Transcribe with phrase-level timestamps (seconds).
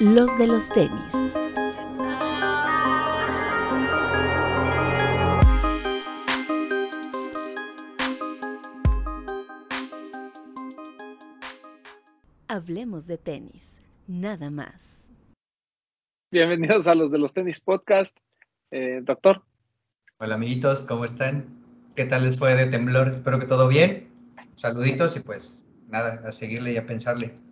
[0.00, 1.12] los de los tenis.
[12.46, 15.04] Hablemos de tenis, nada más.
[16.30, 18.16] Bienvenidos a los de los tenis podcast.
[18.70, 19.42] Eh, doctor.
[20.18, 21.44] Hola amiguitos, ¿cómo están?
[21.96, 23.08] ¿Qué tal les fue de temblor?
[23.08, 24.08] Espero que todo bien.
[24.54, 27.47] Saluditos y pues nada, a seguirle y a pensarle.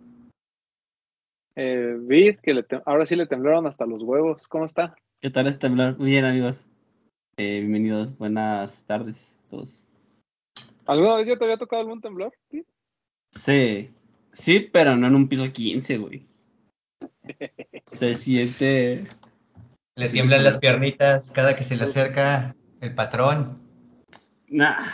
[1.59, 4.47] Eh, Vid, que le ahora sí le temblaron hasta los huevos.
[4.47, 4.91] ¿Cómo está?
[5.19, 5.97] ¿Qué tal es temblar?
[5.97, 6.67] Muy bien amigos.
[7.35, 9.83] Eh, bienvenidos, buenas tardes a todos.
[10.85, 12.31] ¿Alguna vez ya te había tocado algún temblor?
[13.31, 13.91] Sí,
[14.31, 16.27] sí, pero no en un piso 15, güey.
[17.87, 19.07] Se siente...
[19.95, 23.59] Le tiemblan las piernitas cada que se le acerca el patrón.
[24.47, 24.85] Nah.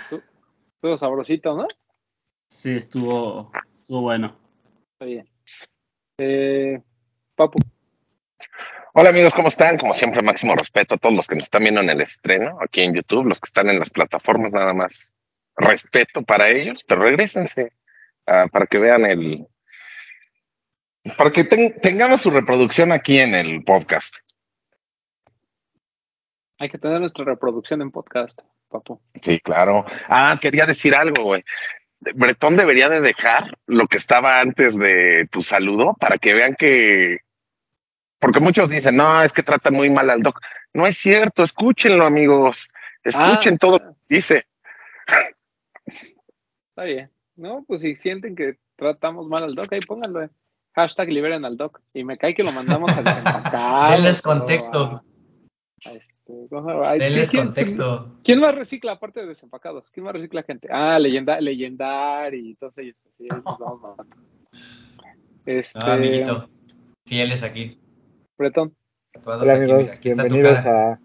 [0.76, 1.68] Estuvo sabrosito, ¿no?
[2.50, 4.38] Sí, estuvo, estuvo bueno.
[4.94, 5.28] Está bien.
[6.18, 6.80] Eh,
[7.36, 7.58] Papu.
[8.94, 9.80] Hola amigos, ¿cómo están?
[9.80, 12.82] Como siempre, máximo respeto a todos los que nos están viendo en el estreno, aquí
[12.82, 15.16] en YouTube, los que están en las plataformas, nada más
[15.56, 17.72] respeto para ellos, pero regresense
[18.28, 19.48] ah, para que vean el...
[21.18, 24.16] Para que tengamos su reproducción aquí en el podcast.
[26.60, 28.40] Hay que tener nuestra reproducción en podcast,
[28.70, 29.02] papu.
[29.16, 29.86] Sí, claro.
[30.08, 31.44] Ah, quería decir algo, güey.
[32.16, 37.20] Bretón debería de dejar lo que estaba antes de tu saludo para que vean que,
[38.20, 40.40] porque muchos dicen, no, es que tratan muy mal al doc.
[40.74, 42.70] No es cierto, escúchenlo amigos,
[43.04, 43.58] escuchen ah.
[43.60, 44.46] todo lo que dice.
[46.70, 47.64] Está bien, ¿no?
[47.68, 50.30] Pues si sienten que tratamos mal al doc, ahí pónganlo.
[50.76, 51.82] Hashtag liberen al doc.
[51.94, 53.92] Y me cae que lo mandamos a desempacar.
[53.92, 55.04] Denles contexto.
[56.26, 58.20] Denles contexto.
[58.24, 59.92] ¿Quién más recicla aparte de desempacados?
[59.92, 60.70] ¿Quién más recicla gente?
[60.72, 62.96] Ah, leyenda, leyendar y todos ellos.
[63.18, 63.28] Sí,
[65.46, 66.50] este, ah, amiguito.
[67.06, 67.78] Fieles aquí.
[68.38, 68.74] Bretón.
[69.26, 71.00] Hola amigos, bienvenidos a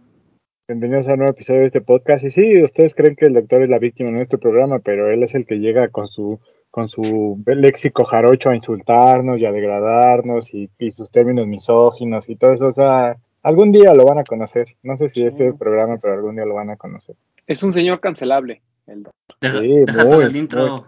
[0.68, 2.24] bienvenidos a un nuevo episodio de este podcast.
[2.24, 5.22] Y sí, ustedes creen que el doctor es la víctima de nuestro programa, pero él
[5.24, 6.38] es el que llega con su
[6.70, 12.36] con su léxico jarocho a insultarnos y a degradarnos y, y sus términos misóginos y
[12.36, 12.66] todo eso.
[12.66, 13.16] O sea,
[13.48, 14.76] Algún día lo van a conocer.
[14.82, 17.16] No sé si este programa, pero algún día lo van a conocer.
[17.46, 18.60] Es un señor cancelable.
[18.86, 19.06] El
[19.40, 20.84] sí, todo el intro.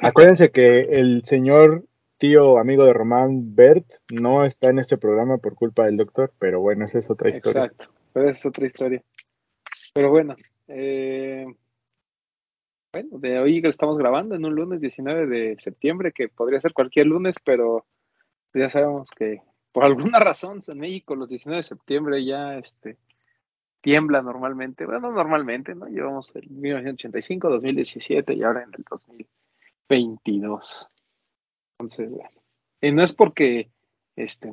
[0.00, 1.84] Acuérdense que el señor
[2.18, 6.58] tío amigo de Román Bert no está en este programa por culpa del doctor, pero
[6.58, 7.66] bueno, esa es otra historia.
[7.66, 9.00] Exacto, pero es otra historia.
[9.94, 10.34] Pero bueno,
[10.66, 11.46] eh,
[12.92, 16.72] bueno, de hoy que estamos grabando en un lunes 19 de septiembre, que podría ser
[16.72, 17.86] cualquier lunes, pero
[18.54, 19.40] ya sabemos que
[19.72, 22.96] por alguna razón en México los 19 de septiembre ya este,
[23.80, 24.86] tiembla normalmente.
[24.86, 25.86] Bueno, normalmente, ¿no?
[25.86, 30.88] Llevamos el 1985, 2017 y ahora en el 2022.
[31.78, 32.30] Entonces, bueno.
[32.80, 33.70] Y no es porque,
[34.16, 34.52] este,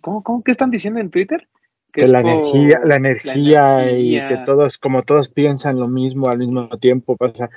[0.00, 1.48] ¿cómo, cómo que están diciendo en Twitter?
[1.92, 6.68] Que, la, energía, la, energía, y que todos, como todos piensan lo mismo al mismo
[6.80, 7.50] tiempo, pasa.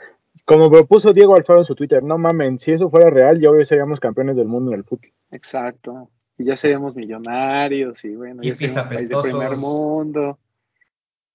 [0.46, 3.66] Como propuso Diego Alfaro en su Twitter, no mamen, si eso fuera real, ya hoy
[3.66, 5.12] seríamos campeones del mundo en el fútbol.
[5.32, 10.40] Exacto y ya seríamos millonarios y bueno, ya seríamos país de primer mundo.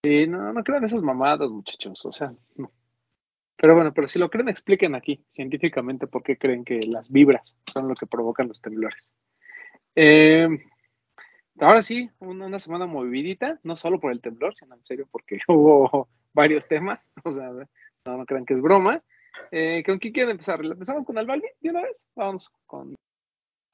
[0.05, 2.71] Y no, no crean esas mamadas, muchachos, o sea, no.
[3.57, 7.55] Pero bueno, pero si lo creen, expliquen aquí científicamente por qué creen que las vibras
[7.73, 9.15] son lo que provocan los temblores.
[9.95, 10.49] Eh,
[11.61, 16.09] ahora sí, una, semana movidita, no solo por el temblor, sino en serio porque hubo
[16.33, 17.51] varios temas, o sea,
[18.05, 19.03] no, no crean que es broma.
[19.51, 20.65] Eh, ¿Con quién quieren empezar?
[20.65, 22.05] ¿Empezamos con el Balvin de una vez?
[22.17, 22.95] Vamos con...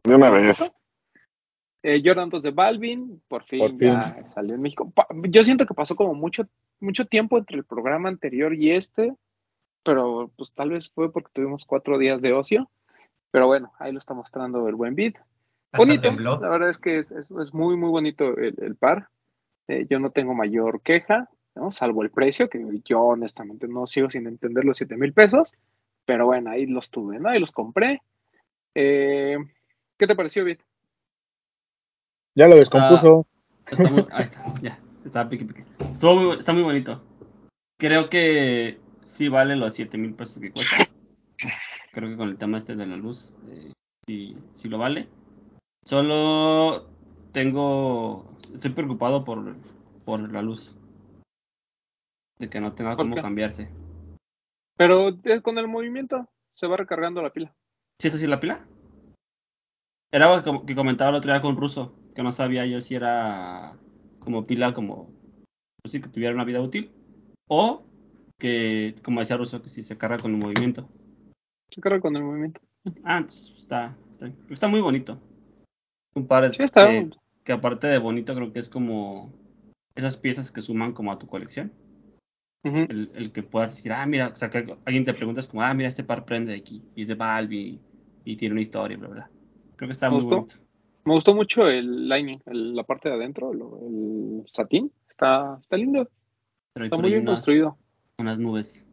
[0.05, 0.71] De una vez.
[1.83, 4.93] Eh, Jordan 2 de Balvin, por fin, ya salió en México.
[5.29, 6.47] Yo siento que pasó como mucho,
[6.81, 9.15] mucho tiempo entre el programa anterior y este,
[9.85, 12.69] pero pues tal vez fue porque tuvimos cuatro días de ocio.
[13.31, 15.15] Pero bueno, ahí lo está mostrando el buen beat.
[15.77, 19.09] Bonito, la verdad es que es, es, muy, muy bonito el, par.
[19.69, 21.71] Eh, yo no tengo mayor queja, ¿no?
[21.71, 25.53] salvo el precio, que yo honestamente no sigo sin entender los 7 mil pesos.
[26.07, 27.29] Pero bueno, ahí los tuve, ¿no?
[27.29, 28.01] Ahí los compré.
[28.75, 29.37] Eh,
[29.99, 30.63] ¿Qué te pareció, Bit?
[32.39, 33.27] Ya lo descompuso.
[33.67, 34.79] Está, muy, ahí está, ya.
[35.05, 35.65] Está pique, pique.
[36.39, 37.03] está muy bonito.
[37.81, 40.77] Creo que sí vale los 7 mil pesos que cuesta.
[41.91, 43.73] Creo que con el tema este de la luz, eh,
[44.07, 45.09] sí, sí lo vale.
[45.85, 46.87] Solo
[47.33, 48.25] tengo.
[48.55, 49.57] Estoy preocupado por,
[50.05, 50.77] por la luz.
[52.39, 53.69] De que no tenga cómo cambiarse.
[54.77, 55.11] Pero
[55.43, 57.53] con el movimiento se va recargando la pila.
[58.01, 58.65] ¿Sí es así la pila?
[60.13, 63.79] Era algo que comentaba el otro día con Ruso que no sabía yo si era
[64.19, 65.07] como pila, como
[65.81, 66.91] pues sí, que tuviera una vida útil,
[67.47, 67.85] o
[68.41, 70.89] que, como decía Russo, que si se carga con el movimiento.
[71.71, 72.61] Se carga con el movimiento.
[73.05, 75.21] Ah, está, está, está muy bonito.
[76.17, 77.09] Un par Sí, está- que,
[77.45, 79.33] que aparte de bonito, creo que es como
[79.95, 81.73] esas piezas que suman como a tu colección.
[82.65, 85.73] El, el que puedas decir, ah, mira, o sea, que alguien te preguntas como, ah,
[85.73, 87.81] mira, este par prende de aquí, y es de Valve y,
[88.25, 89.31] y tiene una historia, bla, bla.
[89.77, 90.57] Creo que está ¿Te muy bonito.
[91.09, 94.93] Me gustó mucho el lining, el- la parte de adentro, lo- el satín.
[95.09, 96.07] Está, está lindo,
[96.75, 97.79] Pero está muy bien unas, construido.
[98.19, 98.87] unas nubes.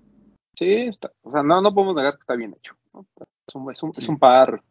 [0.58, 2.74] Sí, está, o sea, no, no podemos negar que está bien hecho.
[2.94, 3.06] ¿no?
[3.46, 4.10] Es, un, es un- es Sí.
[4.10, 4.64] un par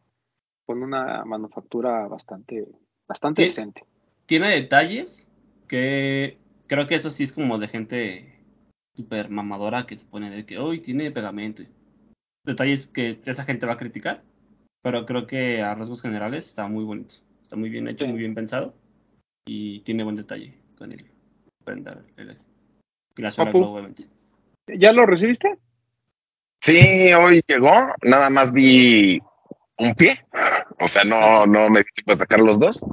[0.64, 2.67] con una manufactura bastante,
[3.06, 3.85] bastante decente.
[4.25, 5.29] Tiene detalles
[5.69, 8.41] que creo que eso sí es como de gente
[8.96, 11.62] súper mamadora que se pone de que, hoy tiene pegamento.
[12.46, 14.23] Detalles que esa gente va a criticar,
[14.81, 17.17] pero creo que a rasgos generales está muy bonito.
[17.44, 18.11] Está muy bien hecho, Sí.
[18.11, 18.75] muy bien pensado
[19.46, 21.05] y tiene buen detalle con el
[21.64, 22.02] prenda.
[22.17, 22.37] el-
[23.17, 23.31] y la.
[23.31, 24.05] Glow, obviamente.
[24.67, 25.56] ¿Ya lo recibiste?
[26.61, 27.70] Sí, hoy llegó,
[28.02, 29.20] nada más vi
[29.79, 30.25] un pie,
[30.81, 32.85] o sea, no, no me di tiempo de sacar los dos.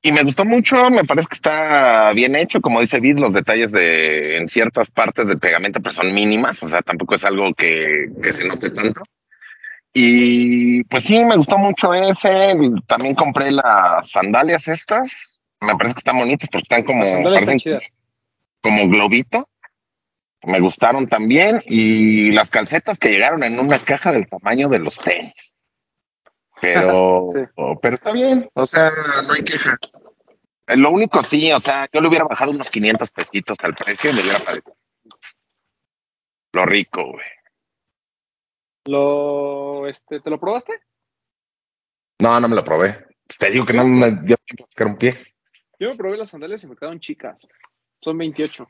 [0.00, 3.70] Y me gustó mucho, me parece que está bien hecho, como dice Vid, los detalles
[3.72, 8.06] de en ciertas partes del pegamento pues son mínimas, o sea, tampoco es algo que,
[8.22, 9.02] que se note tanto.
[10.00, 12.56] Y pues sí, me gustó mucho ese,
[12.86, 15.10] también compré las sandalias estas,
[15.60, 17.58] me parece que están bonitas porque están como, están
[18.62, 19.48] como globito.
[20.44, 21.64] Me gustaron también.
[21.66, 25.56] Y las calcetas que llegaron en una caja del tamaño de los tenis.
[26.60, 27.40] Pero, Sí.
[27.82, 28.48] pero está bien.
[28.54, 28.92] O sea,
[29.26, 29.76] no hay queja.
[30.68, 34.10] Eh, Lo único sí, o sea, yo le hubiera bajado unos 500 pesitos al precio
[34.10, 34.76] y me hubiera parecido.
[36.52, 37.26] Lo rico, güey.
[38.86, 40.72] Lo, este, ¿Te lo probaste?
[42.20, 43.06] No, no me lo probé.
[43.38, 45.14] Te digo que no me dio tiempo sacar un pie.
[45.78, 47.38] Yo me probé las sandalias y me quedaron chicas.
[48.00, 48.66] Son 28.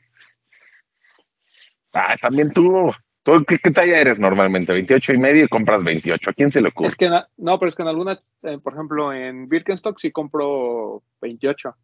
[1.93, 2.91] Ah, también tú.
[3.23, 4.73] ¿Tú qué, qué talla eres normalmente?
[4.73, 6.29] 28 y medio y compras 28.
[6.29, 6.87] ¿A quién se le ocurre?
[6.87, 11.03] Es que, no, pero es que en algunas, eh, por ejemplo, en Birkenstock sí compro
[11.21, 11.75] 28.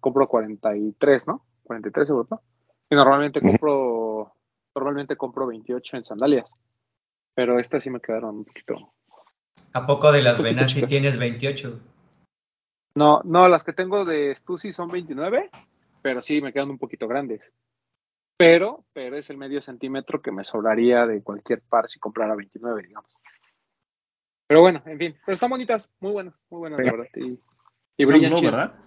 [0.00, 1.46] Compro 43, ¿no?
[1.64, 2.42] 43 seguro, ¿no?
[2.88, 4.32] Y normalmente compro,
[4.76, 6.52] normalmente compro 28 en sandalias.
[7.34, 8.92] Pero estas sí me quedaron un poquito.
[9.72, 10.88] ¿A poco de las venas si chica.
[10.88, 11.80] tienes 28?
[12.94, 15.50] No, no, las que tengo de Stussy son 29,
[16.02, 17.52] pero sí me quedan un poquito grandes.
[18.38, 22.82] Pero, pero es el medio centímetro que me sobraría de cualquier par si comprara 29,
[22.82, 23.10] digamos.
[24.46, 27.08] Pero bueno, en fin, pero están bonitas, muy buenas, muy buenas, la verdad.
[27.16, 27.38] Y,
[27.96, 28.32] y brillan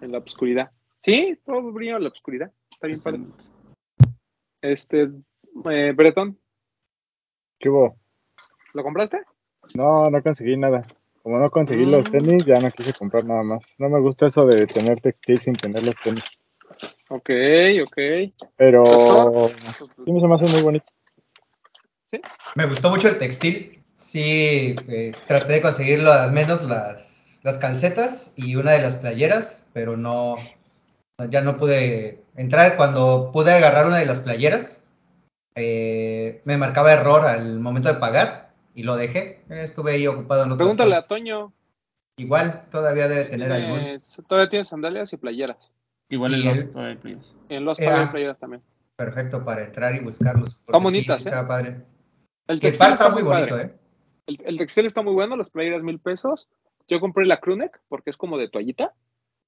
[0.01, 0.71] en la oscuridad.
[1.03, 2.51] Sí, todo brilla en la oscuridad.
[2.71, 3.17] Está bien padre.
[3.17, 3.59] Excelente.
[4.61, 5.09] Este,
[5.71, 6.37] eh, Bretón,
[7.59, 7.97] ¿Qué hubo?
[8.73, 9.21] ¿lo compraste?
[9.73, 10.87] No, no conseguí nada.
[11.21, 12.11] Como no conseguí los Mm.
[12.11, 13.63] tenis, ya no quise comprar nada más.
[13.77, 16.23] No me gusta eso de tener textil sin tener los tenis.
[17.09, 17.29] Ok,
[17.83, 17.97] ok.
[18.55, 18.85] Pero
[20.05, 20.85] sí me se me hace muy bonito.
[22.55, 23.83] Me gustó mucho el textil.
[23.95, 29.69] Sí, eh, traté de conseguirlo al menos las, las calcetas y una de las playeras,
[29.73, 30.37] pero no,
[31.29, 32.77] ya no pude entrar.
[32.77, 34.78] Cuando pude agarrar una de las playeras,
[35.59, 39.41] eh, me marcaba error al momento de pagar y lo dejé.
[39.49, 41.07] Estuve ahí ocupado en otras Pregúntale a cosas.
[41.09, 41.53] Toño.
[42.17, 43.99] Igual, todavía debe tener algún.
[44.27, 45.73] Todavía tiene sandalias y playeras.
[46.09, 47.35] Igual en los el- todavía players.
[47.49, 48.63] En los Eh, todavía playeras también.
[48.97, 50.57] Perfecto para entrar y buscarlos.
[50.67, 51.33] Están bonitas, sí ¿eh?
[51.47, 51.67] padre.
[52.47, 53.51] El el textil par está está muy padre.
[53.51, 53.75] bonito, ¿eh?
[54.27, 56.49] El, el textil está muy bueno, las playeras mil pesos.
[56.87, 58.93] Yo compré la crewneck porque es como de toallita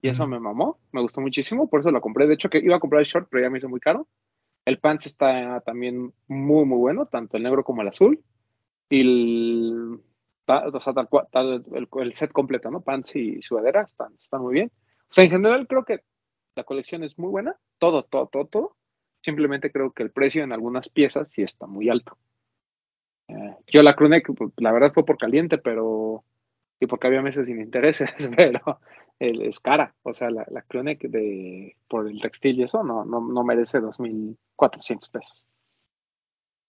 [0.01, 2.27] y eso me mamó, me gustó muchísimo, por eso la compré.
[2.27, 4.07] De hecho, que iba a comprar el short, pero ya me hizo muy caro.
[4.65, 8.23] El pants está también muy, muy bueno, tanto el negro como el azul.
[8.89, 9.99] Y el,
[10.47, 12.81] o sea, tal el, set completo, ¿no?
[12.81, 14.71] Pants y sudadera están, están muy bien.
[15.09, 16.01] O sea, en general creo que
[16.55, 18.77] la colección es muy buena, todo, todo, todo, todo.
[19.21, 22.17] Simplemente creo que el precio en algunas piezas sí está muy alto.
[23.27, 26.23] Eh, yo la crewneck, pues, la verdad fue por caliente, pero
[26.79, 28.79] y porque había meses sin intereses, pero
[29.19, 29.93] el- es cara.
[30.03, 33.79] O sea, la, la crewneck de, por el textil y eso no, no, no merece
[33.79, 35.45] 2.400 pesos.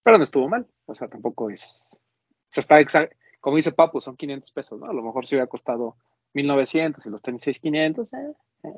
[0.03, 0.67] Pero no estuvo mal.
[0.87, 2.01] O sea, tampoco es.
[2.29, 4.87] O sea, está exa- como dice Papu, son 500 pesos, ¿no?
[4.87, 5.97] A lo mejor si hubiera costado
[6.35, 8.35] 1.900 y los tenis 6.500, eh,
[8.65, 8.77] eh,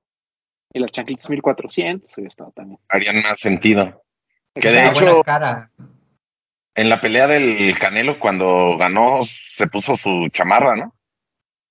[0.72, 2.80] y las chanclitas 1.400, hubiera estado también.
[2.88, 4.02] Harían más sentido.
[4.54, 5.00] Que de Exacto.
[5.02, 5.70] hecho- cara.
[6.76, 10.94] En la pelea del Canelo, cuando ganó, se puso su chamarra, ¿no?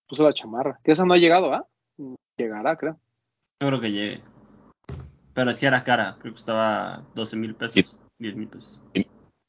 [0.07, 0.79] Puso la chamarra.
[0.83, 1.67] Que esa no ha llegado, ¿ah?
[2.43, 3.00] Llegará, creo.
[3.62, 4.21] Yo creo que llegue.
[5.33, 8.81] Pero sí era cara, creo que costaba 12 mil pesos, 10 mil pesos.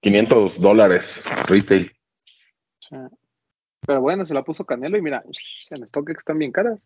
[0.00, 1.90] 500 dólares retail.
[2.78, 2.96] Sí.
[3.86, 5.24] Pero bueno, se la puso Canelo y mira,
[5.70, 6.78] en StockX están bien caras.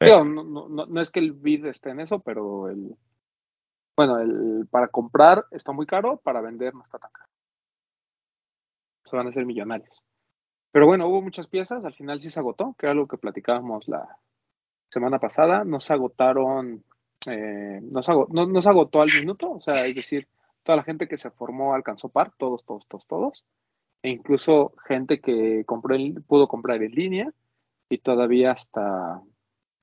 [0.00, 2.96] Digo, no, no, no- no es que el bid esté en eso, pero el
[3.96, 7.28] bueno, el para comprar está muy caro, para vender no está tan caro.
[9.04, 10.02] Se van a ser millonarios.
[10.70, 13.88] Pero bueno, hubo muchas piezas, al final sí se agotó, que era algo que platicábamos
[13.88, 14.06] la
[14.88, 15.64] semana pasada.
[15.64, 16.84] No se agotaron,
[17.26, 20.28] eh, no, se agotó, no, se agotó al minuto, o sea, es decir,
[20.62, 23.44] toda la gente que se formó alcanzó par, todos, todos, todos, todos.
[24.02, 27.32] E incluso gente que compró pudo comprar en línea
[27.88, 29.20] y todavía hasta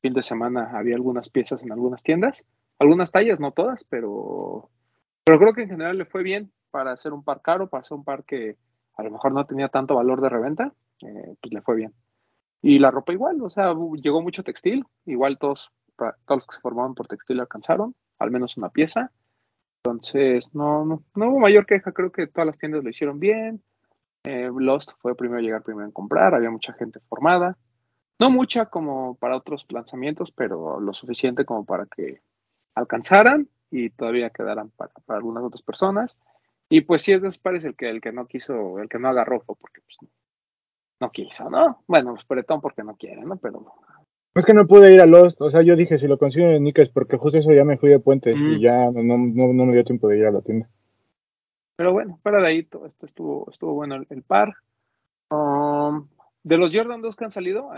[0.02, 2.46] fin de semana había algunas piezas en algunas tiendas.
[2.78, 4.70] Algunas tallas, no todas, pero,
[5.24, 7.98] pero creo que en general le fue bien para hacer un par caro, para hacer
[7.98, 8.58] un par que
[8.98, 11.94] a lo mejor no tenía tanto valor de reventa, eh, pues le fue bien.
[12.68, 16.62] Y la ropa igual, o sea, llegó mucho textil, igual todos, todos los que se
[16.62, 19.12] formaron por textil alcanzaron, al menos una pieza.
[19.84, 23.62] Entonces, no, no, no hubo mayor queja, creo que todas las tiendas lo hicieron bien.
[24.24, 27.56] Eh, Lost fue primero llegar, primero en comprar, había mucha gente formada.
[28.18, 32.24] No mucha como para otros lanzamientos, pero lo suficiente como para que
[32.74, 36.18] alcanzaran y todavía quedaran para, para algunas otras personas.
[36.68, 39.44] Y pues sí es pares el que, el que no quiso, el que no agarró
[39.44, 40.12] porque pues,
[41.00, 41.84] no quiso, ¿no?
[41.88, 43.38] Bueno, pues Bretón porque no quiere, ¿no?
[43.38, 43.64] Pero
[44.36, 46.64] es que no pude ir a Lost, o sea, yo dije, si lo consigo en
[46.64, 48.60] Nickes, porque justo eso ya me fui de puente y mm.
[48.60, 50.70] ya no, no, no, me dio tiempo de ir a la tienda.
[51.78, 54.54] Pero bueno, para de ahí, todo esto estuvo, estuvo bueno el, par.
[55.30, 56.08] Um,
[56.44, 57.70] de los Jordan 2 que han salido,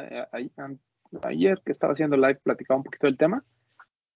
[1.24, 3.44] ayer que estaba haciendo live platicaba un poquito del tema.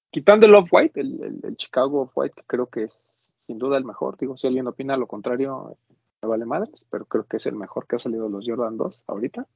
[0.10, 2.98] Quitando el Off-White, el, Chicago Off-White, que creo que es
[3.46, 4.18] sin duda el mejor.
[4.18, 5.78] Digo, si alguien opina lo contrario,
[6.22, 9.04] me vale madres, pero creo que es el mejor que ha salido los Jordan 2
[9.08, 9.48] ahorita.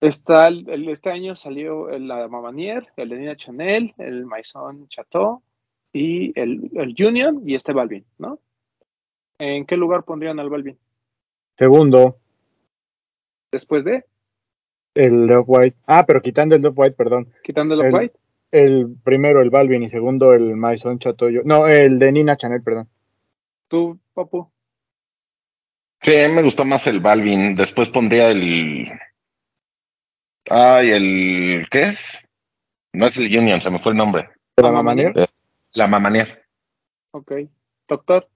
[0.00, 5.42] Está el, este año salió el, la Mamanier, el de Nina Chanel, el Maison Chateau
[5.92, 8.38] y el, el Union y este Balvin, ¿no?
[9.40, 10.78] ¿En qué lugar pondrían al Balvin?
[11.56, 12.16] Segundo.
[13.50, 14.04] ¿Después de?
[14.94, 15.76] El Love White.
[15.86, 17.32] Ah, pero quitando el Love White, perdón.
[17.42, 18.18] ¿Quitando el Love White?
[18.50, 21.42] El primero el Balvin y segundo el Maison Chatoyo.
[21.44, 22.88] No, el de Nina Chanel, perdón.
[23.68, 24.50] ¿Tú, Papu?
[26.00, 27.56] Sí, me gustó más el Balvin.
[27.56, 28.88] Después pondría el.
[30.50, 31.66] Ay, el.
[31.70, 32.00] ¿Qué es?
[32.92, 34.30] No es el Union, se me fue el nombre.
[34.56, 35.12] ¿La Mamanier?
[35.74, 36.46] La Mamanier.
[37.12, 37.32] Ok.
[37.88, 38.28] Doctor.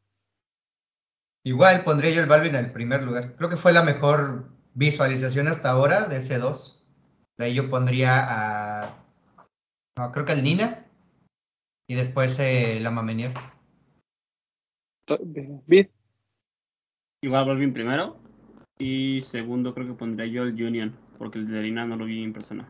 [1.44, 3.34] Igual pondría yo el Balvin en el primer lugar.
[3.36, 6.86] Creo que fue la mejor visualización hasta ahora de ese 2.
[7.38, 9.04] De ahí yo pondría a.
[9.96, 10.86] No, creo que al Nina.
[11.88, 13.34] Y después eh, la Mamenier.
[15.66, 15.90] Bien.
[17.22, 18.16] Igual Balvin primero.
[18.78, 20.94] Y segundo creo que pondría yo el Union.
[21.18, 22.68] Porque el de Nina no lo vi en persona.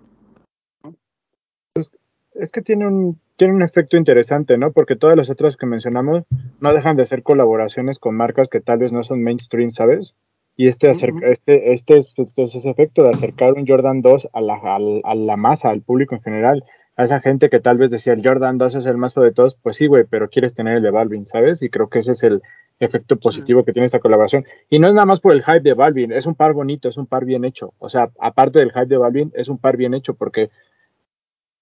[2.35, 4.73] Es que tiene un tiene un efecto interesante, ¿no?
[4.73, 6.23] Porque todas las otras que mencionamos
[6.61, 10.15] no dejan de ser colaboraciones con marcas que tal vez no son mainstream, ¿sabes?
[10.57, 14.61] Y este, este, este, es, este ese efecto de acercar un Jordan 2 a la,
[14.63, 16.63] a, la masa, al público en general,
[16.97, 19.59] a esa gente que tal vez decía el Jordan 2 es el más de todos,
[19.63, 21.63] pues sí, güey, pero quieres tener el de Balvin, ¿sabes?
[21.63, 22.43] Y creo que ese es el
[22.85, 24.45] efecto positivo que tiene esta colaboración.
[24.71, 26.97] Y no es nada más por el hype de Balvin, es un par bonito, es
[26.97, 27.75] un par bien hecho.
[27.79, 30.51] O sea, aparte del hype de Balvin, es un par bien hecho porque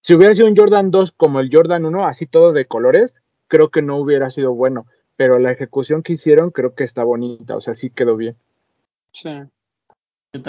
[0.03, 3.71] si hubiera sido un Jordan 2 como el Jordan 1, así todo de colores, creo
[3.71, 4.87] que no hubiera sido bueno.
[5.17, 8.37] Pero la ejecución que hicieron creo que está bonita, o sea, sí quedó bien.
[9.13, 9.31] Sí.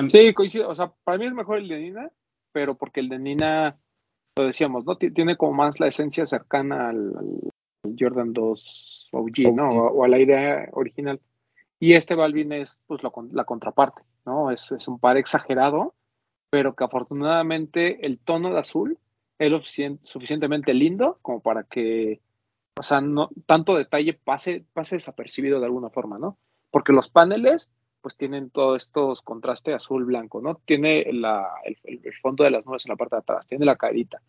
[0.10, 0.70] Sí, coincido.
[0.70, 2.10] O sea, para mí es mejor el de Nina,
[2.52, 3.78] pero porque el de Nina,
[4.38, 4.96] lo decíamos, ¿no?
[4.96, 7.12] Tiene como más la esencia cercana al,
[8.00, 9.70] Jordan 2 OG, ¿no?
[9.70, 11.20] O, a la idea original.
[11.80, 14.52] Y este Balvin es pues la contraparte, ¿no?
[14.52, 15.96] Es, es un par exagerado,
[16.50, 19.00] pero que afortunadamente el tono de azul
[19.40, 19.62] es lo
[20.04, 22.22] suficientemente lindo como para que,
[22.78, 26.38] o sea, no tanto detalle pase, pase desapercibido de alguna forma, ¿no?
[26.70, 27.68] Porque los paneles,
[28.02, 30.62] pues tienen todos estos contrastes azul-blanco, ¿no?
[30.66, 34.22] Tiene la, el, fondo de las nubes en la parte de atrás, tiene la carita,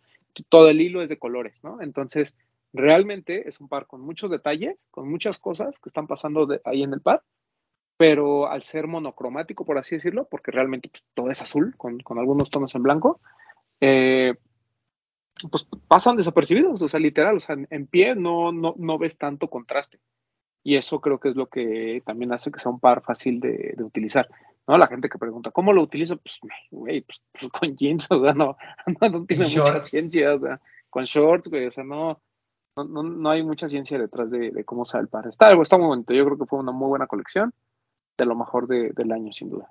[0.49, 1.83] todo el hilo es de colores, ¿no?
[1.83, 2.35] Entonces,
[2.73, 6.93] realmente es un par con muchos detalles, con muchas cosas que están pasando ahí en
[6.93, 7.23] el par,
[7.97, 12.19] pero al ser monocromático, por así decirlo, porque realmente pues, todo es azul, con, con,
[12.19, 13.21] algunos tonos en blanco,
[13.81, 14.35] eh,
[15.50, 19.49] pues pasan desapercibidos, o sea, literal, o sea, en pie no, no, no ves tanto
[19.49, 19.99] contraste.
[20.64, 23.75] Y eso creo que es lo que también hace que sea un par fácil de,
[23.81, 24.29] utilizar.
[24.69, 24.79] ¿no?
[24.79, 26.17] La gente que pregunta, ¿cómo lo utilizo?
[26.19, 26.38] Pues,
[26.71, 28.57] güey, pues, pues, con jeans, o sea, no,
[29.00, 32.21] no, tiene mucha ciencia, o sea, con shorts, güey, o sea, no,
[32.76, 35.26] no, no, hay mucha ciencia detrás de, cómo sale el par.
[35.26, 37.52] Está, está muy bonito, yo creo que fue una muy buena colección,
[38.19, 39.71] de lo mejor del año, sin duda.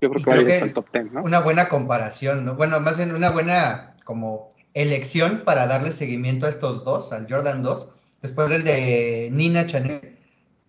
[0.00, 1.22] Yo creo que ir al top 10, ¿no?
[1.22, 2.54] Una buena comparación, ¿no?
[2.54, 7.62] Bueno, más bien una buena como elección para darle seguimiento a estos dos, al Jordan
[7.62, 7.92] 2,
[8.22, 10.18] después del de Nina Chanel,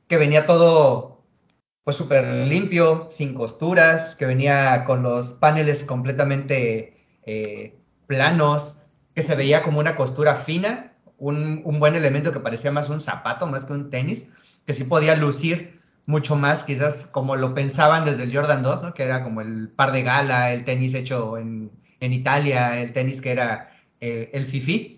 [0.08, 1.24] que venía todo
[1.84, 8.84] pues súper limpio, sin costuras, que venía con los paneles completamente eh, planos,
[9.16, 10.91] que se veía como una costura fina,
[11.22, 14.30] un, buen elemento que parecía más un zapato, más que un tenis,
[14.66, 18.94] que sí podía lucir mucho más quizás como lo pensaban desde el Jordan 2, ¿no?
[18.94, 23.32] Que era como el par de gala, el tenis hecho en, Italia, el tenis que
[23.32, 24.98] era eh, el Fifi.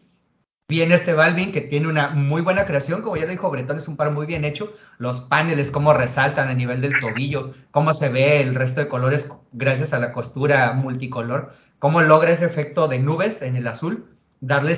[0.70, 3.98] Viene este Balvin que tiene una muy buena creación, como ya dijo Bretón, es un
[3.98, 4.72] par muy bien hecho.
[4.98, 9.34] Los paneles, cómo resaltan a nivel del tobillo, cómo se ve el resto de colores
[9.52, 14.72] gracias a la costura multicolor, cómo logra ese efecto de nubes en el azul, darle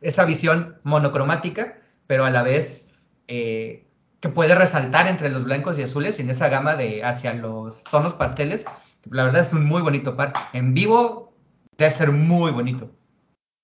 [0.00, 3.86] esa visión monocromática, pero a la vez eh,
[4.20, 8.14] que puede resaltar entre los blancos y azules en esa gama de hacia los tonos
[8.14, 8.66] pasteles.
[9.10, 10.32] La verdad es un muy bonito par.
[10.52, 11.32] En vivo
[11.76, 12.90] debe ser muy bonito.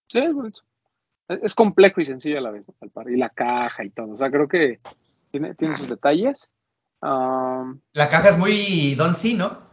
[0.09, 0.63] Sí, es bonito.
[1.29, 3.11] Es complejo y sencillo a la vez, el par.
[3.11, 4.13] Y la caja y todo.
[4.13, 4.81] O sea, creo que
[5.31, 6.49] tiene, tiene sus detalles.
[7.03, 9.67] la caja es muy Don C, ¿no?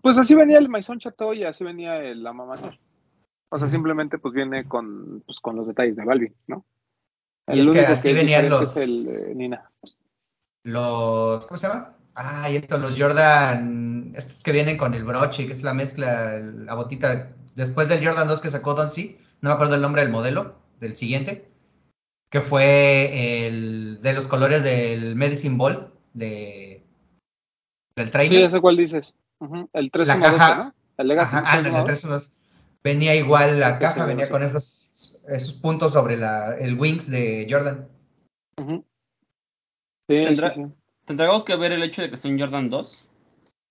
[0.00, 2.32] Pues así venía el Maison Chateau y así venía el La
[3.54, 6.64] O sea, simplemente pues viene con, pues, con los detalles de Balvin, ¿no?
[7.48, 8.78] y es que así venían los.
[8.78, 9.70] el, Nina.
[10.64, 11.46] Los.
[11.46, 11.94] ¿Cómo se llama?
[12.14, 14.14] Ah, y esto, los Jordan.
[14.16, 17.34] Estos que vienen con el broche, que es la mezcla, la botita.
[17.54, 20.54] Después del Jordan 2 que sacó Don C, no me acuerdo el nombre del modelo,
[20.80, 21.50] del siguiente.
[22.30, 26.86] Que fue el de los colores del Medicine Ball de,
[27.96, 28.38] del trainer.
[28.38, 29.14] Sí, ese cuál dices.
[29.74, 30.74] El 3 la caja, ¿no?
[30.96, 31.36] El Legacy.
[31.36, 32.32] Ajá, el 3
[32.84, 34.92] Venía igual la caja, venía con esos
[35.28, 37.88] esos puntos sobre la, el Wings de Jordan.
[40.06, 40.54] ¿Tendrá,
[41.04, 43.04] ¿Tendrá algo que ver el hecho de que sea un Jordan 2?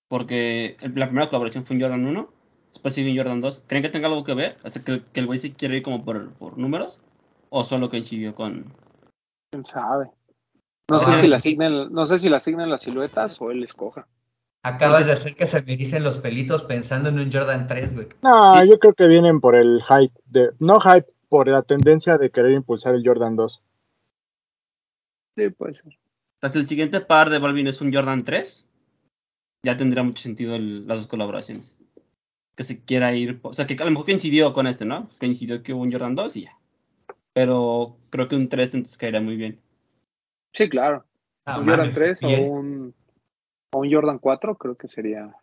[0.08, 2.30] Porque la primera colaboración fue un Jordan 1,
[2.70, 3.64] después sigue un Jordan 2.
[3.68, 4.58] ¿Creen que tenga algo que ver?
[4.64, 7.00] ¿O que, que el güey sí quiere ir como por, por números?
[7.50, 8.74] ¿O solo coincidió con...?
[9.52, 10.10] ¿Quién sabe?
[10.90, 14.08] No, sé, si le asignen, no sé si le asignan las siluetas o él escoja.
[14.64, 18.08] Acabas de hacer que se me dicen los pelitos pensando en un Jordan 3, güey.
[18.22, 20.14] No, yo creo que vienen por el hype.
[20.26, 23.62] De, no hype, por la tendencia de querer impulsar el Jordan 2.
[25.36, 25.98] Sí, puede ser.
[26.42, 28.68] Hasta el siguiente par de Balvin es un Jordan 3.
[29.64, 31.76] Ya tendría mucho sentido las dos colaboraciones.
[32.56, 33.40] Que se quiera ir.
[33.42, 35.10] O sea, que a lo mejor coincidió con este, ¿no?
[35.20, 36.58] Coincidió que hubo un Jordan 2 y ya.
[37.34, 39.60] Pero creo que un 3 entonces caería muy bien.
[40.54, 41.06] Sí, claro.
[41.46, 42.94] Ah, un Jordan 3 o un,
[43.74, 45.36] o un Jordan 4 creo que sería.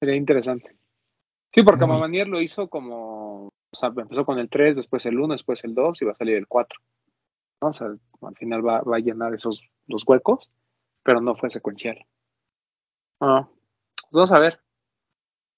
[0.00, 0.76] Sería interesante.
[1.54, 5.34] Sí, porque Mamanier lo hizo como o sea, empezó con el 3, después el 1,
[5.34, 6.80] después el 2 y va a salir el 4.
[7.60, 7.68] ¿no?
[7.68, 10.50] O sea, al final va, a llenar esos los huecos,
[11.02, 11.98] pero no fue secuencial.
[13.20, 13.48] Ah,
[13.92, 14.60] pues vamos a ver.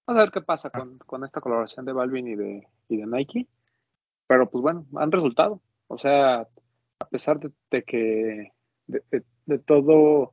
[0.07, 3.46] Vamos a ver qué pasa con, esta colaboración de Balvin y de, y de Nike.
[4.27, 5.61] Pero pues bueno, han resultado.
[5.87, 8.53] O sea, a pesar de, que
[8.87, 10.33] de, todo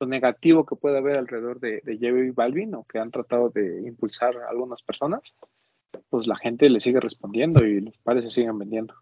[0.00, 3.82] lo negativo que puede haber alrededor de, de y Balvin o que han tratado de
[3.86, 5.34] impulsar a algunas personas,
[6.10, 8.94] pues la gente le sigue respondiendo y los pares se siguen vendiendo.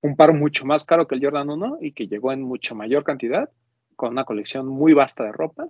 [0.00, 3.04] Un par mucho más caro que el Jordan 1 y que llegó en mucho mayor
[3.04, 3.50] cantidad,
[3.96, 5.68] con una colección muy vasta de ropa.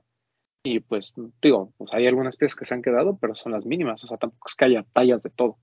[0.62, 4.04] Y pues, digo, pues hay algunas piezas que se han quedado, pero son las mínimas,
[4.04, 5.56] o sea, tampoco es que haya tallas de todo.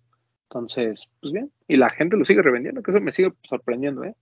[0.50, 4.16] Entonces, pues bien, y la gente lo sigue revendiendo, que eso me sigue sorprendiendo, ¿eh?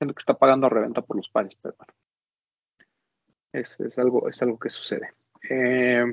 [0.00, 1.92] Gente que está pagando a reventa por los pares, pero bueno.
[3.52, 5.12] Es, es algo, es algo que sucede.
[5.48, 6.04] Eh,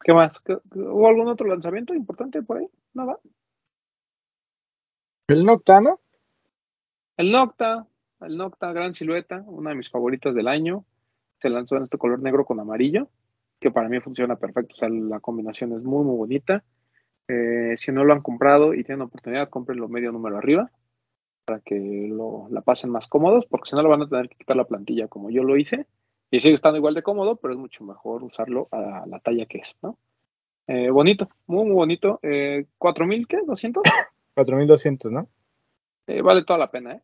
[0.00, 0.42] ¿Qué más?
[0.74, 2.68] ¿Hubo algún otro lanzamiento importante por ahí?
[2.94, 3.18] ¿No
[5.28, 6.00] ¿El Nocta, no?
[7.16, 7.86] El Nocta,
[8.20, 10.84] el Nocta, gran silueta, una de mis favoritas del año.
[11.40, 13.08] Se lanzó en este color negro con amarillo,
[13.58, 14.74] que para mí funciona perfecto.
[14.74, 16.64] O sea, la combinación es muy, muy bonita.
[17.28, 20.70] Eh, si no lo han comprado y tienen oportunidad, cómprenlo medio número arriba
[21.44, 24.36] para que lo, la pasen más cómodos, porque si no lo van a tener que
[24.36, 25.86] quitar la plantilla como yo lo hice
[26.30, 29.58] y sigue estando igual de cómodo, pero es mucho mejor usarlo a la talla que
[29.58, 29.98] es, ¿no?
[30.66, 32.18] Eh, bonito, muy, muy bonito.
[32.22, 33.38] Eh, ¿4000 qué?
[33.38, 33.82] ¿200?
[34.34, 35.28] 4200, ¿no?
[36.06, 37.02] Eh, vale toda la pena, ¿eh?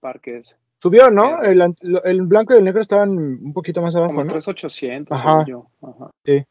[0.00, 0.58] Parques.
[0.78, 1.42] Subió, ¿no?
[1.42, 1.62] El,
[2.04, 4.30] el, blanco y el negro estaban un poquito más abajo, Como ¿no?
[4.32, 5.44] 3800, Ajá.
[5.46, 5.68] yo.
[5.80, 6.10] Ajá.
[6.24, 6.44] Sí.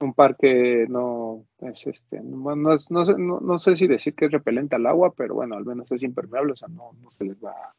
[0.00, 4.74] Un parque no es este, no, no, sé, no, sé si decir que es repelente
[4.74, 7.52] al agua, pero bueno, al menos es impermeable, o sea, no, no se les va
[7.52, 7.72] a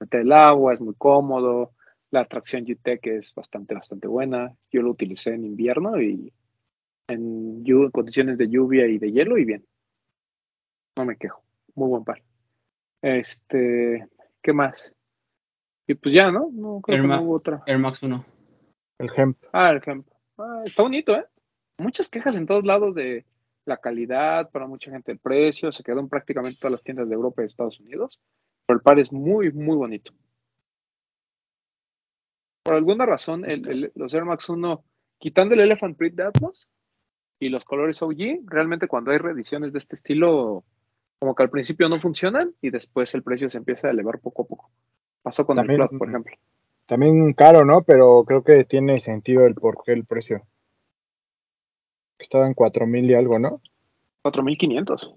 [0.00, 1.70] meter el agua, es muy cómodo
[2.14, 4.56] la atracción GTEC es bastante, bastante buena.
[4.70, 6.32] Yo lo utilicé en invierno y
[7.08, 9.66] en, condiciones de lluvia y de hielo y bien.
[10.96, 11.42] No me quejo.
[11.74, 12.22] Muy buen par.
[13.02, 14.08] Este,
[14.40, 14.94] ¿qué más?
[15.88, 16.50] Y pues ya, ¿no?
[16.52, 17.64] No creo que no hubo otra.
[17.66, 18.24] Air Max 1.
[19.00, 19.36] El Hemp.
[19.52, 20.06] Ah, el Hemp.
[20.38, 21.26] Ah, está bonito, ¿eh?
[21.78, 23.26] Muchas quejas en todos lados de
[23.64, 27.14] la calidad, para mucha gente el precio, se quedó en prácticamente todas las tiendas de
[27.16, 28.20] Europa y de Estados Unidos,
[28.66, 30.12] pero el par es muy, muy bonito
[32.64, 34.82] por alguna razón, el, los Air Max 1,
[35.18, 36.66] quitando el Elephant Print de Atmos
[37.38, 40.64] y los colores OG, realmente cuando hay reediciones de este estilo,
[41.18, 44.42] como que al principio no funcionan y después el precio se empieza a elevar poco
[44.42, 44.70] a poco.
[45.22, 46.34] Pasó con el Plot, por ejemplo.
[46.86, 47.82] También caro, ¿no?
[47.82, 50.42] Pero creo que tiene sentido el por qué el precio.
[52.18, 53.60] Estaba en 4000 y algo, ¿no?
[54.22, 55.14] 4500.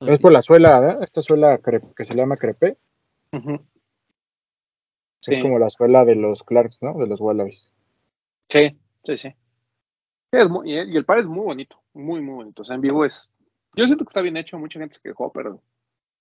[0.00, 1.02] Es por la suela, ¿verdad?
[1.02, 1.58] Esta suela
[1.96, 2.76] que se llama crepe.
[5.26, 6.94] Es como la suela de los Clarks, ¿no?
[6.94, 7.70] De los Wallabies.
[8.48, 9.34] Sí, sí, sí.
[10.64, 12.62] y el par es muy bonito, muy, muy bonito.
[12.62, 13.28] O sea, en vivo es.
[13.74, 15.62] Yo siento que está bien hecho, mucha gente se quejó, pero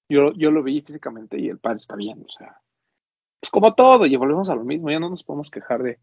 [0.10, 2.24] yo, yo lo vi físicamente y el par está bien.
[2.26, 2.60] O sea,
[3.42, 4.90] es como todo, y volvemos a lo mismo.
[4.90, 6.00] Ya no nos podemos quejar de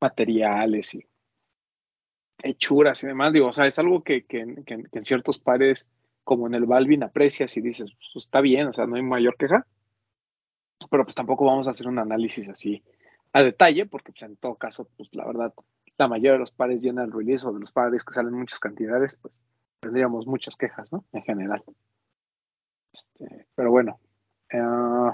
[0.00, 1.06] materiales y
[2.42, 3.32] hechuras y demás.
[3.32, 5.88] Digo, o sea, es algo que, que, que, en ciertos pares,
[6.24, 9.36] como en el Balvin, aprecias y dices, pues está bien, o sea, no hay mayor
[9.36, 9.66] queja.
[10.88, 12.82] Pero pues tampoco vamos a hacer un análisis así
[13.32, 15.52] a detalle, porque pues en todo caso, pues la verdad,
[15.98, 18.58] la mayoría de los pares llena el release o de los pares que salen muchas
[18.58, 19.34] cantidades, pues
[19.80, 21.04] tendríamos muchas quejas, ¿no?
[21.12, 21.62] En general.
[22.92, 23.98] Este, pero bueno.
[24.50, 25.12] Eh,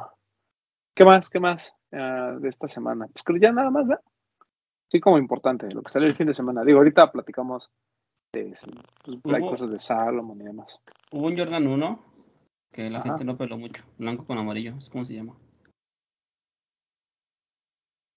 [0.95, 1.29] ¿Qué más?
[1.29, 3.07] ¿Qué más eh, de esta semana?
[3.09, 4.03] Pues que ya nada más, ¿verdad?
[4.89, 6.65] Sí, como importante, lo que salió el fin de semana.
[6.65, 7.71] Digo, ahorita platicamos
[8.33, 8.55] de
[9.23, 10.69] pues, hay cosas de Salomon y demás.
[11.11, 12.05] Hubo un Jordan 1
[12.73, 15.35] que la gente no peló mucho, blanco con amarillo, es como se llama.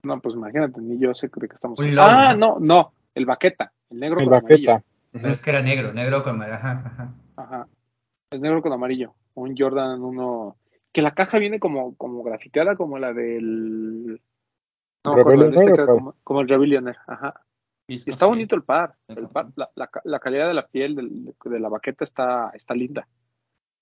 [0.03, 2.01] No, pues imagínate, ni yo sé de qué estamos hablando.
[2.03, 4.83] Ah, no, no, el baqueta, el negro con amarillo.
[5.11, 6.55] Pero es que era negro, negro con amarillo.
[6.55, 7.13] Ajá, ajá.
[7.35, 7.67] Ajá.
[8.31, 9.15] El negro con amarillo.
[9.33, 10.55] Un Jordan 1.
[10.91, 14.21] Que la caja viene como, como grafiteada, como la del.
[15.05, 16.97] No, este como, como, el Rebellioner.
[17.07, 17.41] Ajá.
[17.87, 18.95] Y está bonito el par.
[19.07, 22.75] El par la, la, la, calidad de la piel del, de la baqueta está, está
[22.75, 23.07] linda.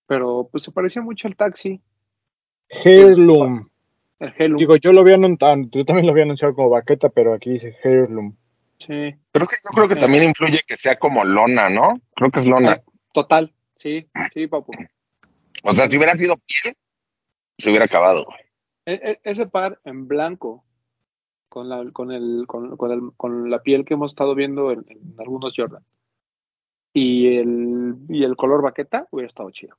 [0.05, 1.81] Pero pues se parecía mucho al taxi.
[4.19, 4.57] Heirloom.
[4.57, 7.75] Digo, yo lo había anunciado, yo también lo había anunciado como baqueta, pero aquí dice
[7.83, 8.35] Heirloom.
[8.77, 9.15] Sí.
[9.31, 11.99] Pero es que yo creo que también influye que sea como lona, ¿no?
[12.15, 12.73] Creo que es lona.
[12.73, 14.71] Ah, total, sí, sí, papu.
[15.63, 16.75] O sea, si hubiera sido piel,
[17.57, 18.27] se hubiera acabado.
[18.85, 20.63] E, e, ese par en blanco,
[21.49, 24.85] con la, con el, con, con, el, con la piel que hemos estado viendo en,
[25.17, 25.83] algunos Jordan,
[26.93, 29.75] y el, y el color baqueta, hubiera estado chido.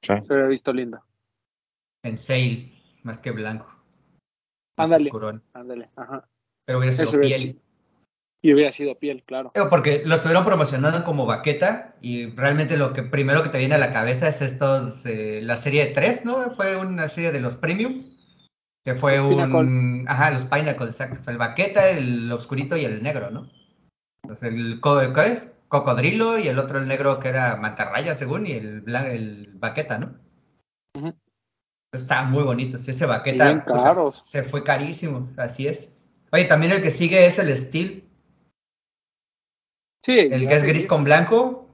[0.00, 1.00] Se hubiera visto lindo.
[2.02, 2.77] En sale
[3.08, 3.66] más que blanco.
[4.76, 5.10] Ándale.
[5.54, 6.28] Ándale, ajá.
[6.66, 7.58] Pero hubiera sido piel.
[8.42, 9.50] Y hubiera sido piel, claro.
[9.70, 13.78] Porque lo estuvieron promocionando como baqueta y realmente lo que primero que te viene a
[13.78, 16.50] la cabeza es estos, eh, la serie 3, ¿no?
[16.50, 18.04] Fue una serie de los premium,
[18.84, 20.04] que fue un...
[20.06, 21.18] Ajá, los Pinnacle, exacto.
[21.24, 23.50] Fue el baqueta, el oscurito y el negro, ¿no?
[24.22, 24.80] Entonces, el,
[25.14, 25.56] ¿qué es?
[25.68, 30.14] Cocodrilo y el otro el negro que era mantarraya, según, y el, el baqueta, ¿no?
[30.94, 31.14] Ajá.
[31.92, 32.76] Está muy bonito.
[32.76, 33.64] Ese baqueta
[34.12, 35.96] se fue carísimo, así es.
[36.32, 38.06] Oye, también el que sigue es el Steel.
[40.04, 40.18] Sí.
[40.18, 41.68] El que es gris con blanco.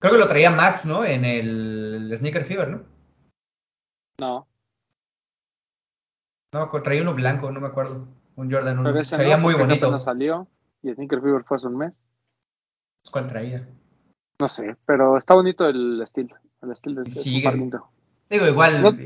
[0.00, 1.04] Creo que lo traía Max, ¿no?
[1.04, 2.84] En el Sneaker Fever, ¿no?
[4.18, 4.48] No.
[6.52, 8.08] No, traía uno blanco, no me acuerdo.
[8.34, 9.04] Un Jordan 1.
[9.04, 9.96] Se veía muy bonito.
[10.00, 10.48] salió
[10.82, 11.96] y Sneaker Fever fue hace un mes.
[13.10, 13.68] ¿Cuál traía?
[14.40, 16.34] No sé, pero está bonito el Steel.
[16.62, 17.70] El Steel es, Sigue.
[18.32, 18.96] Digo, igual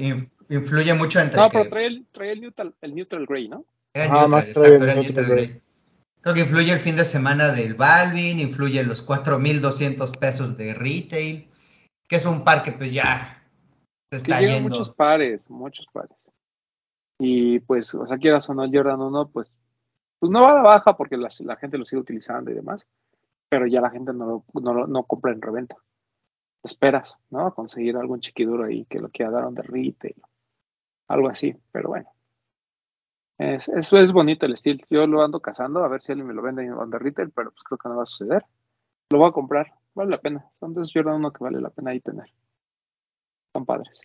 [0.48, 1.40] influye mucho entre.
[1.40, 3.64] No, pero trae el, trae el, neutral, el neutral gray, ¿no?
[3.92, 5.60] Era el neutral, exacto, era el neutral gray.
[6.20, 11.48] Creo que influye el fin de semana del Balvin, influye los 4.200 pesos de retail,
[12.08, 13.42] que es un par que pues ya
[14.10, 14.68] se está que yendo.
[14.68, 16.16] muchos pares, muchos pares.
[17.18, 19.50] Y pues, o sea, quieras o no, Jordan 1, pues,
[20.20, 22.86] pues no va a la baja porque la, la, gente lo sigue utilizando y demás,
[23.48, 25.76] pero ya la gente no, no, no compra en reventa
[26.66, 27.54] esperas, ¿no?
[27.54, 30.16] Conseguir algún chiquiduro ahí que lo quiera dar the retail,
[31.08, 32.08] algo así, pero bueno.
[33.38, 34.84] eso es bonito el estilo.
[34.90, 37.62] Yo lo ando cazando, a ver si alguien me lo vende the retail, pero pues
[37.62, 38.44] creo que no va a suceder.
[39.10, 40.46] Lo voy a comprar, vale la pena.
[40.60, 42.28] Son dos Jordan uno que vale la pena ahí tener.
[43.54, 43.98] Son padres.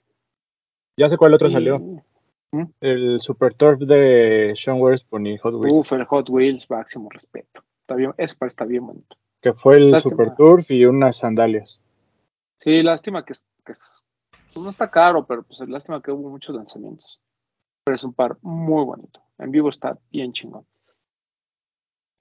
[0.98, 1.80] Ya sé cuál otro salió.
[1.80, 2.64] ¿Mm?
[2.82, 5.74] El Super Turf de Sean Worspoon y Hot Wheels.
[5.74, 7.64] Uf, el Hot Wheels, máximo respeto.
[7.82, 9.16] Está bien, ese está bien bonito.
[9.42, 11.82] Que fue el Super Turf y unas sandalias.
[12.62, 14.04] Sí, lástima que, que pues,
[14.56, 17.20] no está caro, pero pues lástima que hubo muchos lanzamientos.
[17.84, 19.20] Pero es un par muy bonito.
[19.40, 20.66] En vivo está bien chingón.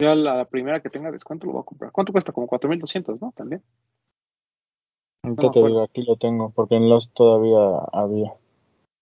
[0.00, 1.92] Ya la, primera que tenga descuento lo voy a comprar.
[1.92, 2.33] ¿Cuánto cuesta?
[2.33, 3.33] Como 4.200, ¿no?
[3.33, 3.62] También.
[5.22, 8.33] Ahorita te digo, aquí lo tengo, porque en los todavía había.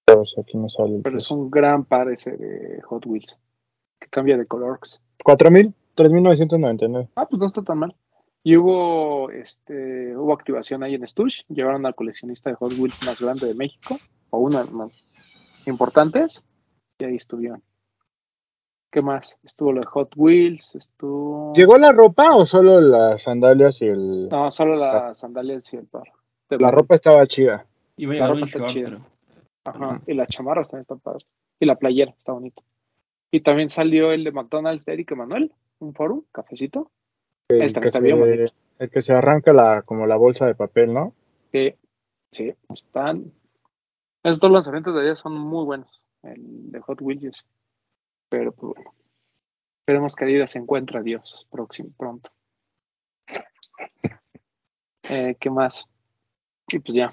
[0.06, 0.98] Pero aquí me sale.
[1.04, 3.38] Pero es un gran par ese de Hot Wheels,
[4.00, 5.00] que cambia de colors.
[5.24, 5.72] ¿4.000?
[5.94, 7.10] 3.999.
[7.14, 7.94] Ah, pues no está tan mal.
[8.42, 13.20] Y hubo, este, hubo activación ahí en Stush, llevaron al coleccionista de Hot Wheels más
[13.20, 13.98] grande de México,
[14.30, 15.02] o una más
[15.66, 16.42] importantes,
[16.98, 17.62] y ahí estuvieron.
[18.90, 19.38] ¿Qué más?
[19.42, 21.52] Estuvo lo de Hot Wheels, estuvo...
[21.54, 24.28] ¿Llegó la ropa o solo las sandalias y el...?
[24.28, 26.04] No, solo las sandalias y el par.
[26.48, 27.66] La ropa estaba chida.
[27.96, 28.98] Y la ropa está chida.
[29.64, 31.26] Ajá, y las chamarras también están padres.
[31.60, 32.62] Y la playera está bonita.
[33.30, 36.90] Y también salió el de McDonald's de Eric Emanuel, un forum, cafecito.
[37.48, 41.14] El que, se, el que se arranca la, como la bolsa de papel, ¿no?
[41.50, 41.74] Sí,
[42.30, 43.32] sí, están.
[44.22, 47.46] Estos lanzamientos de día son muy buenos, el de Hot Wheels.
[48.28, 48.92] Pero pues bueno,
[49.80, 52.30] esperemos que Adidas se encuentre Dios próximo, pronto.
[55.10, 55.88] Eh, ¿Qué más?
[56.66, 57.08] Y pues ya,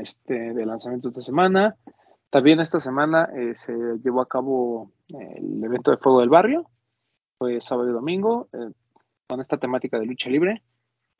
[0.00, 1.76] este, de lanzamientos de semana.
[2.30, 3.72] También esta semana eh, se
[4.04, 6.70] llevó a cabo el evento de Fuego del Barrio.
[7.38, 8.70] Fue sábado y domingo, eh,
[9.30, 10.60] con esta temática de lucha libre.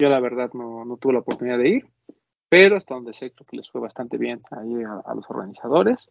[0.00, 1.88] Yo la verdad no, no, tuve la oportunidad de ir,
[2.48, 6.10] pero hasta donde sé creo que les fue bastante bien ahí a, los organizadores.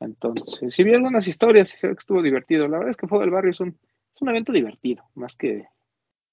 [0.00, 2.66] Entonces, si vi algunas historias y se que estuvo divertido.
[2.66, 5.68] La verdad es que Fuego del Barrio es un, es un evento divertido, más que...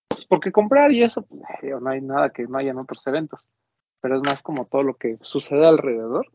[0.07, 1.41] Pues porque comprar y eso, pues,
[1.81, 3.45] no hay nada que no haya en otros eventos,
[3.99, 6.31] pero es más como todo lo que sucede alrededor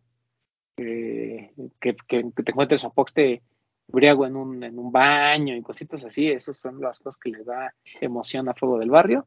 [0.76, 3.42] que, que, te encuentres a Poxte
[3.88, 7.44] briago en un, en un baño y cositas así, esas son las cosas que le
[7.44, 9.26] da emoción a Fuego del Barrio,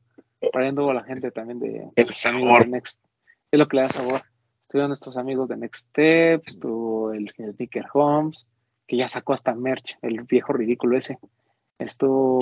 [0.52, 2.67] trayendo a la gente también de, el sabor.
[2.67, 3.00] Next,
[3.52, 4.22] es lo que le da sabor.
[4.63, 8.48] Estuvieron nuestros amigos de Next Step, estuvo el Sneaker Homes,
[8.86, 11.17] que ya sacó hasta merch, el viejo ridículo ese.
[11.80, 12.39] Estuvo.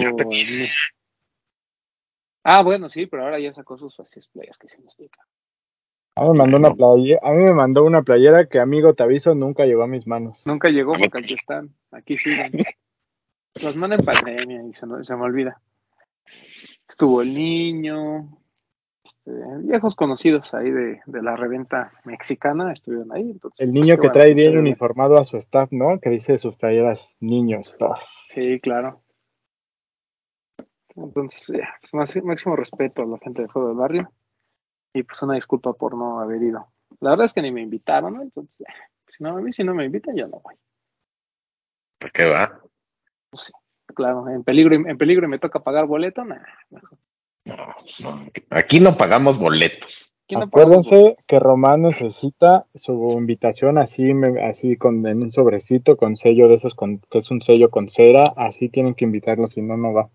[2.43, 5.21] Ah, bueno, sí, pero ahora ya sacó sus facias playas que significa.
[6.17, 9.03] A mí me mandó una playera, a mí me mandó una playera que amigo te
[9.03, 10.41] aviso nunca llegó a mis manos.
[10.47, 12.51] Nunca llegó porque aquí están, aquí siguen.
[13.61, 15.61] Los mandan en pandemia y se, me olvida.
[16.89, 18.29] Estuvo el niño,
[19.03, 23.39] este, viejos conocidos ahí de, la reventa mexicana estuvieron ahí.
[23.59, 25.99] el niño que trae bien uniformado a su staff, ¿no?
[25.99, 27.77] Que dice sus playeras niños.
[28.29, 29.01] Sí, claro.
[30.95, 34.11] Entonces, ya, pues, máximo respeto a la gente de Fuego del Barrio.
[34.97, 36.67] Y pues una disculpa por no haber ido.
[37.01, 38.23] La verdad es que ni me invitaron, ¿no?
[38.23, 38.65] Entonces,
[39.07, 40.55] si no, a mí si no me invitan, yo no voy.
[41.99, 42.59] ¿Por qué va?
[43.29, 43.53] Pues sí,
[43.93, 46.47] claro, en peligro, en peligro y me toca pagar boleto, nada.
[46.69, 50.11] Pues no, aquí no pagamos boletos.
[50.35, 54.11] Acuérdense que Román necesita su invitación así,
[54.43, 57.87] así con en un sobrecito con sello de esos, con, que es un sello con
[57.87, 60.09] cera, así tienen que invitarlo, si no, no va.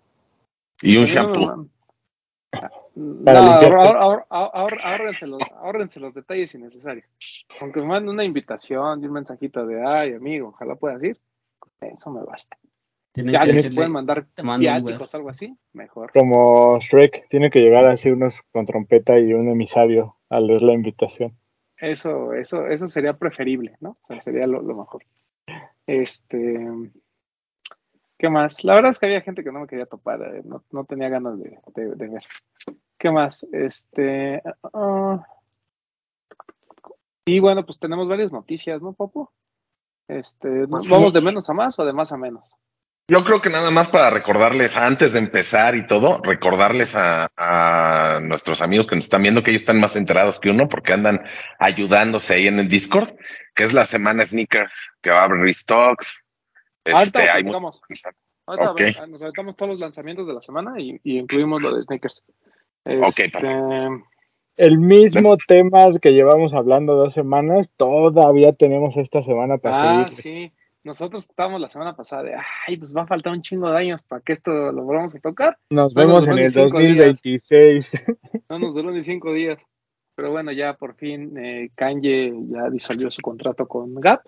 [0.83, 1.69] Y un shampoo.
[2.95, 7.07] No, ahórrense los, detalles innecesarios.
[7.61, 11.19] Aunque me manden una invitación y un mensajito de, ay, amigo, ojalá puedas ir,
[11.81, 12.59] eso me basta.
[13.15, 14.27] Ya que se pueden mandar
[14.59, 16.13] viáticos, algo así, mejor.
[16.13, 20.73] Como Shrek, tiene que llegar así unos con trompeta y un emisario a leer la
[20.73, 21.37] invitación.
[21.77, 23.99] Eso, eso, eso sería preferible, ¿no?
[24.03, 25.05] O sea, sería lo mejor.
[25.87, 26.69] Este,
[28.23, 28.63] ¿Qué más?
[28.63, 31.41] La verdad es que había gente que no me quería topar, eh, no, tenía ganas
[31.41, 32.23] de, ver.
[32.97, 33.45] ¿Qué más?
[33.51, 34.41] Este.
[34.73, 35.27] Ah,
[37.25, 39.33] y bueno, pues tenemos varias noticias, ¿no, Popo?
[40.07, 42.55] Este, ¿Vamos de menos a más o de más a menos?
[43.09, 48.21] Yo creo que nada más para recordarles, antes de empezar y todo, recordarles a, a,
[48.21, 51.25] nuestros amigos que nos están viendo que ellos están más enterados que uno porque andan
[51.59, 53.17] ayudándose ahí en el Discord,
[53.53, 56.22] que es la semana Sneakers, que va a abrir restocks,
[56.85, 62.25] este, hay nos aventamos todos los lanzamientos de la semana y, incluimos lo de sneakers.
[62.85, 63.31] Este,
[64.57, 70.53] el mismo tema que llevamos hablando dos semanas, todavía tenemos esta semana para ah, sí.
[70.85, 72.35] Nosotros estábamos la semana pasada de,
[72.67, 75.21] ay, pues va a faltar un chingo de años para que esto lo volvamos a
[75.21, 75.57] tocar.
[75.71, 77.93] Nos vemos en el 2026.
[78.51, 79.65] No nos duró ni cinco días.
[80.15, 84.23] Pero bueno, ya por fin eh, Kanye ya disolvió su contrato con Gap.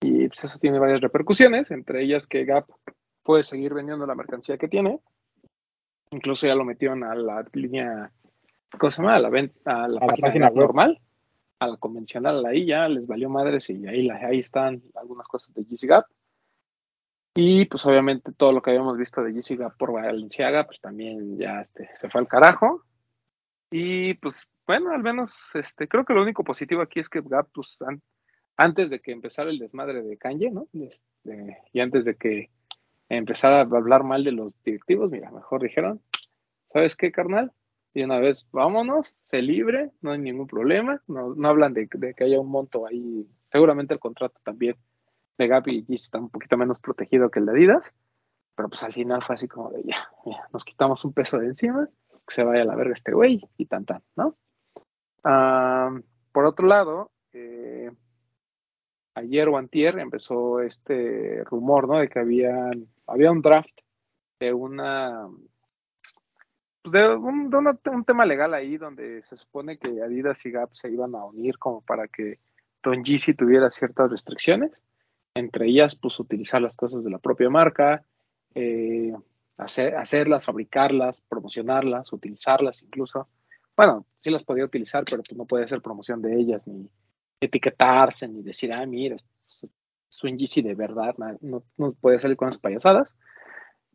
[0.00, 2.66] Y pues eso tiene varias repercusiones, entre ellas que Gap
[3.22, 5.00] puede seguir vendiendo la mercancía que tiene.
[6.10, 8.10] Incluso ya lo metieron a la línea,
[8.78, 9.16] ¿cómo se llama?
[9.16, 11.00] A la, venta, a la página, normal,
[11.60, 15.62] a la convencional, ahí ya les valió madres y ahí, ahí están algunas cosas de
[15.62, 16.06] GC Gap.
[17.36, 21.38] Y pues obviamente todo lo que habíamos visto de GC Gap por Valenciaga, pues también
[21.38, 22.82] ya este, se fue al carajo.
[23.70, 27.48] Y pues bueno, al menos este, creo que lo único positivo aquí es que Gap
[27.54, 27.78] pues,
[28.60, 30.68] antes de que empezara el desmadre de Kanye, ¿no?
[30.74, 32.50] Este, y antes de que
[33.08, 36.02] empezara a hablar mal de los directivos, mira, mejor dijeron,
[36.68, 37.52] ¿sabes qué, carnal?
[37.94, 42.38] Y una vez, vámonos, se libre, no hay ningún problema, no, hablan de, que haya
[42.38, 44.76] un monto ahí, seguramente el contrato también
[45.38, 47.94] de Gaby y está un poquito menos protegido que el de Adidas,
[48.54, 50.10] pero pues al final fue así como de ya,
[50.52, 53.64] nos quitamos un peso de encima, que se vaya a la verga este güey y
[53.64, 54.36] tan tan, ¿no?
[55.24, 55.98] Ah,
[56.30, 57.10] por otro lado,
[59.20, 61.98] ayer o antier empezó este rumor, ¿no?
[61.98, 62.70] De que había,
[63.06, 63.70] había un draft
[64.40, 65.28] de una
[66.84, 71.24] de, un, tema legal ahí donde se supone que Adidas y Gap se iban a
[71.24, 72.38] unir como para que
[72.82, 74.72] Don Yeezy tuviera ciertas restricciones
[75.34, 78.02] Entre ellas, pues utilizar las cosas de la propia marca,
[78.54, 79.12] eh,
[79.58, 83.28] hacer, hacerlas, fabricarlas, promocionarlas, utilizarlas incluso.
[83.76, 86.88] Bueno, sí las podía utilizar, pero pues no puede hacer promoción de ellas, ni
[87.40, 92.48] etiquetarse, ni decir, ah, mira, es un Yeezy de verdad, no, no puede salir con
[92.48, 93.16] esas payasadas.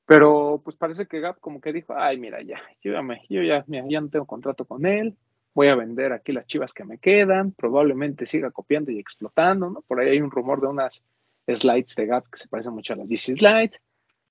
[0.05, 3.41] Pero pues parece que Gap como que dijo, ay, mira, ya, yo ya, me, yo
[3.41, 5.17] ya, ya no tengo contrato con él,
[5.53, 9.81] voy a vender aquí las chivas que me quedan, probablemente siga copiando y explotando, ¿no?
[9.81, 11.03] Por ahí hay un rumor de unas
[11.47, 13.81] slides de Gap que se parecen mucho a las DC Slides.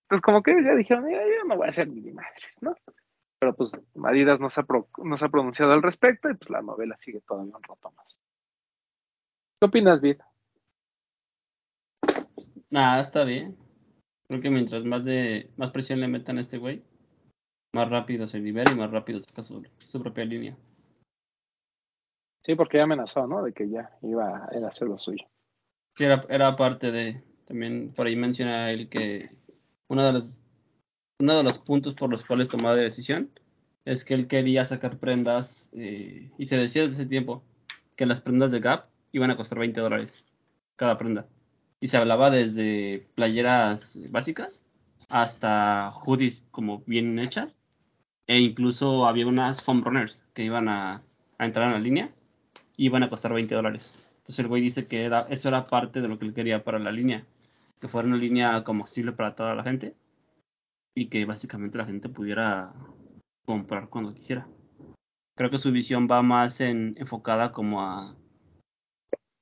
[0.03, 2.77] Entonces como que ya dijeron, ya, yo no voy a hacer ni madres, ¿no?
[3.41, 3.73] Pero pues
[4.05, 4.67] Adidas no se, ha
[5.03, 8.19] no se ha pronunciado al respecto y pues la novela sigue todavía un rato más.
[9.61, 10.19] ¿Qué opinas, Vid?
[12.71, 13.57] Nada, está bien.
[14.29, 16.83] Creo que mientras más de más presión le metan a este güey,
[17.73, 20.57] más rápido se libera y más rápido saca su, su propia línea.
[22.45, 23.43] Sí, porque ya amenazó, ¿no?
[23.43, 25.27] De que ya iba a hacer lo suyo.
[25.97, 27.23] Sí, era, era parte de.
[27.47, 29.29] También por ahí menciona él que
[29.89, 30.43] uno de los,
[31.21, 33.31] uno de los puntos por los cuales tomó la decisión
[33.85, 37.43] es que él quería sacar prendas eh, y se decía desde ese tiempo
[37.97, 40.25] que las prendas de Gap iban a costar 20 dólares
[40.77, 41.29] cada prenda.
[41.81, 44.63] Y se hablaba desde playeras básicas
[45.09, 47.57] hasta hoodies como bien hechas
[48.27, 51.03] e incluso había unas foam runners que iban a,
[51.39, 52.11] a entrar en la línea
[52.77, 53.93] y iban a costar 20 dólares.
[54.17, 56.81] Entonces el güey dice que era, eso era parte de lo que él quería para
[56.81, 57.25] la línea,
[57.81, 59.95] que fuera una línea como accesible para toda la gente
[60.97, 62.75] y que básicamente la gente pudiera
[63.45, 64.49] comprar cuando quisiera.
[65.37, 68.17] Creo que su visión va más en, enfocada como a,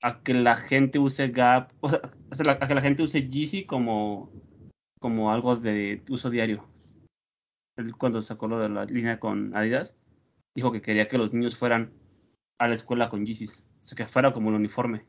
[0.02, 2.00] a que la gente use Gap, o sea,
[2.60, 4.30] a que la gente use Yeezy como,
[5.00, 6.68] como algo de uso diario.
[7.76, 9.96] Él cuando sacó lo de la línea con Adidas,
[10.54, 11.92] dijo que quería que los niños fueran
[12.58, 15.04] a la escuela con Yeezys o sea, que fuera como el uniforme.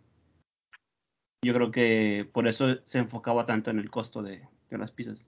[1.44, 5.28] Yo creo que por eso se enfocaba tanto en el costo de, las piezas.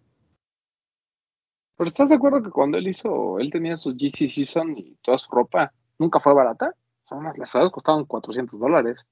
[1.77, 5.17] Pero ¿estás de acuerdo que cuando él hizo, él tenía sus GC Season y toda
[5.17, 6.73] su ropa, nunca fue barata?
[7.37, 9.05] Las cosas costaban 400 dólares.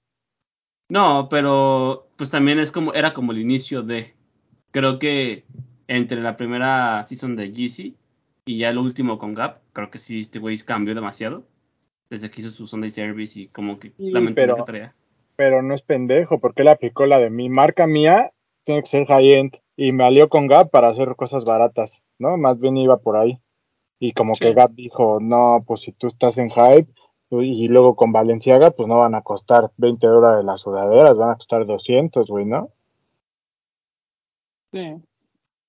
[0.93, 4.13] No, pero pues también es como, era como el inicio de,
[4.69, 5.43] creo que
[5.87, 7.95] entre la primera season de GC
[8.45, 11.45] y ya el último con Gap, creo que sí, este güey cambió demasiado
[12.11, 14.95] desde que hizo su Sunday Service y como que la mentalidad que traía.
[15.35, 19.07] Pero no es pendejo, porque él aplicó la de mi marca mía, tiene que ser
[19.07, 22.37] high-end, y me alió con Gap para hacer cosas baratas, ¿no?
[22.37, 23.39] Más bien iba por ahí.
[23.97, 26.93] Y como que Gap dijo, no, pues si tú estás en hype,
[27.29, 31.35] y luego con Valenciaga, pues no van a costar 20 dólares las sudaderas, van a
[31.35, 32.69] costar 200, güey, ¿no?
[34.71, 34.95] Sí.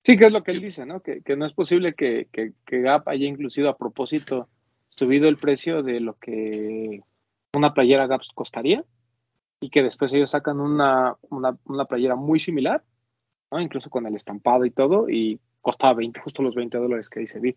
[0.04, 1.00] Sí, que es lo que él dice, ¿no?
[1.00, 4.48] Que, no es posible que, que, que Gap haya inclusive a propósito
[4.90, 7.00] subido el precio de lo que
[7.54, 8.84] una playera Gap costaría
[9.60, 12.84] y que después ellos sacan una, una, playera muy similar,
[13.50, 13.60] ¿no?
[13.60, 17.40] incluso con el estampado y todo, y costaba 20, justo los 20 dólares que dice
[17.40, 17.56] vi.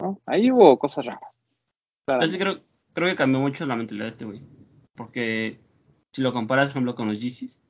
[0.00, 0.20] ¿no?
[0.26, 1.40] Ahí hubo cosas raras.
[2.08, 2.60] Yo creo,
[2.96, 4.42] creo que cambió mucho la mentalidad de este güey.
[4.96, 5.60] Porque
[6.12, 7.60] si lo comparas, por ejemplo, con los Yeezys,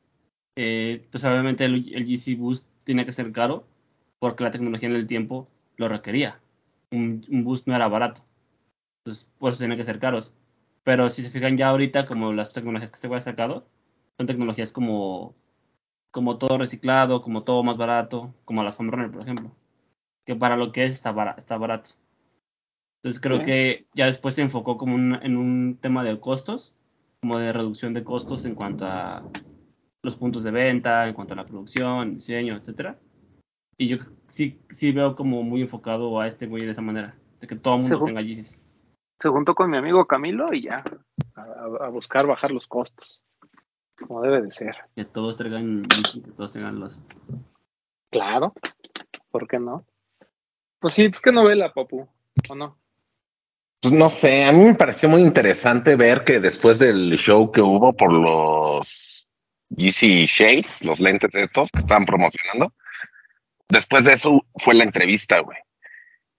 [0.56, 3.66] eh, pues obviamente el, Yeezy Boost tiene que ser caro
[4.18, 6.40] porque la tecnología en el tiempo lo requería.
[6.90, 8.24] Un, un boost no era barato
[9.06, 10.32] pues por eso tienen que ser caros.
[10.82, 13.68] Pero si se fijan ya ahorita, como las tecnologías que este ha sacado,
[14.18, 15.36] son tecnologías como,
[16.10, 19.52] como todo reciclado, como todo más barato, como la Foam Runner, por ejemplo.
[20.24, 21.38] Que para lo que es está, barato.
[21.38, 21.90] Está barato.
[23.06, 26.74] Entonces creo que ya después se enfocó como en un tema de costos,
[27.20, 29.22] como de reducción de costos en cuanto a
[30.02, 32.98] los puntos de venta, en cuanto a la producción, diseño, etcétera.
[33.78, 37.46] Y yo sí, sí veo como muy enfocado a este güey de esa manera, de
[37.46, 38.58] que todo el mundo tenga Yeezys
[39.20, 40.84] se juntó con mi amigo Camilo y ya,
[41.36, 43.22] a, buscar bajar los costos,
[43.96, 44.76] como debe de ser.
[44.94, 47.00] Que todos traigan que todos tengan los...
[48.10, 48.52] Claro,
[49.30, 49.84] ¿por qué no?
[50.80, 52.08] Pues sí, pues qué novela, Papu,
[52.48, 52.76] ¿o no?
[53.80, 57.60] Pues no sé, a mí me pareció muy interesante ver que después del show que
[57.60, 59.28] hubo por los
[59.68, 62.72] Yeezy Shades, los lentes estos que estaban promocionando,
[63.68, 65.58] después de eso fue la entrevista, güey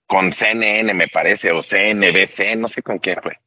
[0.08, 3.38] con CNN, me parece, o CNBC, no sé con quién fue.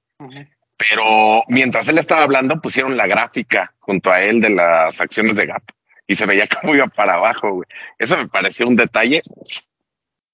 [0.76, 5.47] Pero mientras él estaba hablando, pusieron la gráfica junto a él de las acciones de
[5.47, 5.62] Gap
[6.07, 7.68] y se veía como iba para abajo, güey.
[7.99, 9.22] Eso me pareció un detalle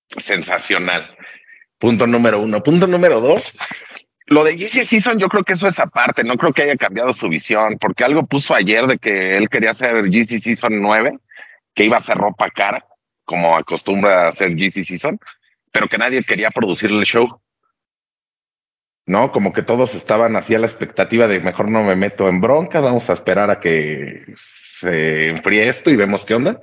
[0.08, 1.16] sensacional.
[1.78, 2.62] Punto número uno.
[2.62, 3.54] Punto número dos.
[4.26, 6.24] Lo de Yeezy Season, yo creo que eso es aparte.
[6.24, 9.70] No creo que haya cambiado su visión, porque algo puso ayer de que él quería
[9.70, 11.18] hacer Yeezy Season 9,
[11.74, 12.84] que iba a ser ropa cara,
[13.24, 15.18] como acostumbra hacer Yeezy Season
[15.76, 17.38] pero que nadie quería producir el show.
[19.04, 19.30] ¿No?
[19.30, 22.82] Como que todos estaban así a la expectativa de mejor no me meto en broncas,
[22.82, 24.24] vamos a esperar a que
[24.80, 26.58] se enfríe esto y vemos qué onda.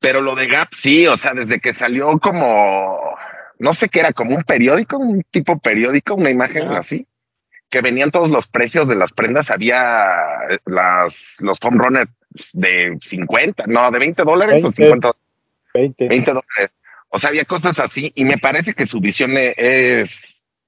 [0.00, 3.16] Pero lo de Gap, sí, o sea, desde que salió como,
[3.58, 7.06] no sé qué era, como un periódico, un tipo periódico, una imagen así,
[7.70, 10.16] que venían todos los precios de las prendas, había
[10.64, 12.10] las, los foam runners
[12.52, 15.12] de 50, no, de 20 dólares o 50
[15.74, 16.08] 20.
[16.08, 16.76] 20 dólares.
[17.08, 20.10] O sea, había cosas así y me parece que su visión e, es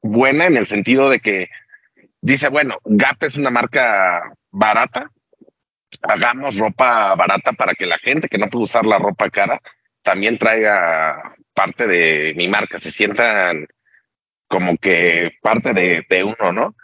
[0.02, 1.48] buena en el sentido de que
[2.20, 5.10] dice, bueno, Gap es una marca barata,
[6.02, 9.60] hagamos ropa barata para que la gente que no puede usar la ropa cara
[10.06, 13.66] también traiga parte de mi marca, se sientan
[14.46, 16.76] como que parte de, uno, ¿no?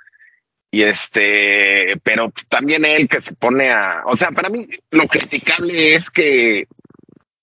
[0.73, 5.95] Y este, pero también él que se pone a, o sea, para mí lo criticable
[5.95, 6.67] es que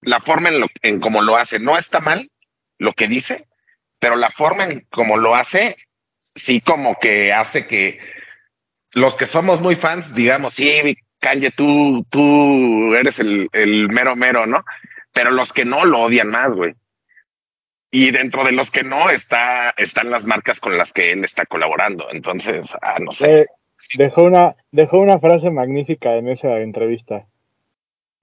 [0.02, 2.30] la forma en, lo, en cómo lo hace no está mal
[2.78, 3.48] lo que dice,
[4.00, 5.78] pero la forma en cómo lo hace
[6.36, 8.00] sí como que hace que
[8.96, 14.62] los que somos muy fans digamos, sí, Kanye, tú, tú eres el mero mero, ¿no?
[15.20, 16.76] Pero los que no lo odian más, güey.
[17.92, 21.46] Y dentro de los que no está, están las marcas con las que él está
[21.46, 22.06] colaborando.
[22.10, 23.30] Entonces, ah, no sé.
[23.30, 23.46] Eh,
[23.98, 27.28] dejó, una, dejó una frase magnífica en esa entrevista.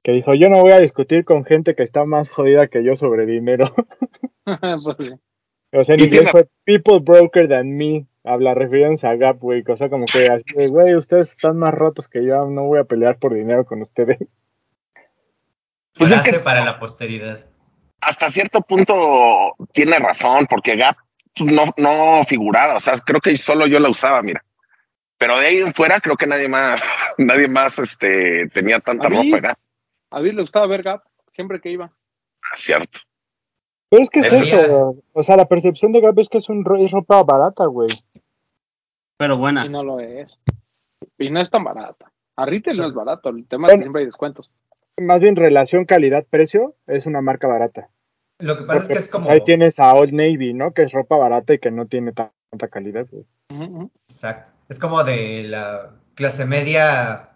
[0.03, 2.97] Que dijo, yo no voy a discutir con gente que está más jodida que yo
[2.97, 3.75] sobre dinero.
[5.73, 8.07] Pues o sea, en inglés fue people broker than me.
[8.23, 9.65] Habla refiriéndose a Gap, güey.
[9.65, 12.49] Cosa como que así güey, ustedes están más rotos que yo.
[12.49, 14.33] No voy a pelear por dinero con ustedes.
[15.99, 17.45] Pues es que para la posteridad
[18.07, 20.97] hasta cierto punto tiene razón, porque Gap
[21.35, 24.45] pues, no, no figuraba, o sea, creo que solo yo la usaba, mira.
[25.19, 26.81] Pero de ahí en fuera creo que nadie más,
[27.19, 29.59] nadie más este, tenía tanta ropa Gap.
[30.11, 31.03] A mí le gustaba ver Gap
[31.35, 31.91] siempre que iba.
[32.43, 33.01] Ah, cierto.
[33.89, 36.65] Pero es que es eso, o sea, la percepción de Gap es que es, un,
[36.79, 37.89] es ropa barata, güey.
[39.17, 39.65] Pero buena.
[39.65, 40.39] Y no lo es.
[41.19, 42.13] Y no es tan barata.
[42.37, 44.53] A retail no es barato, el tema es que siempre hay descuentos
[45.01, 47.89] más bien relación calidad-precio, es una marca barata.
[48.39, 49.31] Lo que pasa es que es como.
[49.31, 50.73] Ahí tienes a Old Navy, ¿no?
[50.73, 53.07] Que es ropa barata y que no tiene tanta calidad.
[54.09, 54.51] Exacto.
[54.69, 57.31] Es como de la clase media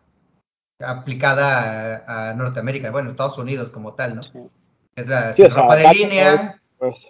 [0.83, 4.51] aplicada a, Norteamérica, bueno, Estados Unidos como tal, ¿no?
[4.97, 7.07] Es la ropa de línea pues.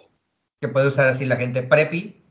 [0.61, 2.23] que puede usar así la gente preppy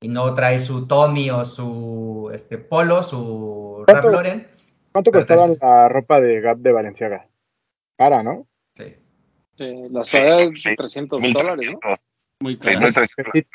[0.00, 4.46] y no trae su Tommy o su este polo, su Rap Lauren.
[4.92, 7.26] ¿Cuánto costaba la ropa de Gap de Valenciaga?
[7.96, 8.46] Cara, ¿no?
[8.74, 8.94] Sí.
[9.90, 11.78] las sí, 300 dólares, ¿no?
[12.40, 12.88] Muy caro.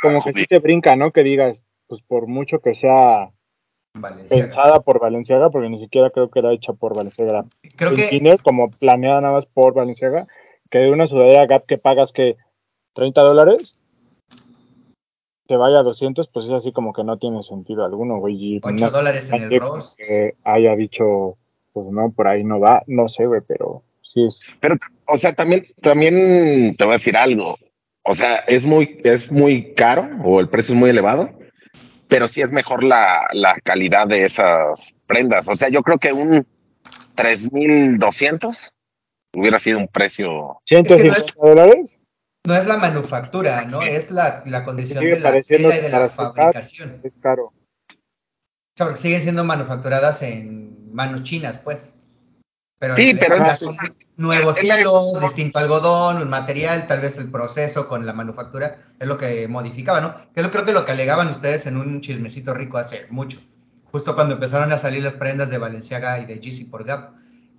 [0.01, 1.11] como que sí te brinca, ¿no?
[1.11, 3.31] Que digas, pues por mucho que sea
[4.29, 7.45] pensada por Valenciaga, porque ni siquiera creo que era hecha por Valenciaga.
[7.75, 8.37] Creo que...
[8.43, 10.27] como planeada nada más por Valenciaga,
[10.69, 12.37] que de una sudadera Gap que pagas que
[12.93, 13.73] 30 dólares,
[15.47, 18.61] te vaya a 200, pues es así como que no tiene sentido alguno, güey.
[18.63, 19.95] 8 dólares en el Ross.
[19.97, 21.37] Que haya dicho,
[21.73, 23.83] pues no, por ahí no va, no sé, güey, pero
[24.59, 24.75] pero,
[25.05, 27.57] o sea, también, también te voy a decir algo.
[28.03, 31.29] O sea, es muy, es muy caro o el precio es muy elevado,
[32.07, 35.47] pero sí es mejor la, la calidad de esas prendas.
[35.47, 36.45] O sea, yo creo que un
[37.15, 38.57] 3200
[39.35, 40.59] hubiera sido un precio.
[40.69, 41.97] ¿150 dólares?
[42.47, 43.83] No es la manufactura, ¿no?
[43.83, 46.99] Es la, la condición de la tela y de la fabricación.
[47.03, 47.45] Es caro.
[47.45, 51.95] O sea, porque siguen siendo manufacturadas en manos chinas, pues.
[52.82, 53.38] Pero sí, pero
[54.17, 59.19] nuevos hilos, distinto algodón, un material, tal vez el proceso con la manufactura es lo
[59.19, 60.15] que modificaba, ¿no?
[60.34, 63.39] Que yo creo que lo que alegaban ustedes en un chismecito rico hace mucho,
[63.91, 67.11] justo cuando empezaron a salir las prendas de Valenciaga y de GC por Gap,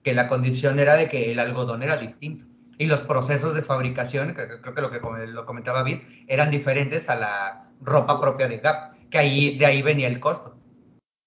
[0.02, 2.44] que la condición era de que el algodón era distinto
[2.76, 4.98] y los procesos de fabricación, creo que lo que
[5.28, 9.82] lo comentaba Vid, eran diferentes a la ropa propia de Gap, que ahí de ahí
[9.82, 10.58] venía el costo.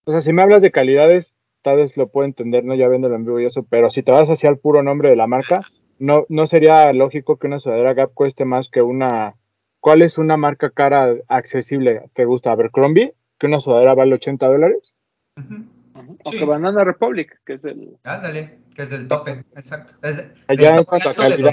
[0.03, 1.34] O sea, si me hablas de calidades,
[1.65, 2.75] tal vez lo puedo entender, ¿no?
[2.75, 5.15] Ya viendo en vivo y eso, pero si te vas hacia el puro nombre de
[5.15, 5.61] la marca,
[5.97, 9.35] no, no sería lógico que una sudadera Gap cueste más que una...
[9.79, 12.03] ¿Cuál es una marca cara accesible?
[12.13, 12.51] ¿Te gusta?
[12.51, 14.93] Abercrombie, que una sudadera vale 80 dólares.
[16.23, 17.97] O que Banana Republic, que es el...
[18.03, 19.95] Ándale, que es el tope, exacto.
[20.55, 21.51] ya en cuanto a calidad,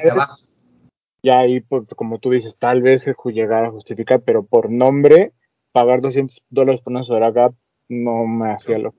[1.22, 5.32] ya ahí, pues, como tú dices, tal vez se llegara a justificar, pero por nombre,
[5.72, 7.54] pagar 200 dólares por una sudadera Gap
[7.88, 8.94] no me hacía lo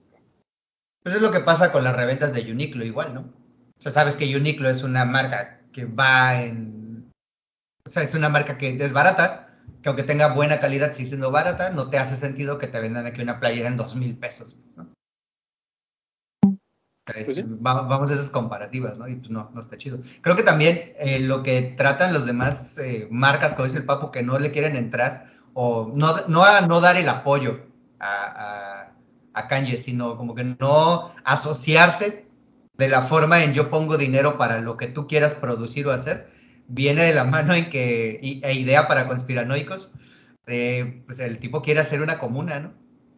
[1.03, 3.21] pues es lo que pasa con las reventas de Uniqlo igual, ¿no?
[3.21, 7.11] O sea, sabes que Uniqlo es una marca que va en...
[7.85, 11.31] O sea, es una marca que es barata, que aunque tenga buena calidad, sigue siendo
[11.31, 14.55] barata, no te hace sentido que te vendan aquí una playera en dos mil pesos,
[14.77, 14.87] ¿no?
[17.05, 17.27] Pues
[17.59, 19.09] vamos a esas comparativas, ¿no?
[19.09, 19.99] Y pues no, no está chido.
[20.21, 24.09] Creo que también eh, lo que tratan los demás eh, marcas, como dice el Papo,
[24.09, 27.59] que no le quieren entrar o no, no a no dar el apoyo
[27.99, 28.62] a a
[29.33, 32.25] Kanye, sino como que no asociarse
[32.77, 36.27] de la forma en yo pongo dinero para lo que tú quieras producir o hacer,
[36.67, 39.91] viene de la mano en que, e idea para conspiranoicos,
[40.45, 42.73] pues el tipo quiere hacer una comuna, ¿no?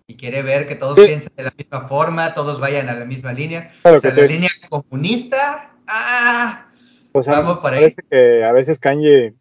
[0.07, 3.33] Y quiere ver que todos piensen de la misma forma, todos vayan a la misma
[3.33, 3.71] línea.
[3.83, 6.67] o sea, la línea comunista, ¡ah!
[7.11, 7.95] Pues Vamos por ahí.
[8.09, 9.33] que a veces Kanye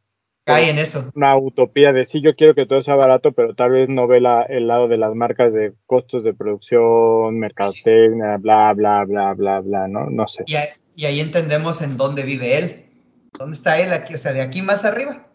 [0.45, 1.11] cae en eso.
[1.15, 4.21] Una utopía de sí, yo quiero que todo sea barato, pero tal vez no ve
[4.21, 9.61] la, el lado de las marcas de costos de producción, mercadotecnia, bla, bla, bla, bla,
[9.61, 10.11] bla, ¿no?
[10.11, 10.45] No sé.
[10.47, 10.55] Y,
[10.97, 12.85] y ahí entendemos en dónde vive él.
[13.39, 13.93] ¿Dónde está él?
[13.93, 15.27] Aquí, o sea, de aquí más arriba.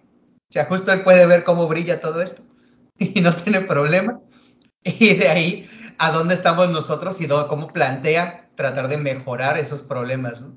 [0.50, 2.42] O sea, justo él puede ver cómo brilla todo esto
[2.98, 4.22] y no tiene problema.
[4.84, 10.48] Y de ahí a dónde estamos nosotros y cómo plantea tratar de mejorar esos problemas.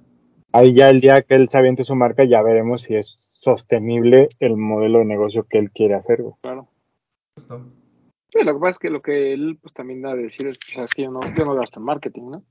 [0.52, 4.28] Ahí ya el día que él se aviente su marca ya veremos si es sostenible
[4.38, 6.22] el modelo de negocio que él quiere hacer.
[6.40, 6.68] Claro.
[7.36, 7.58] Justo.
[8.32, 10.58] lo que pasa es que lo que él pues también da de decir es,
[10.94, 12.44] que yo no, yo no gasto en marketing, ¿no?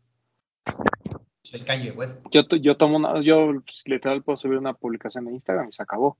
[1.53, 2.25] El Kanye West.
[2.31, 5.83] Yo, yo tomo una, yo pues, literal puedo subir una publicación en Instagram y se
[5.83, 6.17] acabó.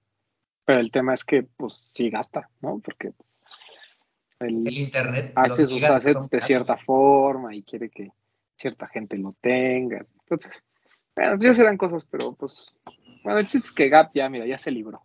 [0.66, 2.80] Pero el tema es que, pues, sí gasta, ¿no?
[2.80, 3.14] Porque
[4.40, 8.12] el, internet hace sus assets de cierta forma y quiere que
[8.58, 10.06] cierta gente lo tenga.
[10.24, 10.64] Entonces,
[11.16, 12.74] bueno, ya serán cosas, pero pues,
[13.24, 15.04] bueno, el chiste es que Gap ya, mira, ya se libró.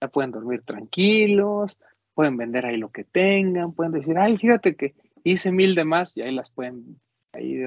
[0.00, 1.76] Ya pueden dormir tranquilos,
[2.14, 6.16] pueden vender ahí lo que tengan, pueden decir, ay, fíjate que hice mil de más
[6.16, 7.00] y ahí las pueden
[7.32, 7.58] ahí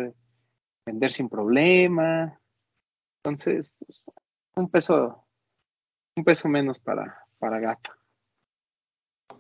[0.85, 2.39] vender sin problema.
[3.19, 4.03] Entonces, pues,
[4.55, 5.25] un peso
[6.15, 7.79] un peso menos para, para Gap.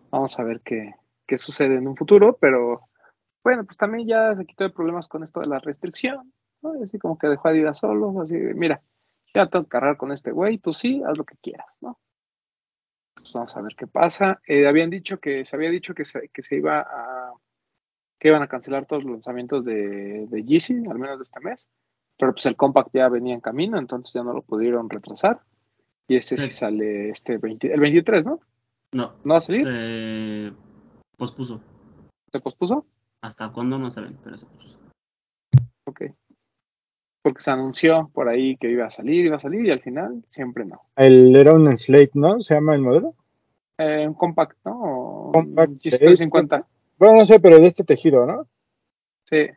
[0.09, 0.95] Vamos a ver qué,
[1.27, 2.89] qué sucede en un futuro, pero
[3.43, 6.73] bueno, pues también ya se quitó de problemas con esto de la restricción, ¿no?
[6.83, 8.81] Así como que dejó a Adidas solo, así, mira,
[9.33, 11.99] ya tengo que cargar con este güey, tú sí, haz lo que quieras, ¿no?
[13.15, 14.41] Pues vamos a ver qué pasa.
[14.47, 17.33] Eh, habían dicho que, se había dicho que se, que se iba a,
[18.19, 21.67] que iban a cancelar todos los lanzamientos de, de Yeezy, al menos de este mes,
[22.17, 25.41] pero pues el Compact ya venía en camino, entonces ya no lo pudieron retrasar.
[26.07, 28.39] Y ese sí, sale este 20, el 23, ¿no?
[28.91, 29.13] No.
[29.23, 29.63] ¿No va a salir?
[29.63, 30.53] Se
[31.17, 31.61] pospuso.
[32.31, 32.85] ¿Se pospuso?
[33.21, 34.17] ¿Hasta cuándo no saben?
[34.23, 34.77] Pero se pospuso.
[35.85, 36.01] Ok.
[37.21, 40.23] Porque se anunció por ahí que iba a salir, iba a salir y al final
[40.29, 40.81] siempre no.
[40.95, 42.41] El era un Slate, ¿no?
[42.41, 43.15] ¿Se llama el modelo?
[43.77, 45.29] Eh, un Compact, ¿no?
[45.33, 45.73] Compact.
[45.81, 46.67] 350.
[46.97, 48.47] Bueno, no sé, pero de este tejido, ¿no?
[49.25, 49.47] Sí.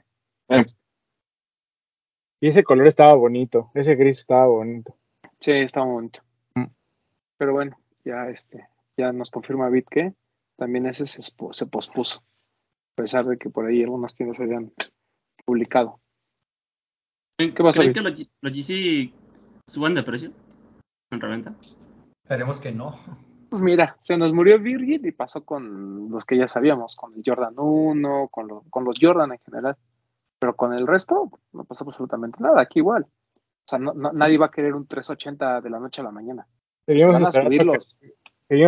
[0.49, 0.65] Eh.
[2.41, 4.95] Y ese color estaba bonito, ese gris estaba bonito.
[5.41, 6.21] Sí, estaba bonito.
[7.37, 10.15] Pero bueno, ya este, ya nos confirma Bit que
[10.57, 12.23] también ese se, se pospuso,
[12.93, 14.73] a pesar de que por ahí algunas tiendas se habían
[15.45, 16.01] publicado.
[17.37, 17.81] ¿Qué pasa?
[17.81, 19.13] ¿Creen que los, los GC
[19.67, 20.31] suban de precio
[21.11, 21.55] en reventa?
[22.23, 22.99] Esperemos que no.
[23.51, 27.23] Pues mira, se nos murió Virgil y pasó con los que ya sabíamos, con el
[27.25, 29.77] Jordan 1, con, los, con los Jordan en general.
[30.39, 33.05] Pero con el resto no pasó absolutamente nada, aquí igual.
[33.05, 36.47] O sea, no, nadie va a querer un 380 de la noche a la mañana.
[36.87, 37.35] Seguimos,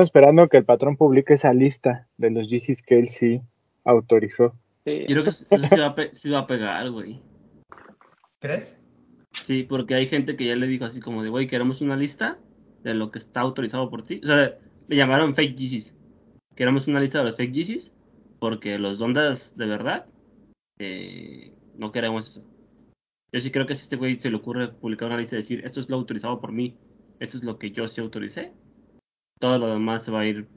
[0.04, 3.42] esperando, que, el patrón publique esa lista de los GCs que él sí
[3.84, 4.54] autorizó.
[4.84, 7.20] Yo creo que eso sí va, a va a pegar, güey.
[8.46, 8.80] ¿Crees?
[9.42, 12.38] Sí, porque hay gente que ya le dijo así como de, güey, queremos una lista
[12.84, 14.20] de lo que está autorizado por ti.
[14.22, 15.94] O sea, le llamaron fake GCs.
[16.54, 17.92] Queremos una lista de los fake GCs
[18.38, 20.06] porque los dondas de verdad
[20.78, 22.46] eh, no queremos eso.
[23.32, 25.62] Yo sí creo que si este güey se le ocurre publicar una lista y decir,
[25.64, 26.76] esto es lo autorizado por mí,
[27.18, 28.52] esto es lo que yo sí autoricé,
[29.40, 30.48] todo lo demás se va a ir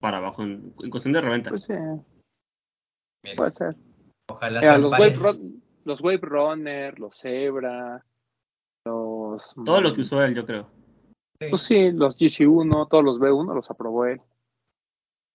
[0.00, 1.50] para abajo en, cuestión de reventa.
[1.50, 1.74] Pues sí.
[3.36, 3.76] Puede ser.
[4.28, 5.14] Ojalá los, wave
[5.84, 8.04] los Wave Runner, los Zebra,
[8.84, 9.54] los...
[9.64, 10.66] Todo lo que usó él, yo creo.
[11.50, 14.20] Pues sí, los GC1, todos los B1 los aprobó él.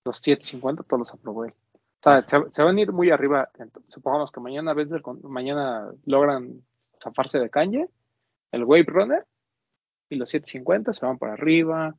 [0.06, 1.54] Los 750 todos los aprobó él.
[1.54, 3.50] O sea, se, van a ir muy arriba.
[3.90, 4.74] Supongamos que mañana,
[5.24, 6.64] mañana logran
[7.02, 7.86] zafarse de caña,
[8.52, 9.26] el Wave Runner
[10.10, 11.96] y los 750 se van para arriba.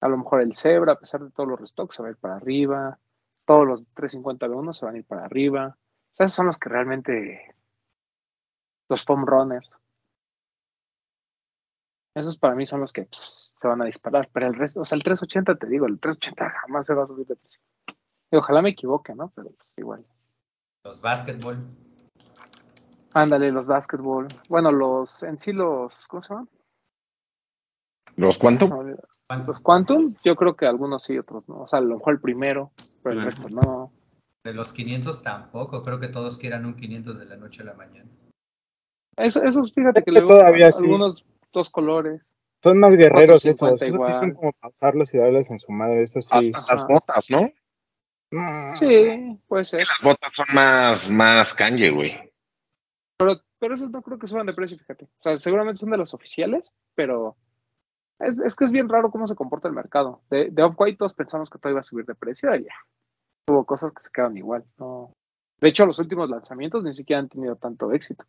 [0.00, 2.16] A lo mejor el Zebra, a pesar de todos los restocks, se va a ir
[2.16, 2.98] para arriba.
[3.44, 5.76] Todos los 350 de uno se van a ir para arriba.
[5.76, 7.54] O sea, esos son los que realmente.
[8.88, 9.70] Los foam runners.
[12.14, 14.28] Esos para mí son los que se van a disparar.
[14.32, 17.06] Pero el resto, o sea, el 380, te digo, el 380 jamás se va a
[17.06, 17.60] subir de precio.
[18.30, 19.30] Y ojalá me equivoque, ¿no?
[19.34, 20.04] Pero pues igual.
[20.84, 21.64] Los basketball.
[23.14, 24.28] Ándale, los basketball.
[24.48, 26.48] Bueno, los, en sí los, ¿cómo se llaman?
[28.16, 28.96] ¿Los Quantum?
[29.46, 31.60] Los Quantum, yo creo que algunos sí, otros no.
[31.60, 32.72] O sea, a lo mejor el primero,
[33.02, 33.92] pero el resto no.
[34.44, 37.74] De los 500 tampoco, creo que todos quieran un 500 de la noche a la
[37.74, 38.10] mañana.
[39.18, 42.22] Eso, esos, fíjate que, luego todavía algunos dos colores.
[42.62, 46.20] Son más guerreros esos, esos sí son como pasarlos y darles en su madre, eso
[46.20, 46.50] sí.
[46.54, 47.52] Hasta las botas, ¿no?
[48.74, 49.86] Sí, puede ser.
[49.86, 52.18] las botas son más, más Kanye, güey.
[53.16, 55.04] Pero pero esos no creo que suban de precio, fíjate.
[55.04, 57.36] O sea, seguramente son de los oficiales, pero
[58.18, 60.22] es, que es bien raro cómo se comporta el mercado.
[60.30, 62.74] De, de Off-White todos pensamos que todo iba a subir de precio y ya.
[63.48, 64.64] Hubo cosas que se quedan igual.
[64.78, 65.12] No.
[65.60, 68.24] De hecho, los últimos lanzamientos ni siquiera han tenido tanto éxito.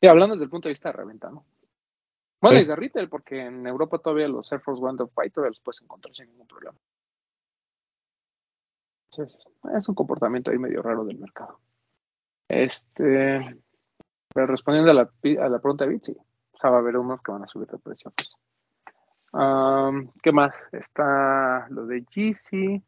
[0.00, 1.44] Y hablando desde el punto de vista de reventa, ¿no?
[2.40, 5.50] Bueno, y de retail, porque en Europa todavía los Air Force One of White todavía
[5.50, 6.76] los puedes encontrar sin ningún problema.
[9.74, 11.58] es un comportamiento ahí medio raro del mercado.
[12.48, 13.58] Este,
[14.32, 15.10] pero respondiendo a la,
[15.44, 16.16] a la pregunta de Bit, sí,
[16.52, 18.12] o sea, va a haber unos que van a subir de precio.
[18.14, 18.36] Pues.
[20.22, 20.56] ¿Qué más?
[20.72, 22.82] Está lo de GC.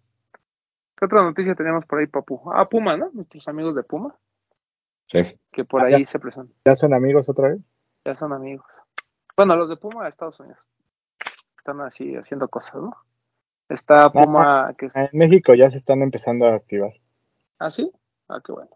[0.97, 2.41] ¿Qué otra noticia teníamos por ahí, Papu?
[2.53, 3.11] Ah, Puma, ¿no?
[3.13, 4.17] Nuestros amigos de Puma.
[5.09, 5.21] Sí.
[5.53, 6.55] Que por ahí se presentan.
[6.65, 7.61] ¿Ya son amigos otra vez?
[8.05, 8.67] Ya son amigos.
[9.37, 10.59] Bueno, los de Puma de Estados Unidos.
[11.57, 12.97] Están así haciendo cosas, ¿no?
[13.69, 14.75] Está ah, Puma.
[14.77, 16.93] que En México ya se están empezando a activar.
[17.59, 17.91] ¿Ah, sí?
[18.29, 18.71] Ah, qué bueno.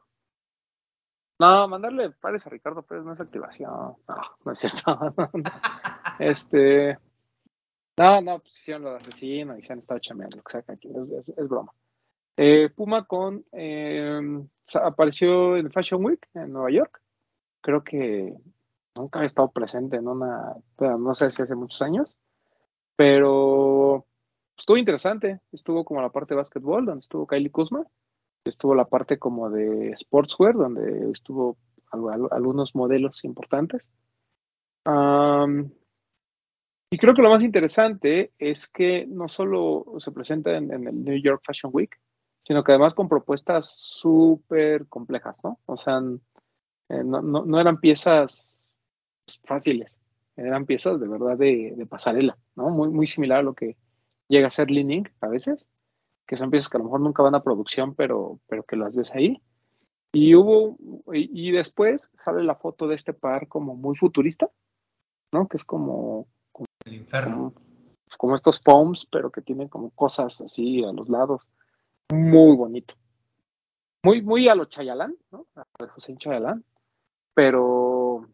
[1.39, 3.71] No, mandarle pares a Ricardo Pérez no es activación.
[3.71, 3.97] No,
[4.45, 5.15] no es cierto.
[6.19, 6.99] este.
[7.99, 10.73] No, no, pues hicieron lo de asesino y se han estado chameando, lo que saca
[10.73, 11.73] aquí, es, broma.
[12.37, 14.21] Eh, Puma con eh,
[14.77, 17.01] apareció en Fashion Week en Nueva York.
[17.61, 18.35] Creo que
[18.95, 22.17] nunca ha estado presente en una, no sé si hace muchos años,
[22.97, 24.07] pero
[24.57, 25.41] estuvo interesante.
[25.53, 27.87] Estuvo como la parte de básquetbol, donde estuvo Kylie Kuzma
[28.45, 31.57] estuvo la parte como de sportswear, donde estuvo
[31.91, 33.89] algunos modelos importantes.
[36.91, 41.21] y creo que lo más interesante es que no solo se presenta en, el New
[41.23, 41.99] York Fashion Week,
[42.45, 45.59] sino que además con propuestas súper complejas, ¿no?
[45.67, 46.01] O sea,
[46.89, 48.65] eh, no, eran piezas
[49.45, 49.97] fáciles,
[50.37, 52.71] eran piezas de verdad de, pasarela, ¿no?
[52.71, 53.77] Muy, muy similar a lo que
[54.29, 55.67] llega a ser Leaning a veces
[56.33, 58.97] que son piezas que a lo mejor nunca van a producción, pero, pero que las
[58.97, 59.43] ves ahí.
[60.15, 60.79] Y hubo,
[61.13, 64.51] y, después sale la foto de este par como muy futurista,
[65.31, 65.47] ¿no?
[65.47, 66.27] Que es como,
[66.87, 67.53] el infierno.
[68.17, 71.51] Como, estos foams, pero que tienen como cosas así a los lados.
[72.13, 72.95] Muy bonito.
[74.03, 75.47] Muy, muy a lo Chayalán, ¿no?
[75.55, 76.63] A José Chayalán.
[77.33, 78.29] Pero,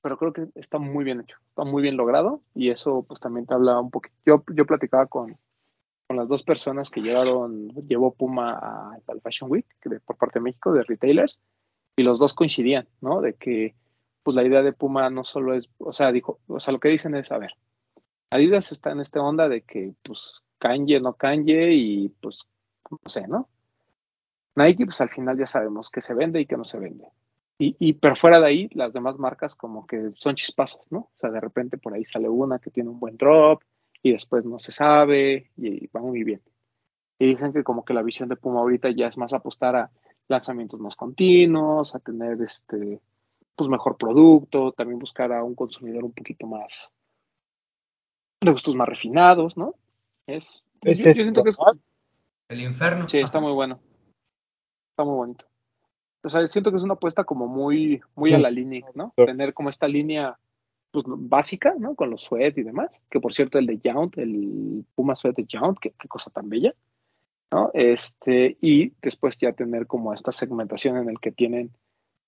[0.00, 3.46] pero creo que está muy bien hecho, está muy bien logrado y eso pues también
[3.46, 4.14] te habla un poquito.
[4.24, 5.36] Yo, yo platicaba con,
[6.06, 9.66] con las dos personas que llevaron, llevó Puma al Fashion Week
[10.06, 11.40] por parte de México, de retailers,
[11.96, 13.20] y los dos coincidían, ¿no?
[13.20, 13.74] De que
[14.22, 16.90] pues la idea de Puma no solo es, o sea, dijo, o sea, lo que
[16.90, 17.50] dicen es, a ver,
[18.30, 22.46] Adidas está en esta onda de que pues canje, no canje y pues
[22.90, 23.48] no sé, ¿no?
[24.56, 27.08] Nike pues al final ya sabemos que se vende y que no se vende.
[27.58, 30.98] Y, y pero fuera de ahí, las demás marcas como que son chispazos, ¿no?
[30.98, 33.62] O sea, de repente por ahí sale una que tiene un buen drop,
[34.02, 36.42] y después no se sabe y va muy bien.
[37.18, 39.90] Y dicen que como que la visión de Puma ahorita ya es más apostar a
[40.28, 43.00] lanzamientos más continuos, a tener este
[43.56, 46.90] pues mejor producto, también buscar a un consumidor un poquito más
[48.40, 49.74] de gustos más refinados, ¿no?
[50.28, 51.58] Es, yo, siento que es
[52.50, 53.08] el infierno.
[53.08, 53.80] Sí, está muy bueno.
[54.92, 55.46] Está muy bonito.
[56.22, 59.14] O sea, siento que es una apuesta como muy, muy a la línea, ¿no?
[59.16, 60.38] Tener como esta línea
[60.90, 61.94] pues, básica, ¿no?
[61.94, 65.46] Con los sweat y demás, que por cierto el de Jount, el Puma Sweat de
[65.50, 66.74] Jount, qué, cosa tan bella,
[67.52, 67.70] ¿no?
[67.72, 71.70] Este, y después ya tener como esta segmentación en el que tienen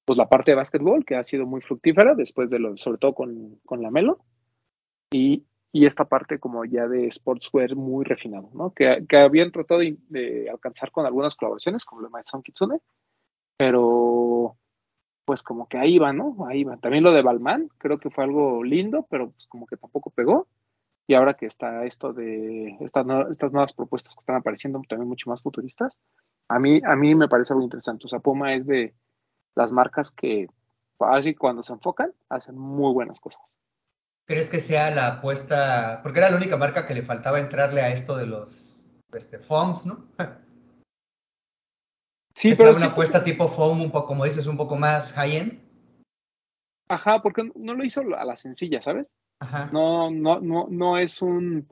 [0.07, 3.14] pues la parte de básquetbol, que ha sido muy fructífera después de lo, sobre todo
[3.14, 4.24] con, con la Melo,
[5.12, 8.73] y, y esta parte como ya de sportswear muy refinado, ¿no?
[8.73, 12.81] Que, que habían tratado de, de, alcanzar con algunas colaboraciones, como la de Maison Kitsune,
[13.57, 14.57] pero
[15.25, 16.37] pues como que ahí va, ¿no?
[16.49, 16.77] Ahí va.
[16.79, 20.49] También lo de Balmán, creo que fue algo lindo, pero pues como que tampoco pegó.
[21.07, 25.31] Y ahora que está esto de estas, estas nuevas propuestas que están apareciendo también mucho
[25.31, 25.97] más futuristas,
[26.49, 28.07] a mí, a mí me parece algo interesante.
[28.07, 28.95] O sea, Puma es de
[29.55, 30.49] las marcas que,
[30.99, 33.43] así cuando se enfocan, hacen muy buenas cosas.
[34.31, 35.99] ¿Crees que sea la apuesta?
[36.05, 39.87] Porque era la única marca que le faltaba entrarle a esto de los este, FOMS,
[39.87, 40.07] ¿no?
[42.37, 45.61] Sí, es pero una apuesta tipo foam, un poco, como dices, un poco más high-end.
[46.89, 49.09] Ajá, porque no lo hizo a la sencilla, ¿sabes?
[49.41, 49.68] Ajá.
[49.72, 51.68] No, no, no, no es un.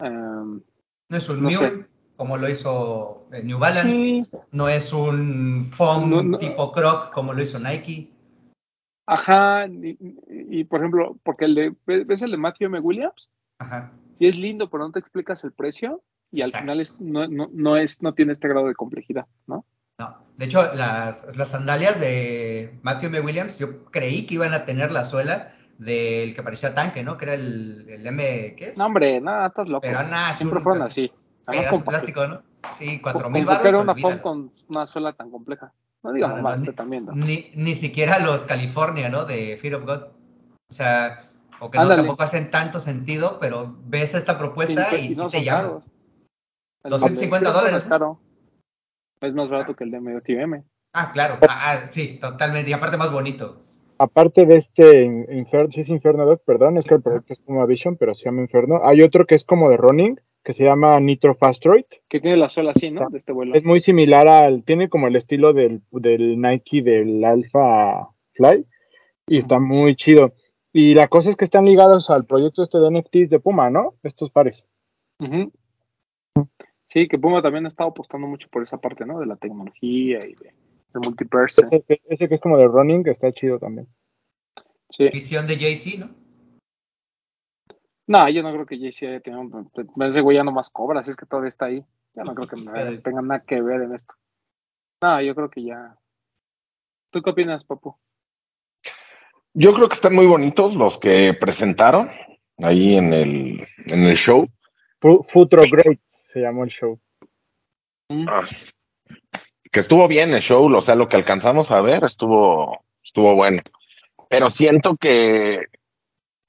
[0.00, 0.62] no
[1.10, 4.24] es un Mule, como lo hizo eh, New Balance.
[4.52, 8.12] No es un foam tipo Croc, como lo hizo Nike.
[9.10, 12.80] Ajá, y, por ejemplo, porque el de, ¿ves el de Matthew M.
[12.80, 13.30] Williams?
[13.58, 13.90] Ajá.
[14.18, 17.48] Y es lindo, pero no te explicas el precio y al final es, no, no,
[17.50, 19.64] no, es, no tiene este grado de complejidad, ¿no?
[19.98, 23.20] No, de hecho, las, sandalias de Matthew M.
[23.20, 27.16] Williams, yo creí que iban a tener la suela del que parecía tanque, ¿no?
[27.16, 28.76] Que era el, el M, ¿qué es?
[28.76, 29.86] No, hombre, nada, estás loco.
[29.86, 31.10] Pero nada, siempre fueron así.
[31.70, 32.42] con plástico, ¿no?
[32.74, 33.64] Sí, cuatro mil baros.
[33.64, 35.72] Era una foam con una suela tan compleja.
[36.02, 37.06] No digamos más, también.
[37.14, 39.24] Ni, ni siquiera los California, ¿no?
[39.24, 40.02] De Fear of God.
[40.70, 41.30] O sea,
[41.60, 45.80] o que no tampoco hacen tanto sentido, pero ves esta propuesta y, sí te llama.
[46.84, 47.82] 250 dólares.
[47.82, 48.20] Es caro.
[49.20, 50.64] Es más barato que el de medio TVM.
[50.92, 51.38] Ah, claro.
[51.48, 52.70] Ah, sí, totalmente.
[52.70, 53.62] Y aparte más bonito.
[53.98, 57.66] Aparte de este Inferno, sí es Inferno 2, perdón, es que el proyecto es como
[57.66, 58.80] Vision, pero se llama Inferno.
[58.84, 61.84] Hay otro que es como de Running, que se llama Nitro Fastroid.
[62.08, 63.10] Que tiene la suela así, ¿no?
[63.10, 63.54] De este vuelo.
[63.54, 68.64] Es muy similar al, tiene como el estilo del, del Nike del Alpha Fly
[69.26, 70.32] y está muy chido.
[70.72, 73.96] Y la cosa es que están ligados al proyecto este de NFTs de Puma, ¿no?
[74.02, 74.64] Estos pares.
[76.86, 79.20] Sí, que Puma también ha estado apostando mucho por esa parte, ¿no?
[79.20, 80.54] De la tecnología y de,
[80.94, 81.60] multiverse.
[82.08, 83.86] Ese, que es como de running, que está chido también.
[84.88, 85.10] Sí.
[85.10, 86.27] Visión de Jay-Z, ¿no?
[88.08, 89.70] No, yo no creo que Jay-Z haya tenido.
[90.00, 91.84] Ese güey ya nomás cobra, así es que todavía está ahí.
[92.14, 94.14] Ya no creo que tenga nada que ver en esto.
[95.02, 95.96] No, yo creo que ya.
[97.10, 97.96] ¿Tú qué opinas, Papu?
[99.54, 102.10] Yo creo que están muy bonitos los que presentaron
[102.58, 104.48] ahí en el, en el show.
[105.00, 106.00] Futuro Great
[106.32, 106.98] se llamó el show.
[108.08, 108.26] Mm.
[108.28, 108.48] Ah,
[109.70, 113.62] que estuvo bien el show, o sea, lo que alcanzamos a ver estuvo, estuvo bueno.
[114.28, 115.66] Pero siento que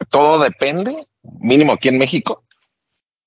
[0.10, 2.44] todo depende, mínimo aquí en México,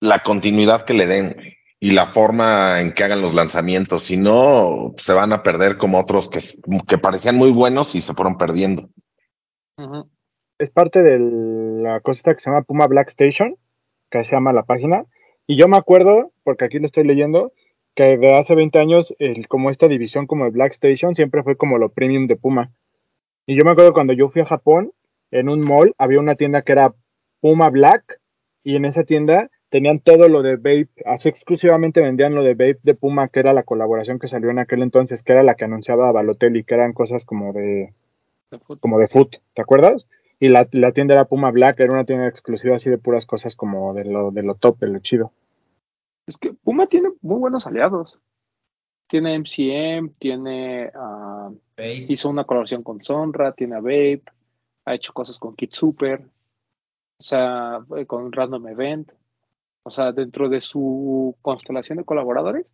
[0.00, 1.36] la continuidad que le den
[1.78, 4.04] y la forma en que hagan los lanzamientos.
[4.04, 6.40] Si no, se van a perder como otros que,
[6.86, 8.88] que parecían muy buenos y se fueron perdiendo.
[10.58, 13.56] Es parte de la cosa que se llama Puma Black Station,
[14.10, 15.06] que se llama la página.
[15.46, 17.52] Y yo me acuerdo, porque aquí lo estoy leyendo,
[17.96, 21.56] que de hace 20 años, el, como esta división como el Black Station siempre fue
[21.56, 22.70] como lo premium de Puma.
[23.44, 24.92] Y yo me acuerdo cuando yo fui a Japón,
[25.32, 26.94] en un mall había una tienda que era
[27.42, 28.20] Puma Black,
[28.62, 32.78] y en esa tienda tenían todo lo de Vape, así exclusivamente vendían lo de Vape
[32.84, 35.64] de Puma, que era la colaboración que salió en aquel entonces, que era la que
[35.64, 37.92] anunciaba Balotelli, que eran cosas como de
[38.80, 40.06] como de foot, ¿te acuerdas?
[40.38, 43.94] Y la, tienda era Puma Black, era una tienda exclusiva así de puras cosas como
[43.94, 45.32] de lo, de lo top, de lo chido.
[46.26, 48.20] Es que Puma tiene muy buenos aliados.
[49.08, 50.92] Tiene MCM, tiene.
[50.94, 51.58] Uh,
[52.08, 54.24] hizo una colaboración con Sonra, tiene a Vape,
[54.84, 56.24] ha hecho cosas con Kid Super,
[57.18, 59.12] o sea, eh, con Random Event.
[59.84, 62.66] O sea, dentro de su constelación de colaboradores,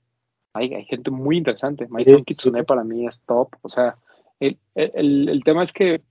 [0.52, 1.86] hay, hay gente muy interesante.
[1.88, 3.54] Maison Kitsune para mí es top.
[3.62, 3.96] O sea,
[4.40, 6.02] el, el, el, tema es que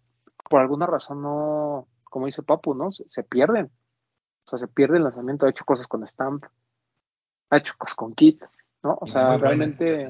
[0.49, 2.91] por alguna razón no, como dice Papu, ¿no?
[2.91, 3.65] Se, pierden.
[3.65, 5.45] O sea, se pierde el lanzamiento.
[5.45, 6.45] Ha hecho cosas con Stamp,
[7.49, 8.41] ha hecho cosas con Kit,
[8.83, 8.97] ¿no?
[8.99, 10.07] O sea, realmente.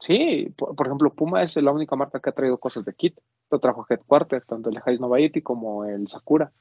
[0.00, 3.18] Sí, por, ejemplo, Puma es la única marca que ha traído cosas de Kit.
[3.50, 6.52] Lo trajo Headquarter, tanto el Heiss Novaiti como el Sakura.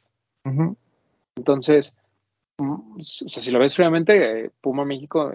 [1.36, 1.96] Entonces,
[2.58, 5.32] mm, o sea, si lo ves fríamente, Puma México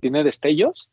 [0.00, 0.88] tiene destellos,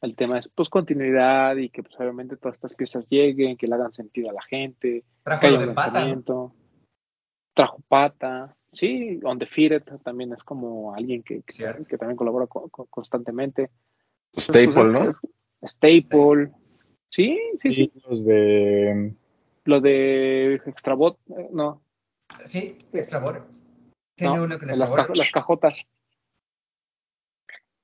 [0.00, 3.74] el tema es pues continuidad y que pues obviamente todas estas piezas lleguen, que le
[3.74, 5.04] hagan sentido a la gente.
[5.24, 6.22] Trajo que de pata.
[7.54, 8.54] Trajo pata.
[8.72, 13.70] Sí, On The también es como alguien que, que, también colabora constantemente.
[14.36, 15.10] Staple, pues, ¿no?
[15.66, 16.52] Staple.
[17.08, 17.92] Sí, sí, sí.
[18.06, 19.14] Los de.
[19.64, 21.82] Lo de Extrabot, eh, no.
[22.44, 23.46] Sí, Extrabot.
[24.16, 25.90] Tiene uno que las, las cajotas.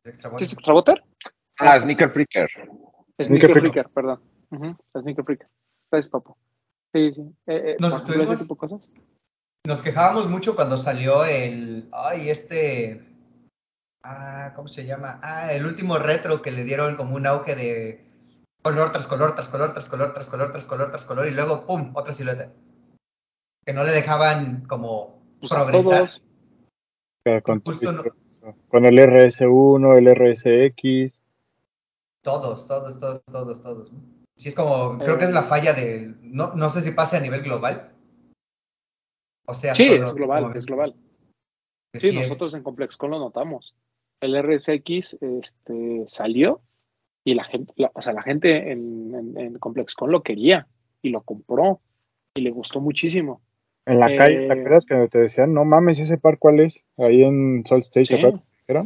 [0.04, 0.38] Extrabotter.
[0.38, 1.04] ¿Sí es Extrabotter?
[1.60, 2.48] Ah, Sneaker Freaker.
[3.22, 4.20] Sneaker, Freaker, perdón.
[4.92, 5.48] Sneaker Freaker.
[5.90, 6.36] Gracias, papo.
[6.92, 7.22] Sí, sí.
[7.46, 8.46] Eh, eh, nos, estuvimos,
[9.66, 11.88] nos quejábamos mucho cuando salió el.
[11.92, 13.02] Ay, este.
[14.02, 15.20] Ah, ¿cómo se llama?
[15.22, 18.04] Ah, el último retro que le dieron como un auge de
[18.62, 21.66] color tras color, tras color, tras color, tras color, tras color, tras color, y luego,
[21.66, 21.92] ¡pum!
[21.94, 22.52] otra silueta.
[23.64, 26.10] Que no le dejaban como pues progresar.
[27.42, 27.60] Con,
[28.68, 31.22] con el RS1, el RSX.
[32.22, 33.92] Todos, todos, todos, todos, todos.
[34.36, 35.48] Sí, es como, creo que es la eh.
[35.48, 37.92] falla de, no, no sé si pasa a nivel global.
[39.46, 40.96] O sea, sí, es global, es global.
[41.94, 43.74] Sí, nosotros en ComplexCon lo notamos.
[44.20, 46.60] El RSX este, salió
[47.24, 50.66] y la gente, o sea, la gente en, en, ComplexCon lo quería
[51.02, 51.80] y lo compró
[52.34, 53.42] y le gustó muchísimo.
[53.86, 56.82] En la calle, ¿te eh, acuerdas que te decían, no mames, ese par cuál es?
[56.96, 58.40] Ahí en Salt State, sí.
[58.66, 58.84] ¿era?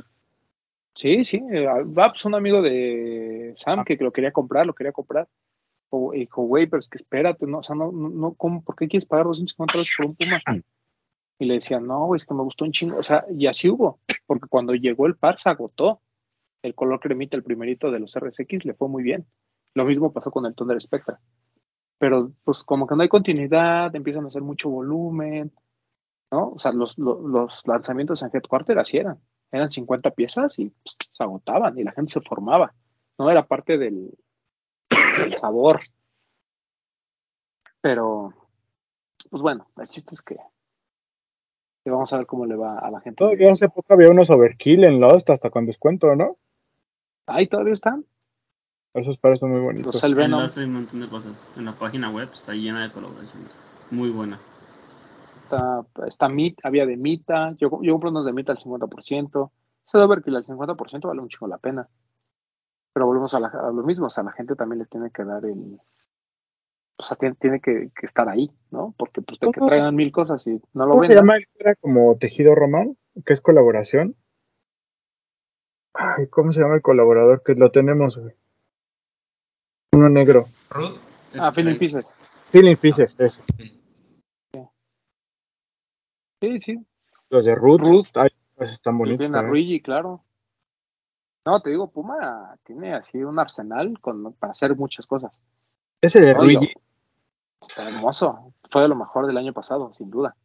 [0.96, 1.40] Sí, sí,
[1.84, 3.84] Vaps, un amigo de Sam ah.
[3.84, 5.28] que lo quería comprar, lo quería comprar.
[5.90, 8.88] O, dijo, güey, pero es que espérate, no, o sea, no, no, ¿cómo, ¿por qué
[8.88, 10.62] quieres pagar 250 dólares por un Puma?
[11.38, 12.99] Y le decía, no, güey, es que me gustó un chingo.
[12.99, 16.01] O sea, y así hubo, porque cuando llegó el par se agotó.
[16.61, 19.24] El color cremita, el primerito de los RSX, le fue muy bien.
[19.74, 21.20] Lo mismo pasó con el Thunder Spectra.
[21.99, 25.53] Pero, pues, como que no hay continuidad, empiezan a hacer mucho volumen,
[26.30, 26.51] ¿no?
[26.51, 29.20] O sea, los, los, los lanzamientos en Headquarter así eran
[29.51, 32.74] eran 50 piezas y pues, se agotaban y la gente se formaba.
[33.18, 34.16] No era parte del,
[35.24, 35.80] el sabor.
[37.80, 38.32] Pero,
[39.30, 40.36] pues bueno, el chiste es que,
[41.84, 43.18] vamos a ver cómo le va a la gente.
[43.18, 46.36] Todavía hace poco había unos overkill en Lost hasta con descuento, ¿no?
[47.26, 48.05] Ahí todavía están.
[48.95, 49.95] Esos parecen muy bonitos.
[49.95, 51.49] Los hay un montón de cosas.
[51.57, 53.51] En la página web está llena de colaboraciones.
[53.91, 54.41] Muy buenas.
[55.36, 57.55] Está, está Mit, había de Mita.
[57.59, 59.51] Yo, yo compré unos de Mita al 50%.
[59.86, 61.89] Ese overkill al 50% vale un chingo la pena.
[62.93, 65.78] Pero volvemos a, lo mismo, o sea, la gente también le tiene que dar el,
[66.99, 68.95] o sea, tiene, que, estar ahí, ¿no?
[68.99, 71.36] Porque pues de que traigan mil cosas y no lo ¿Cómo se llama?
[71.55, 74.16] Era como Tejido Román, que es colaboración.
[75.95, 77.43] Ay, ¿cómo se llama el colaborador?
[77.45, 78.34] Que lo tenemos, güey.
[79.93, 80.49] Uno negro.
[80.70, 80.99] Ruth.
[81.39, 82.07] Ah, Feeling Pieces.
[82.51, 83.43] Feeling Pieces, eso.
[86.41, 86.86] Sí, sí.
[87.30, 88.07] Los de Ruth, Ruth.
[88.55, 89.20] pues están bonitos.
[89.20, 90.22] Tiene a Ruigi, claro.
[91.45, 95.32] No, te digo, Puma tiene así un arsenal con, para hacer muchas cosas.
[96.01, 96.72] Ese de Ruigi.
[97.61, 98.53] Está hermoso.
[98.70, 100.36] Fue de lo mejor del año pasado, sin duda.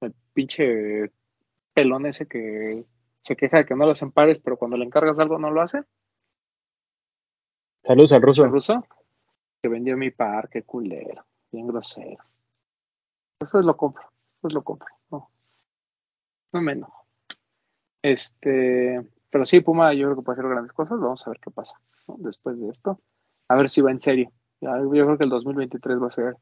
[0.00, 1.12] El pinche
[1.74, 2.84] pelón ese que
[3.20, 5.60] se queja de que no lo hacen pares, pero cuando le encargas algo no lo
[5.60, 5.82] hace.
[7.84, 8.46] Saludos al ruso.
[8.46, 8.86] ruso?
[9.62, 11.24] Que vendió mi par, qué culero.
[11.50, 12.22] Bien grosero.
[13.40, 14.04] Es lo compro.
[14.42, 14.88] Es lo compro.
[15.10, 15.30] No.
[16.52, 16.90] No menos.
[18.02, 19.06] Este.
[19.30, 20.98] Pero sí, Puma, yo creo que puede hacer grandes cosas.
[21.00, 21.80] Vamos a ver qué pasa
[22.18, 23.00] después de esto.
[23.48, 24.32] A ver si va en serio.
[24.60, 26.36] yo creo que el 2023 va a ser.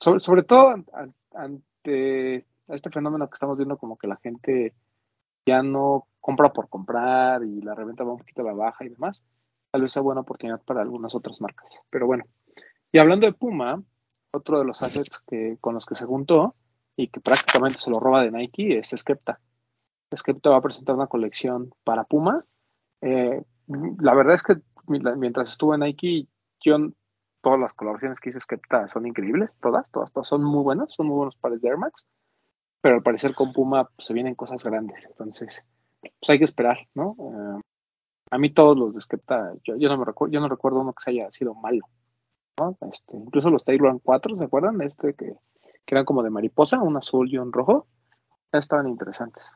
[0.00, 0.74] Sobre, sobre todo
[1.34, 4.74] ante este fenómeno que estamos viendo, como que la gente
[5.46, 8.88] ya no compra por comprar y la reventa va un poquito a la baja y
[8.88, 9.22] demás.
[9.72, 11.80] Tal vez sea buena oportunidad para algunas otras marcas.
[11.90, 12.24] Pero bueno.
[12.92, 13.82] Y hablando de Puma,
[14.32, 16.54] otro de los assets que, con los que se juntó
[16.94, 19.40] y que prácticamente se lo roba de Nike es Skepta.
[20.14, 22.44] Skepta va a presentar una colección para Puma.
[23.00, 24.56] Eh, la verdad es que
[24.86, 26.28] mientras estuve en Nike,
[27.40, 31.06] todas las colaboraciones que hizo Skepta son increíbles, todas, todas, todas son muy buenas, son
[31.06, 32.06] muy buenos pares de Air Max,
[32.80, 35.64] pero al parecer con Puma se vienen cosas grandes, entonces
[36.00, 37.16] pues hay que esperar, ¿no?
[37.18, 37.60] Eh,
[38.32, 41.02] a mí todos los de Skepta, yo, no me recuerdo, yo no recuerdo uno que
[41.02, 41.86] se haya sido malo,
[42.58, 42.78] ¿no?
[42.90, 44.80] Este, incluso los Taylor 4, ¿se acuerdan?
[44.80, 45.34] Este que,
[45.84, 47.86] que eran como de mariposa, un azul y un rojo,
[48.50, 49.54] estaban interesantes.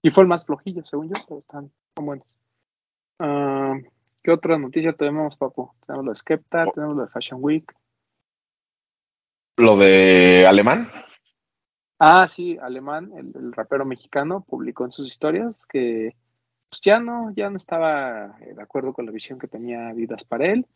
[0.00, 2.24] Y fue el más flojillo, según yo, pero están, buenos.
[3.18, 3.74] Ah,
[4.22, 5.72] ¿Qué otra noticia tenemos, Papu?
[5.84, 6.72] Tenemos lo de Skepta, oh.
[6.72, 7.74] tenemos lo de Fashion Week.
[9.56, 10.88] ¿Lo de Alemán?
[11.98, 16.14] Ah, sí, Alemán, el, rapero mexicano, publicó en sus historias que
[16.70, 20.46] pues ya no, ya no estaba de acuerdo con la visión que tenía Vidas para
[20.46, 20.66] él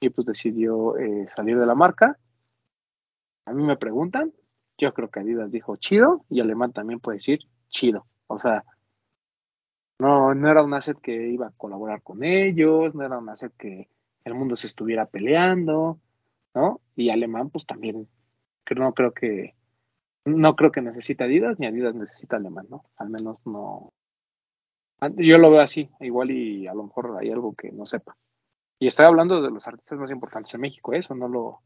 [0.00, 2.18] y pues decidió eh, salir de la marca.
[3.44, 4.32] A mí me preguntan,
[4.78, 8.06] yo creo que Adidas dijo chido y Alemán también puede decir chido.
[8.26, 8.64] O sea,
[9.98, 13.52] no, no era un asset que iba a colaborar con ellos, no era un asset
[13.56, 13.88] que
[14.24, 16.00] el mundo se estuviera peleando,
[16.54, 16.80] ¿no?
[16.96, 18.08] Y Alemán, pues también,
[18.76, 19.54] no creo que,
[20.24, 22.84] no creo que necesite Adidas, ni Adidas necesita Alemán, ¿no?
[22.96, 23.92] Al menos no.
[25.16, 28.16] Yo lo veo así, igual y a lo mejor hay algo que no sepa.
[28.78, 31.60] Y estoy hablando de los artistas más importantes en México, eso no lo,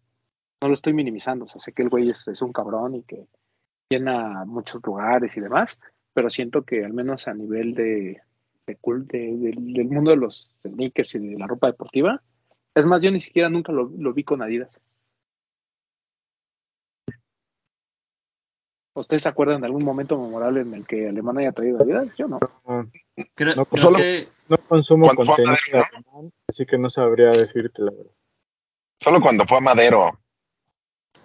[0.62, 1.44] no lo estoy minimizando.
[1.44, 3.26] O sea, sé que el güey es, un cabrón y que
[3.90, 5.78] llena muchos lugares y demás,
[6.12, 8.20] pero siento que al menos a nivel de,
[8.66, 12.22] del mundo de los sneakers y de la ropa deportiva,
[12.74, 14.80] es más, yo ni siquiera nunca lo, vi con Adidas.
[18.96, 22.08] ¿Ustedes se acuerdan de algún momento memorable en el que Alemán haya traído Adidas?
[22.16, 22.38] Yo no.
[23.34, 24.28] Creo, no, que...
[24.48, 28.12] no consumo contenido alemán, así que no sabría decirte la verdad.
[28.98, 30.18] Solo cuando fue a Madero,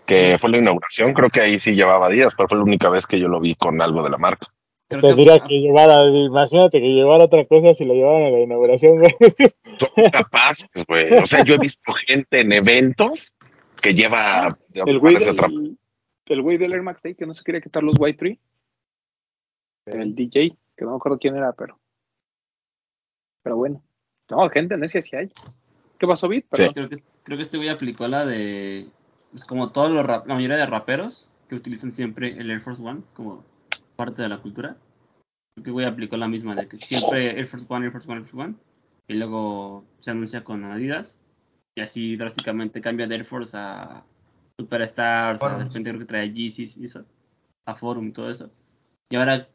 [0.06, 3.08] que fue la inauguración, creo que ahí sí llevaba Adidas, pero fue la única vez
[3.08, 4.48] que yo lo vi con algo de la marca.
[4.90, 9.00] Tendría que, que llevara, imagínate que llevara otra cosa si lo llevaran a la inauguración,
[9.00, 9.16] güey.
[9.78, 11.14] Son capaces, güey.
[11.14, 13.34] O sea, yo he visto gente en eventos
[13.82, 15.78] que lleva el güey del,
[16.26, 18.40] el güey del Air Max Day que no se quería quitar los White Tree.
[19.86, 21.80] El DJ, que no me acuerdo quién era, pero.
[23.44, 23.84] Pero bueno.
[24.30, 25.32] No, gente necia sí hay.
[26.00, 26.46] ¿Qué pasó, Bit?
[26.50, 28.90] Creo, que, creo que este güey aplicó la de.
[29.32, 33.02] Pues como todos los la mayoría de raperos que utilizan siempre el Air Force One,
[33.06, 33.44] es como
[33.96, 34.78] parte de la cultura.
[35.64, 38.22] que voy a aplicar la misma de que siempre Air Force One, Air Force One,
[38.22, 38.56] Air Force One.
[39.08, 41.20] Y luego se anuncia con Adidas.
[41.76, 44.06] Y así drásticamente cambia de Air Force a
[44.62, 45.42] Superstars.
[45.42, 47.06] A de repente creo que trae Yeezys y eso.
[47.66, 48.52] A Forum y todo eso.
[49.10, 49.50] Y ahora,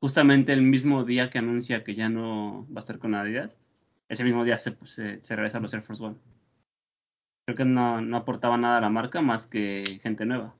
[0.00, 3.58] justamente el mismo día que anuncia que ya no va a estar con Adidas,
[4.08, 6.16] ese mismo día se, se, se regresa a los Air Force One.
[7.46, 10.54] Creo que no, no aportaba nada a la marca más que gente nueva.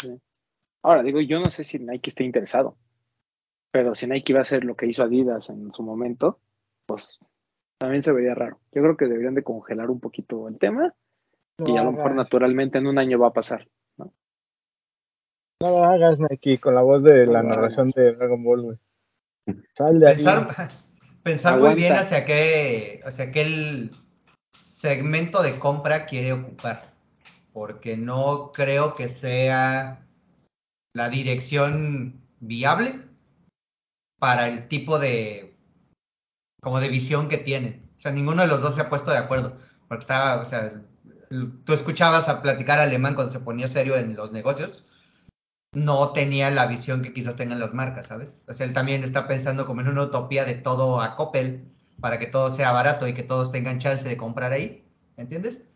[0.00, 0.20] Sí.
[0.82, 2.76] Ahora, digo, yo no sé si Nike está interesado,
[3.72, 6.38] pero si Nike va a hacer lo que hizo Adidas en su momento,
[6.86, 7.18] pues
[7.78, 8.60] también se vería raro.
[8.72, 10.94] Yo creo que deberían de congelar un poquito el tema
[11.64, 13.68] y a lo mejor naturalmente en un año va a pasar.
[13.96, 14.12] ¿no?
[15.62, 18.78] No lo hagas, Nike, con la voz de la narración de Dragon Ball, güey.
[19.76, 20.70] Sal de pensar,
[21.22, 23.90] pensar muy bien hacia qué, hacia qué
[24.64, 26.94] segmento de compra quiere ocupar.
[27.52, 30.06] Porque no creo que sea
[30.92, 33.00] la dirección viable
[34.18, 35.54] para el tipo de
[36.60, 37.88] como de visión que tienen.
[37.96, 39.56] O sea, ninguno de los dos se ha puesto de acuerdo.
[39.88, 40.82] Porque estaba, o sea,
[41.28, 44.90] tú escuchabas a platicar alemán cuando se ponía serio en los negocios,
[45.72, 48.44] no tenía la visión que quizás tengan las marcas, ¿sabes?
[48.48, 51.70] O sea, él también está pensando como en una utopía de todo a Coppel
[52.00, 54.84] para que todo sea barato y que todos tengan chance de comprar ahí,
[55.16, 55.68] ¿entiendes?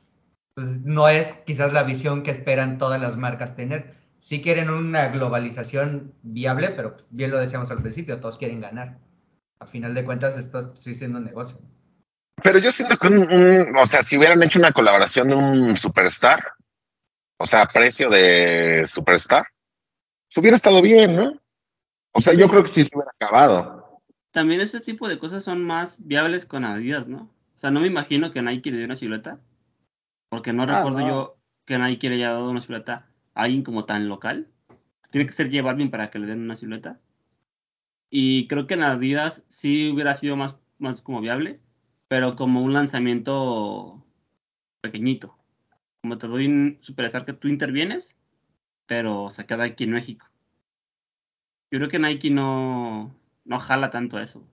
[0.56, 3.94] Entonces, no es quizás la visión que esperan todas las marcas tener.
[4.20, 8.98] Sí quieren una globalización viable, pero bien lo decíamos al principio, todos quieren ganar.
[9.58, 11.58] A final de cuentas, esto sigue siendo un negocio.
[12.42, 16.52] Pero yo siento que un, o sea, si hubieran hecho una colaboración de un superstar,
[17.38, 19.46] o sea, precio de superstar,
[20.28, 21.40] se hubiera estado bien, ¿no?
[22.12, 24.00] O sea, yo creo que sí se hubiera acabado.
[24.30, 27.22] También ese tipo de cosas son más viables con Adidas, ¿no?
[27.54, 29.40] O sea, no me imagino que Nike le dé una silueta,
[30.28, 33.84] porque no ah, recuerdo yo que Nike le haya dado una silueta a alguien como
[33.84, 34.48] tan local.
[35.10, 37.00] Tiene que ser J Balvin para que le den una silueta.
[38.08, 41.60] Y creo que en Adidas sí hubiera sido más, más como viable,
[42.10, 44.04] pero como un lanzamiento
[44.80, 45.32] pequeño.
[46.02, 48.16] Como te doy un superstar que tú intervienes,
[48.86, 50.26] pero se queda aquí en México.
[51.70, 54.44] Yo creo que Nike no, no jala tanto eso.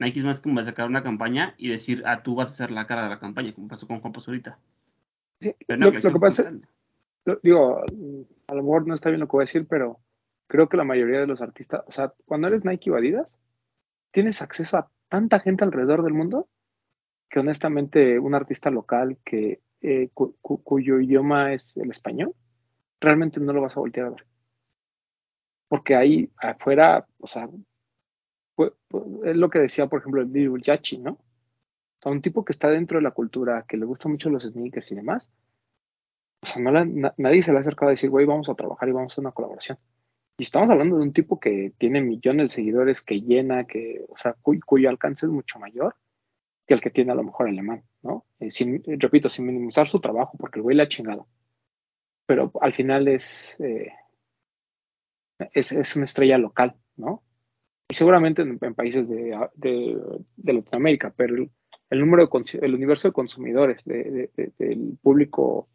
[0.00, 2.88] Nike es más como sacar una campaña y decir, ah, tú vas a ser la
[2.88, 4.58] cara de la campaña, como pasó con Juan Pazurita.
[5.40, 6.52] lo, que pasa,
[7.44, 7.84] digo,
[8.48, 10.00] a lo mejor no está bien lo que voy a decir, pero
[10.48, 13.32] creo que la mayoría de los artistas, o sea, cuando eres Nike o Adidas,
[14.10, 16.48] tienes acceso a tanta gente alrededor del mundo
[17.28, 22.34] que honestamente un artista local que eh, cuyo idioma es el español,
[23.00, 24.26] realmente no lo vas a voltear a ver.
[25.68, 27.48] Porque ahí afuera, o sea,
[29.24, 31.12] es lo que decía, por ejemplo, el Lil Yachi, ¿no?
[31.12, 34.44] O sea, un tipo que está dentro de la cultura, que le gustan mucho los
[34.44, 35.30] sneakers y demás,
[36.42, 36.70] o sea, no
[37.16, 39.22] nadie se le ha acercado a decir, güey, vamos a trabajar y vamos a hacer
[39.22, 39.78] una colaboración.
[40.38, 44.16] Y estamos hablando de un tipo que tiene millones de seguidores, que llena, que, o
[44.16, 45.96] sea, cuyo alcance es mucho mayor
[46.66, 48.26] que el que tiene a lo mejor alemán, ¿no?
[48.40, 51.28] Eh, sin, repito, sin minimizar su trabajo, porque el güey le ha chingado.
[52.26, 53.92] Pero al final es, eh,
[55.52, 57.22] es, es, una estrella local, ¿no?
[57.88, 63.84] Y seguramente en, países de, de, Latinoamérica, pero el, número de, el universo de consumidores
[63.84, 65.68] del público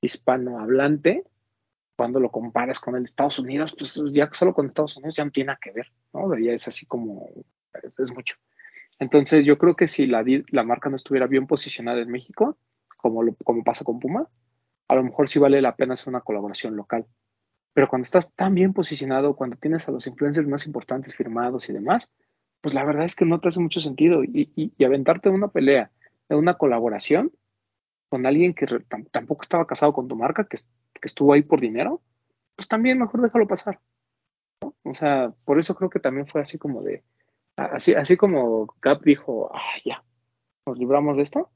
[0.00, 1.24] hispanohablante
[2.00, 5.24] cuando lo comparas con el de Estados Unidos, pues ya solo con Estados Unidos ya
[5.26, 6.34] no tiene nada que ver, ¿no?
[6.38, 7.28] Ya es así como,
[7.74, 8.36] es, mucho.
[8.98, 10.24] Entonces yo creo que si la,
[10.64, 12.56] marca no estuviera bien posicionada en México,
[12.96, 14.26] como, lo, como pasa con Puma,
[14.88, 17.04] a lo mejor sí vale la pena hacer una colaboración local.
[17.74, 21.74] Pero cuando estás tan bien posicionado, cuando tienes a los influencers más importantes firmados y
[21.74, 22.08] demás,
[22.62, 24.24] pues la verdad es que no te hace mucho sentido.
[24.24, 25.90] Y, y, aventarte una pelea,
[26.30, 27.30] de una colaboración
[28.08, 28.64] con alguien que
[29.10, 30.56] tampoco estaba casado con tu marca, que,
[31.00, 32.00] que estuvo ahí por dinero,
[32.56, 33.80] pues también mejor déjalo pasar.
[34.82, 37.02] O sea, por eso creo que también fue así como de,
[37.56, 40.04] así, así como Gap dijo, ah, ya,
[40.66, 41.50] nos libramos de esto,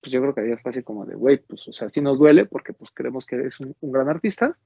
[0.00, 2.18] pues yo creo que ayer fue así como de, güey, pues, o sea, sí nos
[2.18, 4.58] duele porque pues creemos que eres un, gran artista,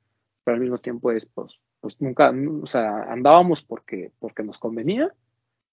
[0.42, 2.32] pero al mismo tiempo es, pues, pues nunca,
[2.62, 5.14] o sea, andábamos porque, porque nos convenía,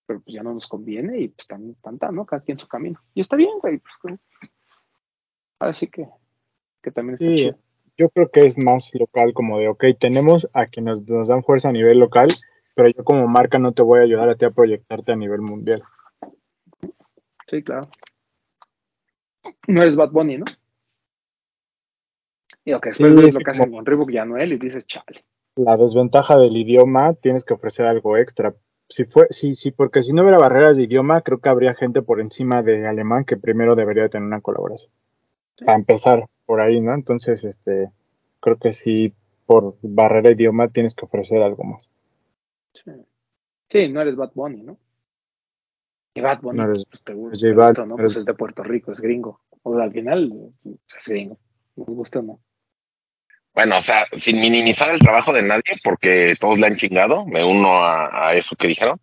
[0.05, 2.25] pero pues ya no nos conviene y pues tan, tanta, ¿no?
[2.25, 2.99] Cada quien su camino.
[3.13, 4.19] Y está bien, güey, pues,
[5.59, 6.07] así que,
[6.81, 7.70] que también está chido
[8.01, 11.69] yo creo que es más local, como de, ok, tenemos a quienes nos dan fuerza
[11.69, 12.29] a nivel local,
[12.75, 15.41] pero yo como marca no te voy a ayudar a ti a proyectarte a nivel
[15.41, 15.83] mundial.
[17.47, 17.87] Sí, claro.
[19.67, 20.45] No eres Bad Bunny, ¿no?
[22.65, 25.23] Y que después ves lo que hacen con Reebok y Anuel y dices, chale.
[25.55, 28.55] La desventaja del idioma, tienes que ofrecer algo extra.
[28.89, 32.01] Si fue, sí, sí, porque si no hubiera barreras de idioma, creo que habría gente
[32.01, 34.91] por encima de alemán que primero debería tener una colaboración.
[35.65, 36.93] Para empezar por ahí, ¿no?
[36.93, 37.91] Entonces, este,
[38.39, 39.13] creo que sí,
[39.45, 41.89] por barrera de idioma tienes que ofrecer algo más.
[43.69, 44.77] Sí, no eres Bad Bunny, ¿no?
[46.13, 47.95] Y Bad Bunny, pues, te gusta, ¿no?
[47.95, 49.39] Pues es de Puerto Rico, es gringo.
[49.63, 51.37] O sea, al final, es gringo.
[51.75, 52.39] Nos gusta o no.
[53.53, 57.43] Bueno, o sea, sin minimizar el trabajo de nadie, porque todos le han chingado, me
[57.43, 58.99] uno a, a, eso que dijeron.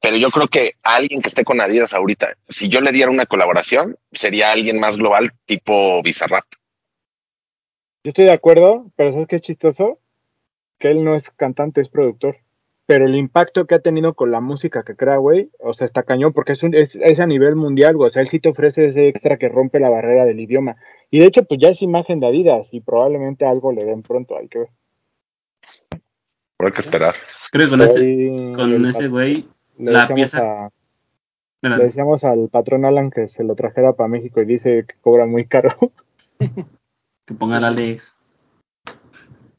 [0.00, 3.26] Pero yo creo que alguien que esté con Adidas ahorita, si yo le diera una
[3.26, 6.44] colaboración, sería alguien más global, tipo Bizarrap.
[8.04, 9.98] Yo estoy de acuerdo, pero ¿sabes qué es chistoso?
[10.78, 12.36] Que él no es cantante, es productor.
[12.86, 16.04] pero el impacto que ha tenido con la música que crea, güey, o sea, está
[16.04, 18.48] cañón, porque es, un, es, es, a nivel mundial, güey, o sea, él sí te
[18.48, 20.76] ofrece ese extra que rompe la barrera del idioma.
[21.10, 24.38] Y de hecho, pues ya es imagen de Adidas y probablemente algo le den pronto,
[24.38, 24.68] hay que ver.
[26.60, 27.14] Hay que esperar.
[27.52, 29.46] Creo que con ese, con ese güey,
[29.78, 30.70] la pieza...
[31.62, 35.26] le decíamos al patrón Alan que se lo trajera para México y dice que cobra
[35.26, 35.76] muy caro.
[36.38, 38.16] que ponga la Alex.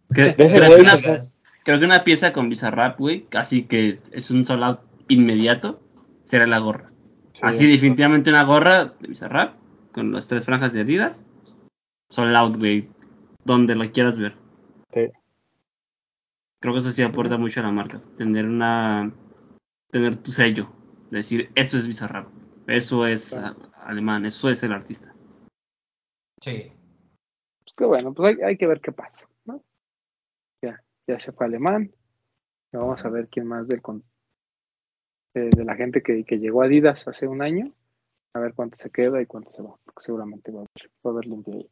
[0.10, 0.98] creo, que una,
[1.64, 5.80] creo, que una, pieza con Bizarrap, güey, casi que es un solo inmediato,
[6.26, 6.92] será la gorra.
[7.42, 9.56] Así definitivamente una gorra de Bizarrap
[9.94, 11.26] con las tres franjas de Adidas.
[12.10, 12.90] Son loud, güey,
[13.46, 14.36] donde lo quieras ver.
[14.94, 15.08] Sí.
[16.60, 19.14] Creo que eso sí aporta mucho a la marca, tener una
[19.92, 20.72] tener tu sello,
[21.12, 22.28] decir, eso es Bizarrap,
[22.68, 23.34] eso es
[23.76, 25.14] alemán, eso es el artista.
[26.42, 26.72] Sí.
[27.64, 29.64] Pues qué bueno, pues hay, que ver qué pasa, ¿no?
[30.62, 31.92] Ya, ya se fue alemán.
[32.72, 33.82] Vamos a ver quién más del
[35.34, 37.74] de, la gente que, llegó a Adidas hace un año.
[38.36, 41.10] A ver cuánto se queda y cuánto se va, porque seguramente va a haber, va
[41.10, 41.70] a haber limpio ahí.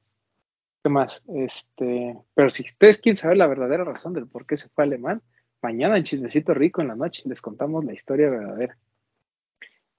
[0.83, 1.23] ¿Qué más?
[1.27, 5.21] Este, pero si ustedes quieren saber la verdadera razón del por qué se fue alemán,
[5.67, 8.77] mañana en Chismecito Rico en la noche les contamos la historia verdadera.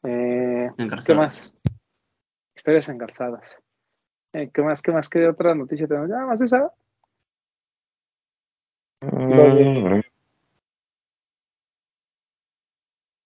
[0.02, 0.70] Eh,
[1.04, 1.54] ¿Qué más?
[2.56, 3.60] Historias engarzadas.
[4.32, 4.80] Eh, ¿Qué más?
[4.80, 5.10] ¿Qué más?
[5.10, 6.08] ¿Qué otra noticia tenemos?
[6.08, 6.72] ¿Ya más esa?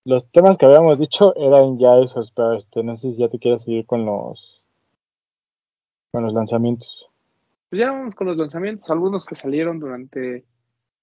[0.05, 3.39] Los temas que habíamos dicho eran ya esos, pero este, no sé si ya te
[3.39, 4.61] quieres seguir con los
[6.11, 7.09] con los lanzamientos.
[7.71, 10.45] Pues ya vamos con los lanzamientos, algunos que salieron durante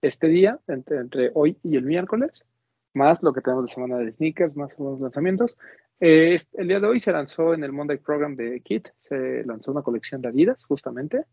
[0.02, 2.46] este día, entre, hoy y el miércoles,
[2.94, 5.58] más lo que tenemos de semana de sneakers, más los lanzamientos.
[6.00, 9.72] Eh, el día de hoy se lanzó en el Monday Program de Kit, se lanzó
[9.72, 11.26] una colección de Adidas, justamente,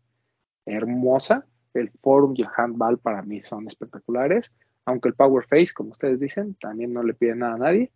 [0.65, 1.45] hermosa.
[1.73, 4.51] El Forum y el Handball para mí son espectaculares,
[4.85, 7.91] aunque el Power Face, como ustedes dicen, también no le pide nada a nadie.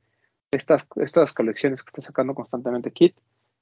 [0.51, 3.15] Estas, estas colecciones que está sacando constantemente Kit,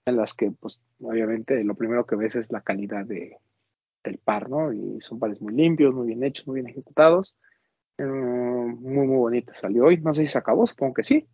[0.05, 3.37] en las que, pues, obviamente, lo primero que ves es la calidad de,
[4.03, 4.73] del par, ¿no?
[4.73, 7.35] Y son pares muy limpios, muy bien hechos, muy bien ejecutados.
[7.97, 9.53] Eh, muy, muy bonito.
[9.55, 11.27] Salió hoy, no sé si se acabó, supongo que sí.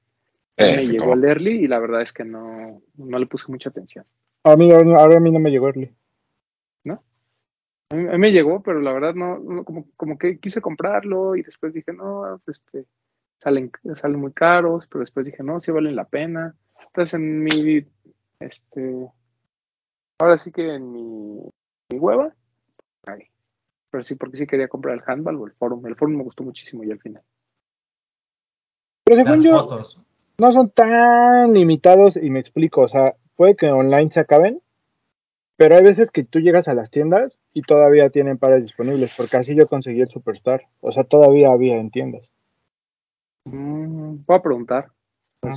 [0.58, 3.70] Eh, me llegó el early y la verdad es que no, no le puse mucha
[3.70, 4.06] atención.
[4.44, 5.92] A mí, ahora a mí no me llegó early.
[6.84, 7.04] ¿No?
[7.90, 11.74] A mí, me llegó, pero la verdad no, como, como que quise comprarlo y después
[11.74, 12.86] dije, no, este,
[13.38, 16.56] salen, salen muy caros, pero después dije, no, sí valen la pena.
[16.88, 17.86] Entonces en mi,
[18.40, 19.08] este,
[20.20, 21.42] ahora sí que en mi,
[21.92, 22.34] mi hueva,
[23.96, 25.86] pero sí, porque sí quería comprar el handball o el forum.
[25.86, 27.24] El forum me gustó muchísimo y al final.
[29.06, 29.82] Pero según yo,
[30.38, 34.62] no son tan limitados y me explico, o sea, puede que online se acaben,
[35.58, 39.38] pero hay veces que tú llegas a las tiendas y todavía tienen pares disponibles, porque
[39.38, 42.34] así yo conseguí el Superstar, o sea, todavía había en tiendas.
[43.46, 44.92] Mm, voy a preguntar.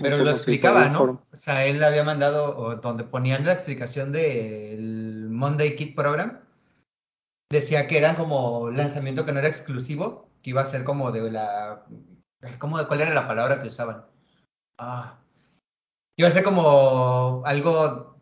[0.02, 1.22] pero lo explicaba, ¿no?
[1.32, 6.38] O sea, él había mandado, donde ponían la explicación del Monday Kit Program,
[7.50, 11.30] decía que era como lanzamiento que no era exclusivo, que iba a ser como de
[11.30, 11.84] la...
[12.58, 14.04] ¿cómo, ¿Cuál era la palabra que usaban?
[14.78, 15.18] Ah,
[16.16, 18.18] iba a ser como algo...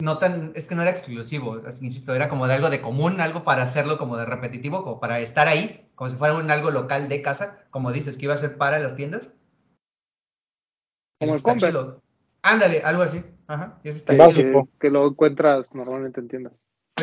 [0.00, 3.44] No tan, es que no era exclusivo, insisto, era como de algo de común, algo
[3.44, 7.08] para hacerlo como de repetitivo, como para estar ahí, como si fuera un algo local
[7.08, 9.32] de casa, como dices, que iba a ser para las tiendas.
[11.20, 12.02] Como el Convert.
[12.42, 13.24] Ándale, algo así.
[13.46, 13.78] Ajá.
[13.84, 16.52] que, que, lo encuentras normalmente en tiendas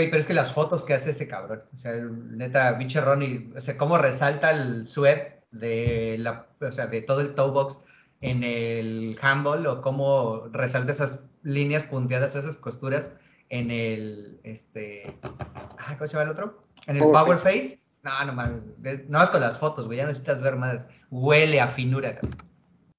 [0.08, 3.62] pero es que las fotos que hace ese cabrón, o sea, neta, pinche Ronnie, o
[3.62, 7.84] sea, cómo resalta el sweat de la, o sea, de todo el toe box
[8.22, 13.18] en el handball o cómo resalta esas líneas punteadas, esas costuras
[13.50, 16.64] en el, este, ¿cómo se llama el otro?
[16.88, 17.80] En el Power, Face.
[18.04, 18.62] No, no mames,
[19.10, 20.90] no más con las fotos, güey, ya necesitas ver más.
[21.10, 22.38] Huele a finura, cabrón.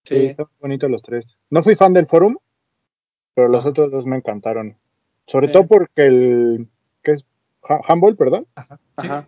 [0.04, 1.38] Sí, están bonitos los tres.
[1.48, 2.36] No fui fan del forum,
[3.34, 4.76] pero los otros dos me encantaron.
[5.26, 6.68] Sobre todo porque el,
[7.62, 8.46] handball, perdón.
[8.96, 9.26] Ajá.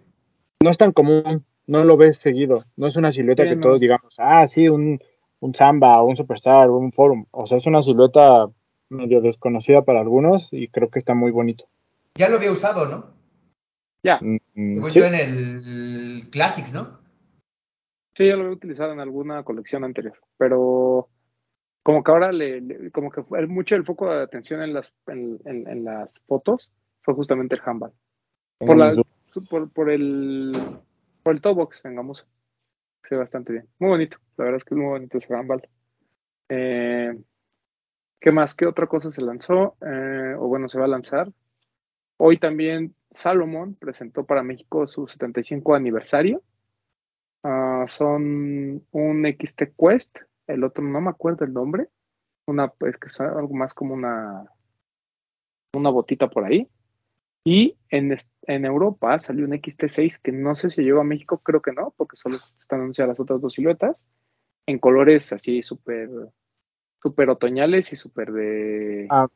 [0.63, 2.65] No es tan común, no lo ves seguido.
[2.77, 5.01] No es una silueta que todos digamos, ah, sí, un,
[5.41, 7.27] un Samba, un Superstar, un Forum.
[7.31, 8.49] O sea, es una silueta
[8.89, 11.67] medio desconocida para algunos y creo que está muy bonito.
[12.15, 13.15] Ya lo había usado, ¿no?
[14.03, 14.21] Ya.
[14.21, 17.01] Mm, yo en el Classics, ¿no?
[18.15, 21.09] Sí, ya lo había utilizado en alguna colección anterior, pero
[21.83, 25.41] como que ahora le, como que fue mucho el foco de atención en las en,
[25.45, 27.93] en las fotos fue justamente el handball.
[28.67, 28.95] Por, la,
[29.49, 30.53] por, por, el
[31.23, 32.27] por el toe box en Gamusa.
[33.05, 33.69] Se ve bastante bien.
[33.79, 34.19] Muy bonito.
[34.37, 35.69] La verdad es que es muy bonito ese handball.
[36.49, 37.13] Eh,
[38.21, 38.55] ¿Qué más?
[38.55, 39.77] ¿Qué otra cosa se lanzó?
[39.81, 41.33] Eh, o bueno, se va a lanzar.
[42.19, 46.43] Hoy también Salomon presentó para México su 75 aniversario.
[47.43, 51.89] Ah, son un XT Quest, el otro no me acuerdo el nombre,
[52.47, 54.45] una pues que es algo más como una
[55.75, 56.69] una botita por ahí.
[57.45, 61.61] Y en, en Europa salió un XT6 que no sé si llegó a México, creo
[61.61, 64.05] que no, porque solo están anunciadas las otras dos siluetas,
[64.67, 66.09] en colores así súper
[67.03, 69.27] super otoñales y súper de, ah.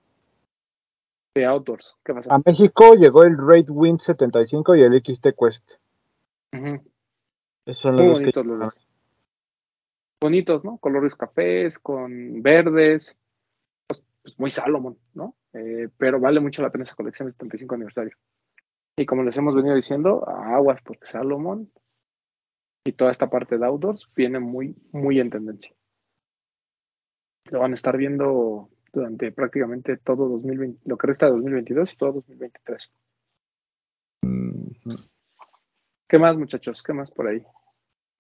[1.35, 1.97] de outdoors.
[2.05, 5.73] ¿Qué A México llegó el Raid Wind 75 y el XT Quest.
[7.67, 8.81] Esos son los bonitos los dos.
[10.23, 10.79] Bonitos, ¿no?
[10.79, 13.19] Colores cafés, con verdes,
[14.27, 15.37] pues, muy Salomon, ¿no?
[15.53, 18.17] Eh, pero vale mucho la pena esa colección de 75 aniversario.
[18.97, 21.71] Y como les hemos venido diciendo, aguas porque Salomon
[22.85, 25.73] y toda esta parte de outdoors viene muy, muy en tendencia.
[27.51, 31.97] Lo van a estar viendo durante prácticamente todo 2020, lo que resta de 2022 y
[31.97, 32.91] todo 2023.
[36.09, 36.83] ¿Qué más, muchachos?
[36.83, 37.45] ¿Qué más por ahí?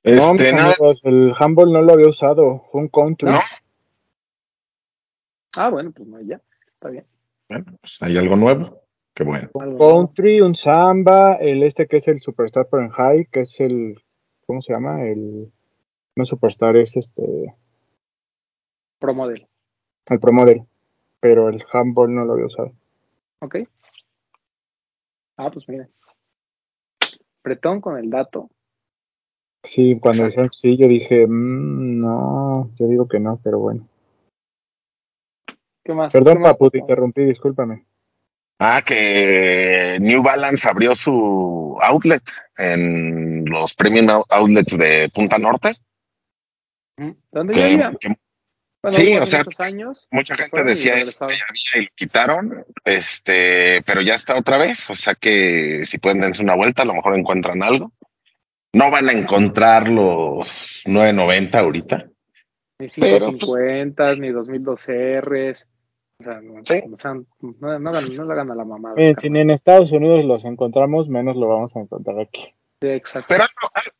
[0.04, 0.50] Este,
[1.02, 3.28] el Humble no lo había usado, fue un country.
[5.56, 6.40] Ah, bueno, pues no, ya,
[6.74, 7.06] está bien.
[7.48, 8.82] Bueno, pues hay algo nuevo.
[9.14, 9.48] Qué bueno.
[9.54, 14.02] Un country, un samba, el este que es el Superstar High, que es el,
[14.46, 15.04] ¿cómo se llama?
[15.04, 15.50] El,
[16.16, 17.54] no Superstar, es este...
[18.98, 19.46] Pro Model.
[20.06, 20.62] El Pro Model,
[21.20, 22.72] pero el Humble no lo había usado.
[23.40, 23.56] Ok.
[25.38, 25.88] Ah, pues miren.
[27.42, 28.50] Pretón con el dato.
[29.64, 33.88] Sí, cuando dijeron sí, yo dije, mmm, no, yo digo que no, pero bueno.
[35.86, 36.12] ¿Qué más?
[36.12, 37.86] Perdón, Papu, te interrumpí, discúlpame.
[38.58, 42.24] Ah, que New Balance abrió su outlet
[42.56, 45.76] en los premium outlets de Punta Norte.
[47.30, 47.92] ¿Dónde ya
[48.90, 49.44] sí, o sea,
[50.10, 55.14] mucha gente decía eso y lo quitaron, este, pero ya está otra vez, o sea
[55.14, 57.92] que si pueden darse una vuelta, a lo mejor encuentran algo.
[58.72, 62.08] No van a encontrar los 990 ahorita.
[62.78, 64.86] Ni 550, pues, ni 2002
[65.20, 65.68] Rs.
[66.18, 66.54] O sea, no,
[67.60, 68.96] no, no, no, hagan a la mamada.
[69.20, 72.54] si en Estados Unidos los encontramos, menos lo vamos a encontrar aquí.
[72.80, 73.26] Sí, exacto.
[73.28, 73.44] Pero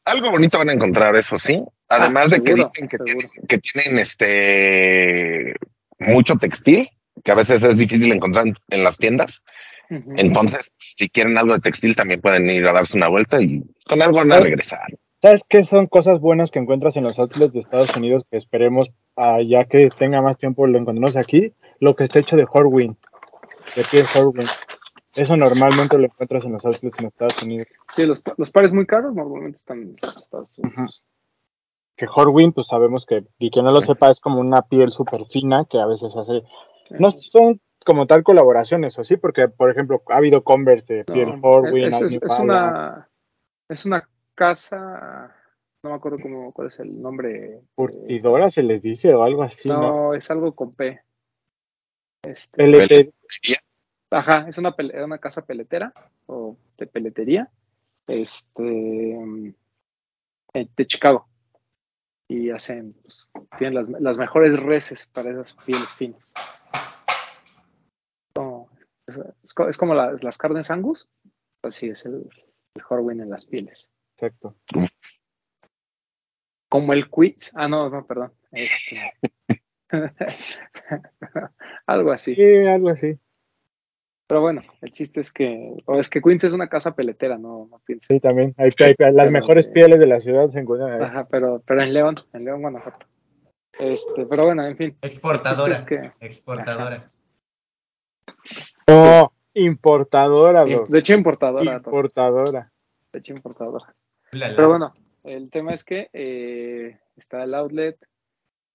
[0.04, 1.62] algo, bonito van a encontrar, eso sí.
[1.88, 5.54] Además de que dicen que tienen, que tienen, este
[5.98, 6.88] mucho textil,
[7.22, 9.42] que a veces es difícil encontrar en, las tiendas.
[10.16, 14.02] Entonces, si quieren algo de textil, también pueden ir a darse una vuelta y con
[14.02, 14.88] algo van a regresar.
[15.22, 18.90] ¿Sabes qué son cosas buenas que encuentras en los outlets de Estados Unidos que esperemos,
[19.16, 21.52] uh, ya que tenga más tiempo, lo encontremos aquí?
[21.80, 22.96] Lo que está hecho de Horwin,
[23.74, 24.46] de piel Horwin.
[25.14, 27.68] Eso normalmente lo encuentras en los outlets en Estados Unidos.
[27.94, 31.02] Sí, los, los pares muy caros normalmente están en Estados Unidos.
[31.96, 35.24] Que Horwin, pues sabemos que, y que no lo sepa, es como una piel súper
[35.24, 36.42] fina que a veces hace.
[36.90, 39.16] No son como tal colaboraciones, ¿o sí?
[39.16, 41.86] Porque, por ejemplo, ha habido Converse de piel Horwin.
[41.86, 43.08] Es, es, una,
[43.68, 45.34] es una casa,
[45.82, 47.62] no me acuerdo cómo, cuál es el nombre.
[47.74, 49.66] Curtidora se les dice o algo así.
[49.68, 51.00] No, es algo con P.
[52.22, 53.12] Este,
[54.10, 54.74] Ajá, es una,
[55.04, 55.92] una casa peletera
[56.26, 57.50] o de peletería
[58.06, 59.12] este,
[60.54, 61.28] eh, de Chicago.
[62.28, 66.34] Y hacen, pues, tienen las, las, mejores reses para esas pieles finas.
[69.06, 71.08] es, como las carnes angus,
[71.62, 72.28] así es el,
[72.76, 73.90] mejor win en las pieles.
[74.14, 74.56] Exacto.
[76.68, 77.52] Como el quiz.
[77.54, 78.32] Ah, no, no, perdón.
[78.50, 79.12] Este,
[81.86, 82.34] algo así.
[82.34, 83.18] Sí, algo así.
[84.28, 87.68] Pero bueno, el chiste es que, o es que Queens es una casa peletera, no,
[87.70, 88.08] no pienso.
[88.08, 88.54] Sí, también.
[88.58, 88.70] Hay,
[89.12, 91.00] las mejores pieles de la ciudad se encuentran ahí.
[91.00, 93.06] Ajá, pero, pero en León, en León, Guanajuato.
[93.78, 94.96] Este, pero bueno, en fin.
[95.00, 95.76] Exportadora.
[96.20, 97.10] exportadora.
[98.88, 100.86] No, importadora, bro.
[100.88, 101.76] De hecho, importadora.
[101.76, 102.72] Importadora.
[103.12, 103.94] De hecho, importadora.
[104.30, 104.92] Pero bueno,
[105.22, 107.96] el tema es que eh, está el outlet,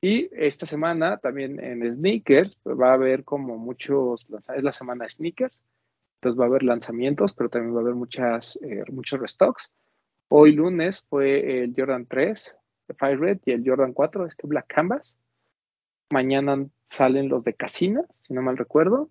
[0.01, 4.25] y esta semana también en sneakers pues, va a haber como muchos,
[4.55, 5.61] es la semana de sneakers,
[6.15, 9.71] entonces va a haber lanzamientos, pero también va a haber muchas, eh, muchos restocks.
[10.29, 12.55] Hoy lunes fue el Jordan 3,
[12.87, 15.15] el Fire Red y el Jordan 4, este Black Canvas.
[16.11, 19.09] Mañana salen los de Casina, si no mal recuerdo.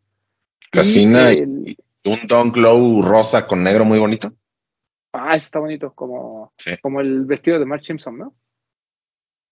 [0.73, 4.33] Casina y, un Don Glow rosa con negro muy bonito.
[5.13, 6.53] Ah, ese está bonito, como,
[6.83, 8.35] como el vestido de Mark Simpson, ¿no?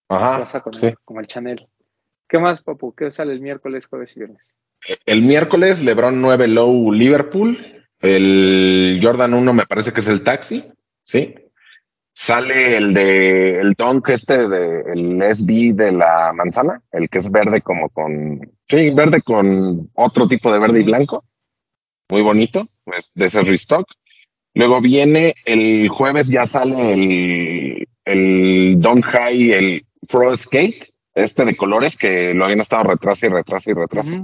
[0.09, 0.44] Ajá.
[1.05, 1.68] como el Chanel.
[2.28, 2.94] ¿Qué más, Papu?
[2.94, 4.43] ¿Qué sale el miércoles, jueves y viernes?
[5.06, 7.59] El miércoles, LeBron 9 Low Liverpool.
[8.01, 10.64] El Jordan 1 me parece que es el taxi.
[11.02, 11.35] Sí.
[12.12, 17.30] Sale el de el Dunk este de el SB de la manzana, el que es
[17.30, 21.24] verde como con sí, verde con otro tipo de verde y blanco.
[22.10, 23.86] Muy bonito, es de ese restock.
[24.55, 31.57] Luego viene el jueves ya sale el el Don High, el Frost Skate, este de
[31.57, 34.15] colores que lo habían estado retrasa y retrasa y retrasa.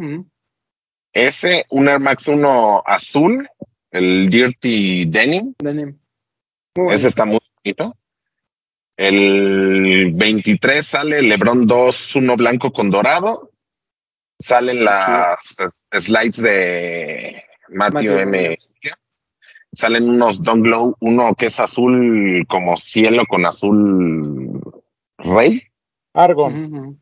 [1.12, 3.48] Ese, un Air Max 1 azul,
[3.90, 5.54] el Dirty Denim.
[5.58, 5.98] Denim.
[6.90, 7.96] Ese está muy bonito.
[8.96, 13.50] El 23 sale LeBron 2, uno blanco con dorado.
[14.38, 15.38] Salen las
[15.92, 18.58] slides de Matthew, M.
[19.72, 24.83] Salen unos Don Glow, uno que es azul como cielo con azul
[25.24, 25.62] rey.
[26.12, 27.00] Argon.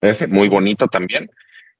[0.00, 1.30] Ese, muy bonito también.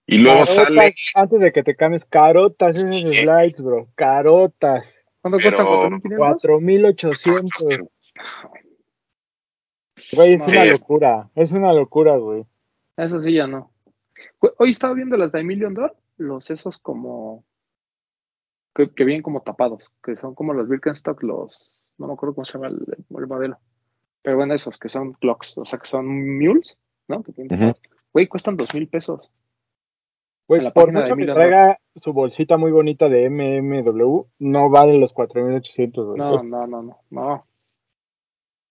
[0.07, 0.94] Y luego sale.
[1.15, 3.89] Antes de que te cambies, carotas esos slides, bro.
[3.94, 4.94] Carotas.
[5.20, 5.65] ¿Cuánto cuesta?
[5.65, 7.89] ¿4.800?
[10.12, 11.31] Güey, es una locura.
[11.35, 12.44] Es una locura, güey.
[12.97, 13.73] Eso sí, ya no.
[14.59, 17.44] Hoy estaba viendo las de Million Dollar, los esos como.
[18.74, 21.85] Que, vienen como tapados, que son como los Birkenstock, los.
[21.99, 23.59] No me acuerdo cómo se llama el, modelo.
[24.23, 26.78] Pero bueno, esos que son clocks, o sea, que son mules,
[27.09, 27.24] ¿no?
[28.12, 29.31] Güey, cuestan dos mil pesos.
[30.49, 36.07] Güey, por mucho que traiga su bolsita muy bonita de MMW, no vale los 4800,
[36.07, 36.19] güey.
[36.19, 37.47] No, no, no, no, no.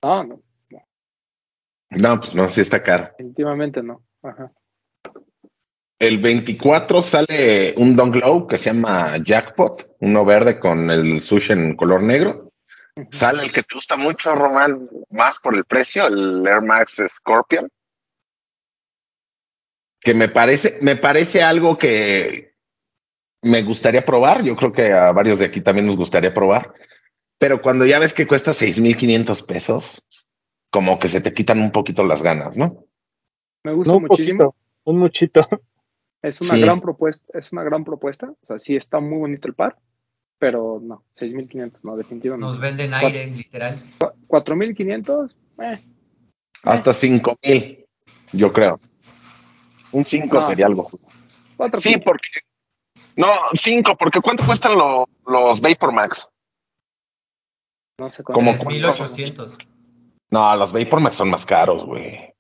[0.03, 0.41] No, no.
[1.91, 3.10] No, pues no, sí está caro.
[3.18, 4.02] Definitivamente no.
[4.23, 4.52] Ajá.
[5.99, 11.53] El 24 sale un Don Glow que se llama Jackpot, uno verde con el sushi
[11.53, 12.51] en color negro.
[13.10, 17.69] Sale el que te gusta mucho, Román, más por el precio, el Air Max Scorpion.
[19.99, 22.56] Que me parece, me parece algo que
[23.41, 24.44] me gustaría probar.
[24.44, 26.73] Yo creo que a varios de aquí también nos gustaría probar.
[27.38, 30.03] Pero cuando ya ves que cuesta 6,500 pesos,
[30.69, 32.86] como que se te quitan un poquito las ganas, ¿no?
[33.64, 34.56] Me gusta muchísimo.
[34.84, 35.48] un muchito.
[36.22, 38.32] Es una gran propuesta, es una gran propuesta.
[38.44, 39.78] O sea, sí está muy bonito el par,
[40.41, 42.47] pero no, 6.500, no, definitivamente.
[42.47, 43.80] Nos venden aire, literal.
[44.27, 45.80] 4.500, eh.
[46.63, 47.85] Hasta 5.000,
[48.31, 48.80] yo creo.
[49.91, 50.89] Un 5 sería algo.
[51.77, 52.27] sí, porque.
[53.15, 56.27] No, 5, porque ¿cuánto cuestan los Vapor Max?
[57.99, 58.57] No sé cuánto.
[58.57, 59.59] Como 1800.
[60.31, 62.34] No, los Vapor Max son más caros, güey.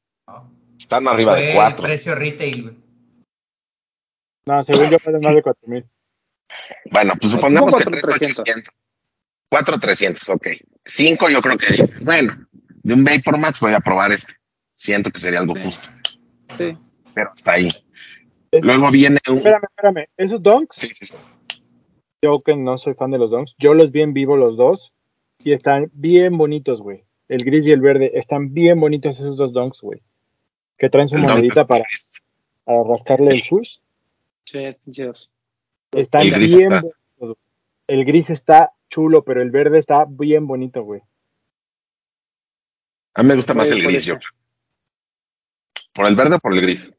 [0.75, 1.83] Están arriba de 4.
[1.83, 2.75] precio retail, güey.
[4.47, 5.85] No, según yo vale más de 4000.
[6.91, 8.73] Bueno, pues supongamos que 3,800.
[9.49, 10.47] 4,300, ok.
[10.85, 12.03] 5 yo creo que es.
[12.03, 12.47] Bueno,
[12.83, 14.33] de un Vapor Max voy a probar este.
[14.75, 15.89] Siento que sería algo justo.
[16.57, 16.77] Sí.
[17.13, 17.69] Pero está ahí.
[18.51, 19.37] Luego viene un.
[19.37, 20.05] Espérame, espérame.
[20.17, 20.75] ¿Esos donks?
[20.77, 21.13] Sí, sí, sí.
[22.21, 24.93] Yo que no soy fan de los donks, yo los vi en vivo los dos
[25.43, 29.53] y están bien bonitos, güey el gris y el verde, están bien bonitos esos dos
[29.53, 30.01] donks, güey.
[30.77, 31.85] Que traen su monedita para,
[32.65, 33.77] rascarle el sush.
[34.43, 34.75] Sí,
[35.91, 37.37] Están el bien bonitos.
[37.87, 41.01] El gris está chulo, pero el verde está bien bonito, güey.
[43.13, 44.15] A mí me gusta más el gris, yo.
[45.93, 46.89] ¿Por el verde o por el gris?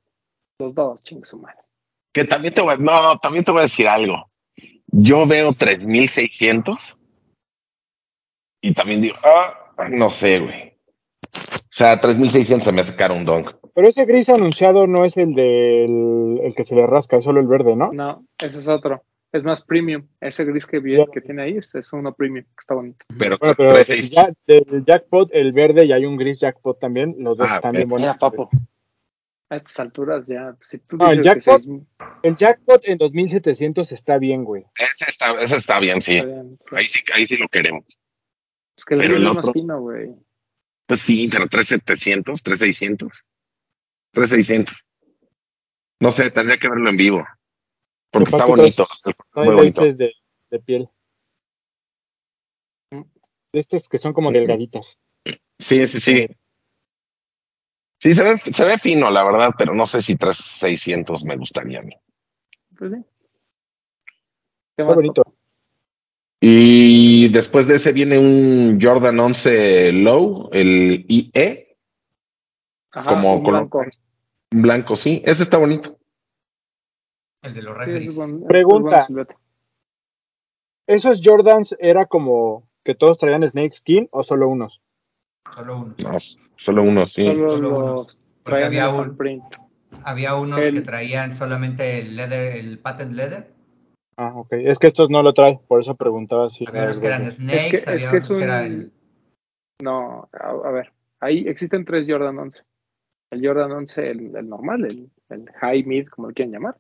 [0.59, 1.57] Los dos, chingue su madre.
[2.13, 4.29] Que también te voy, no, también te voy a decir algo.
[4.87, 6.95] Yo veo 3600
[8.61, 10.72] y también digo, ah, no sé, güey.
[11.73, 13.51] O sea, 3600 se me hace caro un donk.
[13.75, 17.41] Pero ese gris anunciado no es el del el que se le rasca, es solo
[17.41, 17.91] el verde, ¿no?
[17.95, 19.03] No, ese es otro.
[19.33, 20.07] Es más premium.
[20.21, 23.07] Ese gris que, viene, que tiene ahí es, uno premium, que está bonito.
[23.19, 27.17] Pero, del jackpot, el verde y hay un gris jackpot también.
[27.19, 28.19] Los dos ah, están bien bonitos.
[28.19, 28.51] papo.
[29.49, 31.63] A estas alturas ya, si tú no, el jackpot,
[32.23, 34.65] el jackpot en 2700 está bien, güey.
[34.79, 36.19] Ese está, ese está bien, sí.
[36.71, 37.87] Ahí sí, ahí sí lo queremos.
[38.77, 40.11] Es que el pero es más fino, güey.
[40.93, 43.25] Pues sí, pero 3700, 3600.
[44.11, 44.77] 3600.
[46.01, 47.27] No sé, tendría que verlo en vivo.
[48.11, 48.87] Porque está bonito.
[49.37, 49.81] muy bonito.
[49.87, 50.13] De,
[50.51, 50.91] de piel.
[52.91, 53.05] Mm.
[53.55, 54.99] Estos que son como delgaditas.
[55.59, 56.27] Sí, sí, sí.
[57.99, 61.79] Sí, se ve, se ve fino, la verdad, pero no sé si 3600 me gustaría
[61.79, 61.97] a mí.
[62.77, 62.99] Pues sí.
[64.77, 65.22] Qué bonito.
[66.45, 71.79] Y después de ese viene un Jordan 11 Low, el IE.
[72.91, 73.81] Ajá, como un blanco.
[74.51, 75.23] blanco, sí.
[75.25, 75.97] Ese está bonito.
[77.43, 78.19] El de los referees.
[78.49, 79.07] Pregunta.
[80.89, 84.83] ¿Esos Jordans era como que todos traían snake skin o solo unos?
[85.55, 86.03] Solo unos.
[86.03, 87.25] No, solo unos, sí.
[87.25, 88.19] Solo, unos.
[88.43, 89.17] Porque había, un,
[90.03, 93.62] había unos que traían solamente el leather, el patent leather
[94.17, 94.53] Ah, ok.
[94.53, 96.65] Es que estos no lo trae, por eso preguntaba si.
[96.67, 98.93] Había que eran snakes, es que, había es que, era el...
[99.83, 102.63] No, a, ver, ahí existen tres Jordan 11.
[103.31, 106.77] El Jordan 11, el, normal, el, el, high mid, como lo quieren llamar.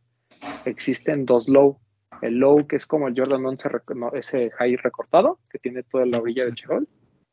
[0.65, 1.79] Existen dos low.
[2.21, 3.69] El low, que es como el Jordan 11,
[4.13, 6.89] ese high recortado, que tiene toda la orilla de Cherol.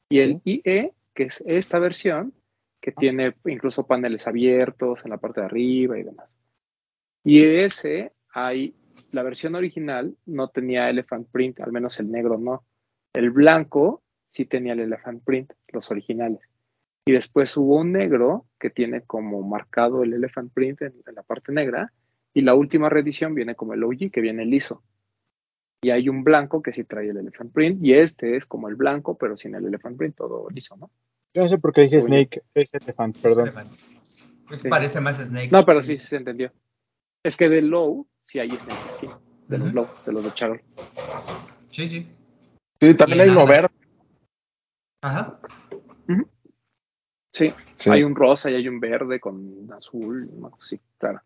[0.09, 2.33] Y el IE, que es esta versión
[2.81, 6.29] que tiene incluso paneles abiertos en la parte de arriba y demás.
[7.23, 8.73] Y ese hay,
[9.13, 12.63] la versión original no tenía elephant print, al menos el negro no.
[13.13, 16.41] El blanco sí tenía el elephant print, los originales.
[17.05, 21.51] Y después hubo un negro que tiene como marcado el elephant print en, la parte
[21.51, 21.91] negra.
[22.33, 24.83] Y la última reedición viene como el OG, que viene liso.
[25.81, 27.83] Y hay un blanco que sí trae el elephant print.
[27.83, 30.91] Y este es como el blanco, pero sin el elephant print, todo liso, ¿no?
[31.33, 33.51] Yo no sé por qué dije Snake, es elephant, perdón.
[34.69, 35.49] Parece más Snake.
[35.51, 36.51] No, pero sí, se entendió.
[37.23, 39.11] Es que de Low sí hay Snake Skin.
[39.47, 40.61] De los Low, de los de Charol.
[41.71, 42.07] Sí, sí.
[42.79, 43.69] Sí, también hay uno verde.
[45.01, 45.39] Ajá.
[47.31, 47.55] Sí,
[47.89, 50.29] hay un rosa y hay un verde con azul,
[50.59, 51.21] sí, claro.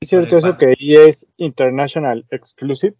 [0.00, 2.96] ¿Es cierto eso que ahí es International Exclusive?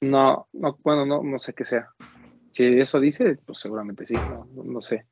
[0.00, 1.90] No, no, bueno, no, no sé qué sea.
[2.50, 5.06] Si eso dice, pues seguramente sí, no, no sé.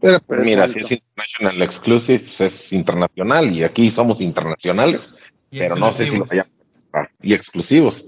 [0.00, 5.08] Pero, pues mira, si es International Exclusive, es internacional y aquí somos internacionales,
[5.50, 6.46] pero no sé si lo vayan
[7.20, 8.06] Y exclusivos.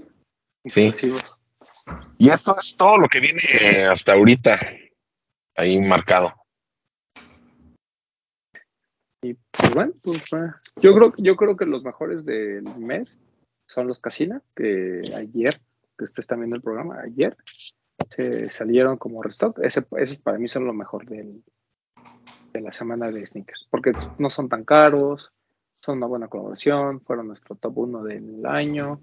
[0.65, 0.87] Sí.
[0.87, 1.39] Exclusivos.
[2.17, 3.41] Y esto es todo lo que viene
[3.89, 4.59] hasta ahorita
[5.55, 6.33] ahí marcado.
[9.21, 10.23] Y pues bueno, pues,
[10.81, 13.17] yo creo, yo creo que los mejores del mes
[13.67, 15.53] son los Casina, que ayer,
[15.97, 17.37] que ustedes están viendo el programa, ayer
[18.09, 19.59] se salieron como restock.
[19.59, 21.43] Ese, ese para mí son lo mejor del,
[22.53, 25.31] de la semana de sneakers, porque no son tan caros,
[25.81, 29.01] son una buena colaboración, fueron nuestro top 1 del año,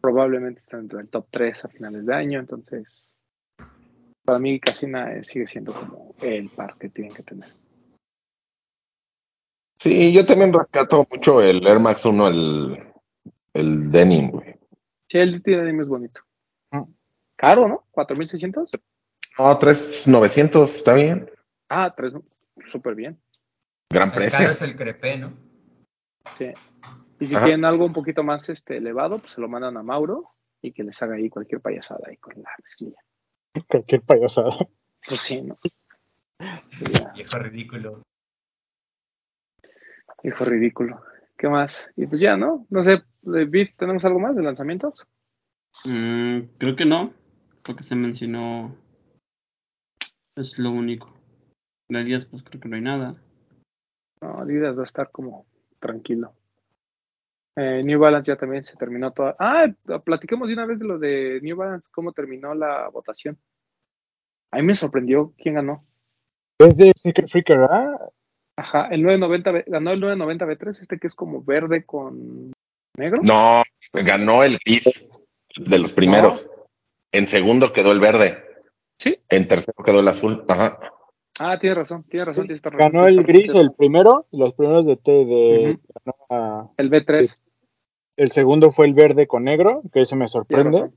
[0.00, 3.12] probablemente están dentro del top 3 a finales de año, entonces
[4.24, 7.48] para mí Casina eh, sigue siendo como el par que tienen que tener.
[9.78, 12.78] Sí, yo también rescato mucho el Air Max 1, el,
[13.52, 14.54] el denim, güey.
[15.08, 16.20] Sí, el denim es bonito.
[16.70, 16.86] Ah.
[17.34, 17.84] Caro, ¿no?
[17.92, 18.68] ¿4.600?
[19.38, 21.28] No, 3.900, está bien.
[21.68, 22.12] Ah, 3,
[22.70, 23.20] súper bien.
[23.90, 24.38] Gran precio.
[24.38, 25.32] Caro es el crepé, ¿no?
[26.36, 26.52] Sí.
[27.20, 30.30] Y si tienen algo un poquito más este, elevado, pues se lo mandan a Mauro
[30.60, 32.98] y que les haga ahí cualquier payasada ahí con la mezclilla.
[33.68, 34.56] Cualquier payasada.
[35.06, 35.58] Pues sí, ¿no?
[37.14, 38.02] Viejo ridículo.
[40.22, 41.02] Viejo ridículo.
[41.36, 41.92] ¿Qué más?
[41.96, 42.66] Y pues ya, ¿no?
[42.70, 45.06] No sé, Viv, ¿tenemos algo más de lanzamientos?
[45.84, 47.12] Mm, creo que no.
[47.62, 48.76] Porque se mencionó.
[50.36, 51.11] Es lo único.
[51.88, 53.16] De Adidas, pues creo que no hay nada.
[54.20, 55.46] No, Adidas va a estar como
[55.78, 56.34] tranquilo.
[57.56, 59.36] Eh, New Balance ya también se terminó toda.
[59.38, 59.66] Ah,
[60.04, 63.38] platiquemos de una vez de lo de New Balance, cómo terminó la votación.
[64.52, 65.84] A mí me sorprendió quién ganó.
[66.58, 68.10] Es de Sneaker Freaker, ¿ah?
[68.56, 72.52] Ajá, el 990 ganó el 990 B3, este que es como verde con
[72.96, 73.22] negro.
[73.22, 75.10] No, ganó el gris
[75.56, 76.46] de los primeros.
[77.12, 78.38] En segundo quedó el verde.
[78.98, 79.18] Sí.
[79.28, 80.44] En tercero quedó el azul.
[80.48, 80.78] Ajá.
[81.44, 82.46] Ah, tiene razón, tiene razón,
[82.78, 85.78] Ganó el gris el primero, los primeros de T de
[86.76, 87.36] el B3.
[88.16, 90.90] El segundo fue el verde con negro, que eso me sorprende.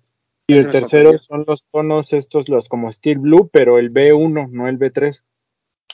[0.45, 4.67] Y el tercero son los tonos estos, los como Steel Blue, pero el B1, no
[4.67, 5.19] el B3.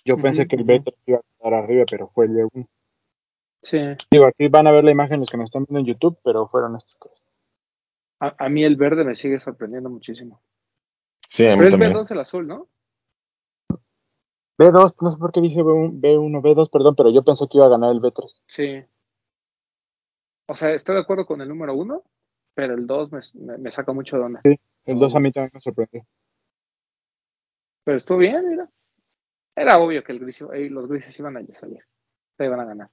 [0.04, 2.68] Yo pensé que el B3 iba a estar arriba, pero fue el B1.
[3.62, 3.80] Sí.
[4.12, 6.48] Digo, aquí van a ver la imagen los que nos están viendo en YouTube, pero
[6.48, 7.16] fueron estos tres.
[8.20, 10.42] A, mí el verde me sigue sorprendiendo muchísimo.
[11.30, 11.94] Sí, a mí pero también.
[11.94, 12.68] B2 el azul, ¿no?
[14.62, 17.66] B2, no sé por qué dije B1, B1, B2, perdón, pero yo pensé que iba
[17.66, 18.42] a ganar el B3.
[18.48, 18.84] Sí.
[20.48, 22.04] O sea, estoy de acuerdo con el número uno,
[22.54, 23.20] pero el 2 me,
[23.58, 24.42] me, saca mucho de onda.
[24.44, 26.06] Sí, el 2 a mí también me sorprendió.
[27.84, 28.70] Pero estuvo bien, mira.
[29.56, 31.84] Era obvio que el gris, los grises iban a salir.
[32.38, 32.90] Se iban a ganar.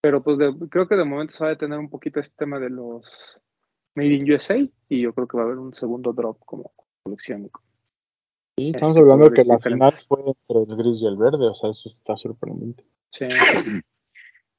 [0.00, 0.38] Pero pues
[0.70, 3.40] creo que de momento se va a detener un poquito este tema de los
[3.94, 4.58] Made in USA
[4.88, 6.72] y yo creo que va a haber un segundo drop como
[7.02, 7.50] colección.
[8.56, 11.70] Sí, estamos hablando que la final fue entre el gris y el verde, o sea,
[11.70, 12.84] eso está sorprendente.
[13.10, 13.26] Sí.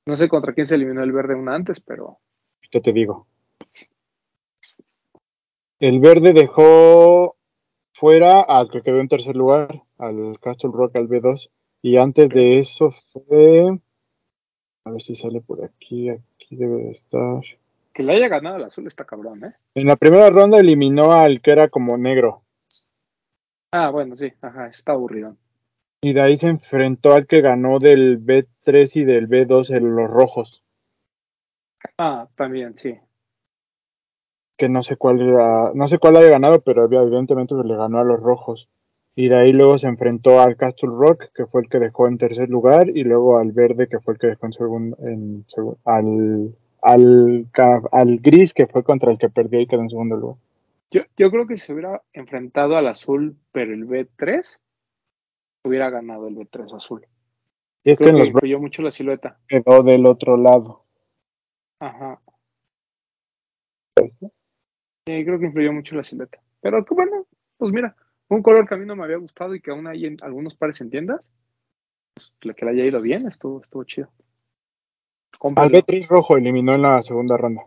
[0.05, 2.19] No sé contra quién se eliminó el verde una antes, pero.
[2.69, 3.25] Yo te digo.
[5.79, 7.35] El verde dejó
[7.93, 11.49] fuera al que quedó en tercer lugar, al Castle Rock al B2.
[11.81, 13.79] Y antes de eso fue.
[14.83, 16.09] A ver si sale por aquí.
[16.09, 17.41] Aquí debe de estar.
[17.93, 19.53] Que le haya ganado el azul está cabrón, ¿eh?
[19.73, 22.44] En la primera ronda eliminó al que era como negro.
[23.77, 25.35] Ah, bueno, sí, ajá, está aburrido.
[25.99, 30.09] Y de ahí se enfrentó al que ganó del B3 y del B2 en los
[30.09, 30.63] rojos.
[31.97, 32.97] Ah, también, sí.
[34.55, 38.05] Que no sé cuál era, no sé cuál haya ganado, pero evidentemente le ganó a
[38.05, 38.69] los rojos.
[39.13, 42.17] Y de ahí luego se enfrentó al Castle Rock, que fue el que dejó en
[42.17, 45.45] tercer lugar, y luego al verde, que fue el que dejó en segundo, en,
[45.83, 47.45] al, al,
[47.91, 50.37] al gris, que fue contra el que perdió y quedó en segundo lugar.
[50.91, 54.59] Yo, yo creo que si se hubiera enfrentado al azul, pero el B3,
[55.63, 57.05] hubiera ganado el B3 azul.
[57.83, 59.37] Y es creo que, influyó mucho la silueta.
[59.47, 60.85] quedó del otro lado.
[61.79, 62.21] Ajá.
[63.97, 66.39] Sí, creo que influyó mucho la silueta.
[66.61, 67.95] Pero que bueno, pues mira,
[68.27, 70.55] un color que a mí no me había gustado y que aún hay en algunos
[70.55, 71.31] pares en tiendas,
[72.15, 74.09] pues que le haya ido bien, estuvo, estuvo chido.
[75.33, 75.77] Al Cómprenlo.
[75.79, 77.63] B3 rojo eliminó en la segunda ronda.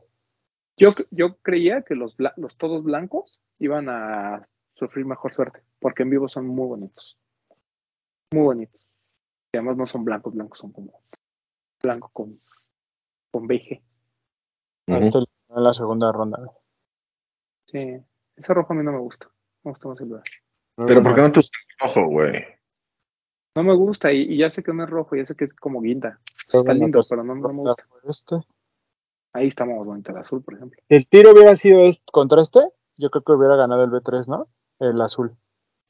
[0.79, 6.11] Yo, yo creía que los, los todos blancos iban a sufrir mejor suerte, porque en
[6.11, 7.19] vivo son muy bonitos.
[8.33, 8.81] Muy bonitos.
[9.53, 11.03] Y además no son blancos, blancos son como
[11.83, 12.41] blanco con,
[13.31, 13.83] con beige.
[14.87, 15.11] En
[15.49, 16.39] la segunda ronda.
[17.67, 18.01] Sí,
[18.37, 19.29] ese rojo a mí no me gusta.
[19.65, 20.23] Me gusta más el verde.
[20.77, 22.45] Pero ¿por qué no te gusta el rojo, güey?
[23.57, 25.55] No me gusta y, y ya sé que no es rojo, ya sé que es
[25.55, 26.21] como guinda.
[26.53, 27.85] Está lindo, cosa pero no, no me gusta.
[28.05, 28.37] Este.
[29.33, 30.81] Ahí está más bonito el azul, por ejemplo.
[30.89, 32.61] Si el tiro hubiera sido este, contra este,
[32.97, 34.49] yo creo que hubiera ganado el B3, ¿no?
[34.79, 35.37] El azul.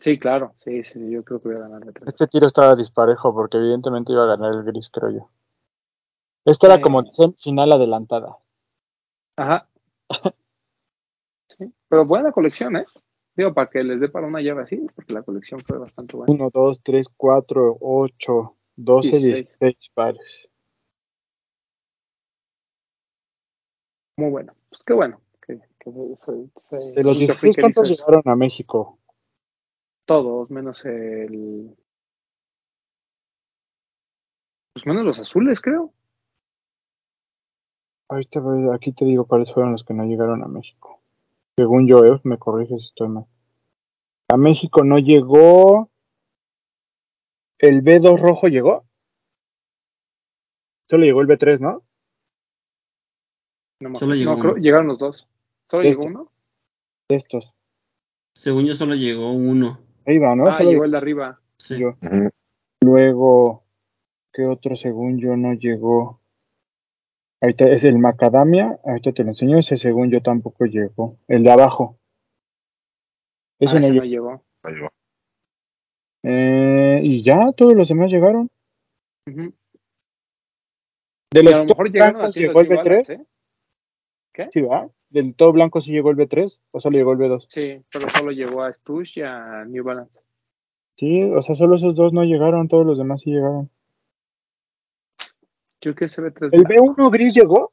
[0.00, 2.08] Sí, claro, sí, sí, yo creo que voy a ganar el tres.
[2.08, 5.30] Este tiro estaba disparejo porque evidentemente iba a ganar el gris, creo yo.
[6.44, 6.82] Esta era Sí.
[6.82, 7.04] como
[7.42, 8.36] final adelantada.
[9.36, 9.68] Ajá.
[11.58, 12.86] Sí, pero buena colección, ¿eh?
[13.36, 16.32] Digo, para que les dé para una llave así, porque la colección fue bastante buena.
[16.32, 19.34] 1, 2, 3, 4, 8, 12, 16.
[19.60, 20.47] 16 pares.
[24.18, 24.52] Muy bueno.
[24.68, 25.20] Pues qué bueno.
[25.46, 28.98] Que, que se- se- De los Geek 16, Africa hizo ¿cuántos llegaron a México?
[30.04, 31.76] Todos, menos el.
[34.74, 35.92] Pues menos los azules, creo.
[38.10, 38.40] Ahorita
[38.74, 41.00] aquí te digo cuáles fueron los que no llegaron a México.
[41.56, 43.26] Según yo, eh, me corriges si estoy mal.
[44.30, 45.90] A México no llegó.
[47.60, 48.84] ¿El B2 rojo llegó?
[50.88, 51.82] Solo llegó el B3, ¿no?
[53.80, 54.14] No, Solo acuerdo.
[54.14, 54.62] llegó No, creo- uno.
[54.62, 55.28] llegaron los dos.
[55.70, 56.12] ¿Solo De llegó este.
[56.14, 56.32] uno?
[57.08, 57.54] De estos.
[58.34, 59.78] Según yo solo llegó uno.
[60.06, 60.46] Ahí va, ¿no?
[60.46, 61.40] ah, Solo llegó el de arriba.
[61.58, 61.78] Sí.
[61.78, 61.90] yo.
[62.02, 62.30] Ujú.
[62.84, 63.64] Luego,
[64.32, 66.20] ¿qué otro según yo no llegó?
[67.40, 71.18] Ahorita es el macadamia, ahorita te lo enseño, ese según yo tampoco llegó.
[71.28, 71.98] El de abajo.
[73.60, 74.04] Ese ah, no ese llegó.
[74.04, 74.44] no llegó.
[74.64, 74.92] Ahí va.
[76.24, 78.50] Eh, y ya, todos los demás llegaron.
[79.26, 79.52] De
[81.42, 83.26] los a lo mejor llegaron llegó el New B3, Balance, ¿eh?
[84.38, 84.48] ¿Qué?
[84.52, 84.88] sí, ¿verdad?
[85.10, 87.46] Del todo blanco sí llegó el B3, o solo llegó el B2.
[87.48, 90.16] Sí, pero solo llegó a Stush y a New Balance.
[90.94, 93.68] Sí, o sea, solo esos dos no llegaron, todos los demás sí llegaron.
[95.80, 96.94] Creo que ese B3 ¿El blanco.
[96.96, 97.72] B1 gris llegó?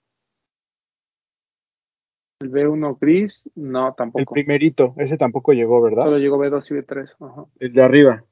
[2.40, 4.34] El B1 gris, no, El tampoco.
[4.34, 6.06] primerito, ese tampoco llegó, ¿verdad?
[6.06, 7.16] Solo llegó B2 y B3.
[7.20, 7.46] Ajá.
[7.60, 8.24] El de arriba.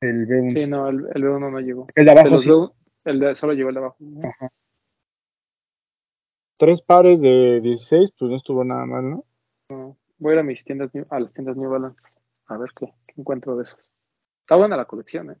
[0.00, 0.52] El B1.
[0.54, 1.86] Sí, no, el, el B1 no llegó.
[1.94, 2.48] El de abajo sí.
[2.48, 2.72] B1,
[3.04, 3.96] el de, solo llegó el de abajo.
[4.24, 4.50] Ajá.
[6.60, 9.24] Tres pares de 16, pues no estuvo nada mal, ¿no?
[9.70, 9.96] No.
[10.18, 11.98] Voy a ir a mis tiendas, New- a las tiendas New Balance.
[12.48, 13.80] A ver qué, qué encuentro de esos.
[14.42, 15.36] Está buena la colección, ¿eh?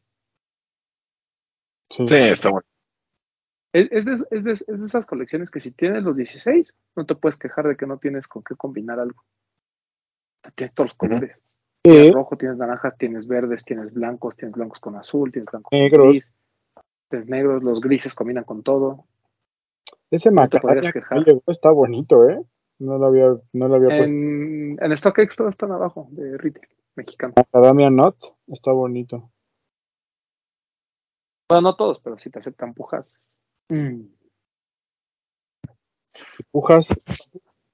[1.90, 2.06] Sí.
[2.06, 2.66] Sí, está bueno.
[3.74, 7.04] Es, es, de, es, de, es de esas colecciones que si tienes los 16, no
[7.04, 9.22] te puedes quejar de que no tienes con qué combinar algo.
[10.54, 11.36] Tienes todos los colores.
[11.82, 15.78] Tienes rojo, tienes naranjas, tienes verdes, tienes blancos, tienes blancos con azul, tienes blancos con
[15.78, 16.08] Negros.
[16.08, 16.34] gris.
[17.10, 19.04] Tienes negros, los grises combinan con todo.
[20.10, 22.42] Ese que llegó está bonito, ¿eh?
[22.78, 24.04] No lo había, no lo había puesto.
[24.04, 27.34] En, en StockX todos están abajo de retail mexicano.
[27.36, 28.16] Macadamia Not
[28.48, 29.30] está bonito.
[31.48, 33.28] Bueno, no todos, pero sí te aceptan pujas.
[33.68, 34.02] Mm.
[36.08, 36.88] Si pujas.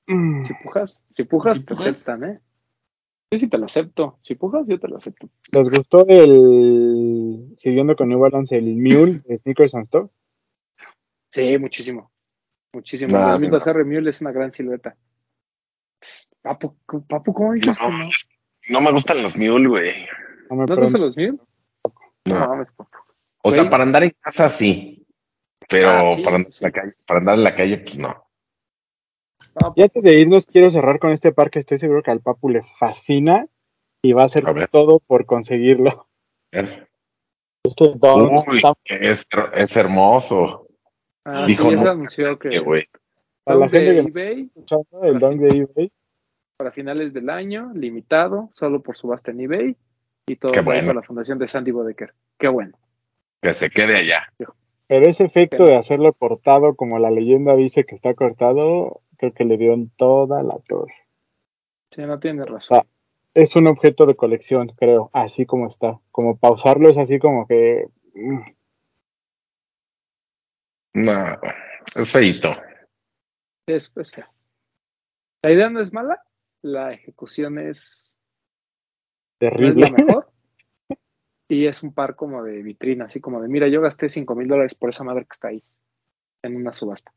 [0.06, 1.88] mm, Si pujas, si pujas, Si te pujas.
[1.88, 2.40] aceptan, ¿eh?
[3.32, 4.18] Yo sí te lo acepto.
[4.22, 5.28] Si pujas, yo te lo acepto.
[5.52, 7.54] ¿Les gustó el.
[7.56, 10.10] Siguiendo con New Balance, el Mule de Sneakers and Stuff?
[11.30, 12.12] Sí, muchísimo.
[12.76, 13.12] Muchísimo.
[13.12, 13.30] No, el no.
[13.32, 14.94] 2012 Mule es una gran silueta.
[16.42, 16.76] Papu,
[17.08, 18.08] Papu ¿cómo dices No, que no?
[18.68, 20.06] No me gustan los mule, güey.
[20.50, 20.82] No me ¿No te prende.
[20.82, 21.38] gustan los Mule?
[22.26, 22.48] No No.
[22.48, 22.98] mames, Papu.
[23.42, 25.06] O sea, para andar en casa sí.
[25.68, 26.58] Pero Ah, sí, para, andar sí.
[26.64, 28.08] En la calle, para andar en la calle, pues no.
[29.60, 32.20] No, Y antes de irnos, quiero cerrar con este par que estoy seguro que al
[32.20, 33.46] Papu le fascina
[34.02, 36.08] y va a hacer A todo por conseguirlo.
[36.52, 36.86] Este
[37.94, 40.65] Dunk Uy, está- es, es hermoso.
[41.28, 42.84] Ah, Dijo, sí, ya se anunció Qué que güey.
[43.42, 45.92] para la Dunk gente de que eBay está escuchando, el Dunk de eBay.
[46.56, 49.76] para finales del año, limitado, solo por subasta en eBay
[50.28, 50.90] y todo bueno.
[50.92, 52.14] a la fundación de Sandy Bodecker.
[52.38, 52.76] Qué bueno.
[53.42, 54.32] Que se quede allá.
[54.86, 59.32] Pero ese efecto Pero- de hacerlo cortado, como la leyenda dice que está cortado, creo
[59.34, 60.94] que le dio en toda la torre.
[61.90, 62.78] Sí, no tienes razón.
[62.82, 62.86] Ah.
[63.34, 65.98] Es un objeto de colección, creo, así como está.
[66.12, 67.86] Como pausarlo es así como que...
[70.96, 71.12] No,
[71.94, 72.56] es feito.
[73.66, 74.24] Es, es feo.
[75.42, 76.22] La idea no es mala,
[76.62, 78.14] la ejecución es
[79.38, 79.90] terrible.
[79.90, 80.32] la mejor.
[81.48, 84.48] y es un par como de vitrina, así como de, mira, yo gasté 5 mil
[84.48, 85.62] dólares por esa madre que está ahí
[86.42, 87.12] en una subasta.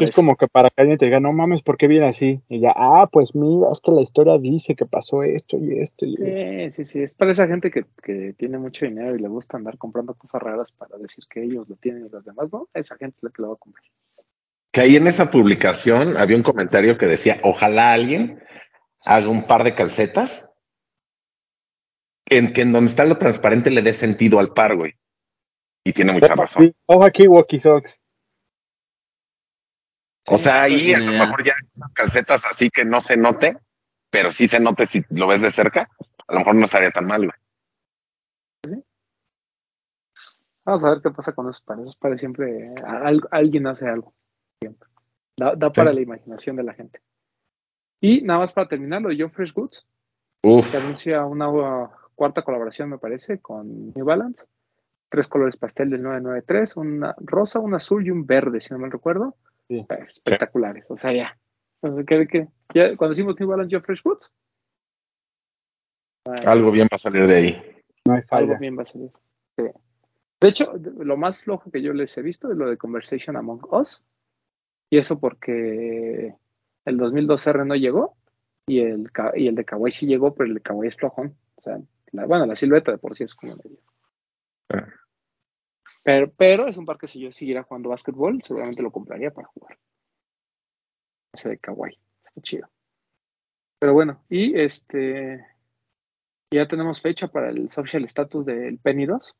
[0.00, 2.40] Es, como que para que alguien te diga, no mames, ¿por qué viene así?
[2.48, 6.06] Y ya, ah, pues mira, es que la historia dice que pasó esto y esto.
[6.06, 9.28] Y sí, sí, sí, es para esa gente que, que, tiene mucho dinero y le
[9.28, 12.68] gusta andar comprando cosas raras para decir que ellos lo tienen y los demás no,
[12.74, 13.84] esa gente es la que lo va a comprar.
[14.72, 18.40] Que ahí en esa publicación había un comentario que decía, ojalá alguien
[19.04, 20.50] haga un par de calcetas
[22.26, 24.94] en que en donde está lo transparente le dé sentido al par, güey.
[25.84, 26.72] Y tiene mucha razón.
[26.86, 28.01] Ojo aquí, Walkie Sox.
[30.28, 33.56] O sea, ahí a lo mejor ya unas calcetas así que no se note,
[34.10, 35.88] pero sí se note si lo ves de cerca,
[36.28, 38.82] a lo mejor no estaría tan mal, güey.
[40.64, 41.84] Vamos a ver qué pasa con esos pares.
[41.84, 42.72] Esos pares siempre,
[43.30, 44.14] alguien hace algo.
[44.60, 44.88] Siempre.
[45.36, 47.00] Da, para la imaginación de la gente.
[48.00, 49.86] Y nada más para terminar, lo de John Fresh Goods.
[50.62, 54.44] Se anuncia una cuarta colaboración, me parece, con New Balance.
[55.08, 58.88] Tres colores pastel del 993, una rosa, un azul y un verde, si no me
[58.88, 59.36] recuerdo.
[59.80, 61.38] Espectaculares, o sea, ya.
[61.80, 64.32] cuando decimos New Balance Joe Fresh Woods,
[66.46, 67.60] algo bien va a salir de ahí.
[68.30, 69.10] algo bien va a salir.
[69.56, 73.62] De hecho, lo más flojo que yo les he visto es lo de Conversation Among
[73.70, 74.04] Us.
[74.90, 76.34] Y eso porque
[76.84, 78.16] el 2002R no llegó
[78.66, 81.36] y el, y el de Kawaii sí llegó, pero el de Kawaii es flojón.
[81.56, 81.78] O sea,
[82.12, 83.78] bueno, la silueta de por sí es como medio.
[86.02, 89.48] Pero, pero es un par que si yo siguiera jugando básquetbol, seguramente lo compraría para
[89.48, 89.78] jugar.
[91.32, 91.98] Ese de kawaii.
[92.24, 92.68] Está chido.
[93.78, 95.46] Pero bueno, y este.
[96.52, 99.36] Ya tenemos fecha para el social status del Penny 2.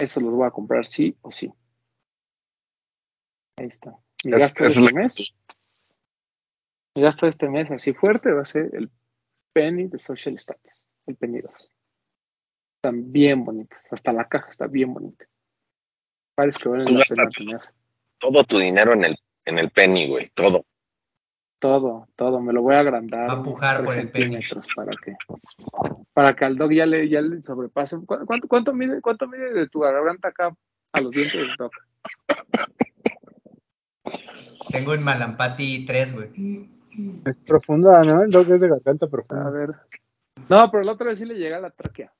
[0.00, 1.52] Eso los voy a comprar sí o sí.
[3.56, 3.98] Ahí está.
[4.24, 5.16] Mi gasto de este mes.
[6.94, 8.90] Mi gasto de este mes así fuerte va a ser el
[9.52, 10.84] Penny de social status.
[11.06, 11.70] El Penny 2.
[12.78, 13.80] Están bien bonitos.
[13.90, 15.24] Hasta la caja está bien bonita.
[16.36, 17.60] Parece que valen la pena tener.
[18.18, 20.28] Todo tu dinero en el, en el penny, güey.
[20.32, 20.64] Todo.
[21.58, 22.40] Todo, todo.
[22.40, 23.30] Me lo voy a agrandar.
[23.30, 24.38] a empujar por el penny.
[24.76, 25.16] Para que,
[26.12, 27.96] para que al dog ya le, ya le sobrepase.
[28.06, 30.56] ¿Cuánto, cuánto, mide, ¿Cuánto mide de tu garganta acá
[30.92, 31.72] a los dientes del dog?
[34.70, 36.70] Tengo un Malampati 3, güey.
[37.26, 38.22] Es profunda, ¿no?
[38.22, 39.48] El dog es de garganta profunda.
[39.48, 39.70] A ver.
[40.48, 42.12] No, pero la otra vez sí le llega a la tráquea.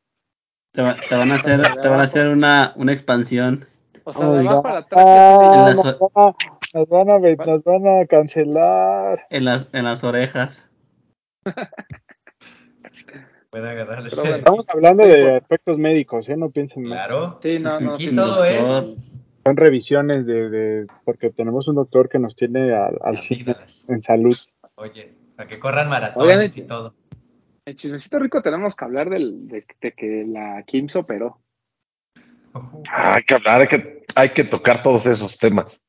[0.78, 0.84] Te,
[1.16, 3.66] van a hacer, te van a hacer una, una expansión.
[4.04, 9.26] O sea, de abajo a la ah, nos, van a, nos van a cancelar.
[9.30, 10.68] En las, en las orejas.
[13.50, 16.36] Puede agarrar Estamos hablando de aspectos médicos, ¿eh?
[16.36, 17.40] No piensen Claro.
[17.42, 17.94] Sí, no, no.
[17.94, 19.20] Aquí todo es.
[19.44, 23.18] Son revisiones de, de, Porque tenemos un doctor que nos tiene al, al
[23.88, 24.38] en salud.
[24.76, 26.94] Oye, para que corran maratones y todo.
[27.68, 31.38] En Chismecito Rico tenemos que hablar del, de, que la Kim se operó.
[32.90, 35.86] hay que hablar, hay que, hay que tocar todos esos temas.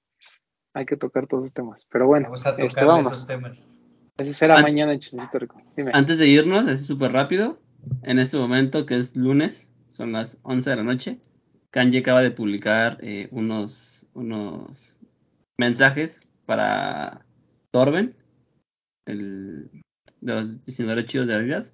[0.73, 1.87] Hay que tocar todos esos temas.
[1.89, 3.81] Pero bueno, vamos a este, tocar esos temas.
[4.17, 5.61] Ese será mañana en Chismecito Rico.
[5.93, 7.61] Antes de irnos, así súper rápido,
[8.03, 11.21] en este momento que es lunes, son las 11 de la noche,
[11.71, 14.99] Kanye acaba de publicar eh, unos, unos
[15.57, 17.25] mensajes para
[17.71, 18.17] Torben,
[19.05, 19.71] el
[20.21, 21.73] de los diseñadores chidos de Adidas.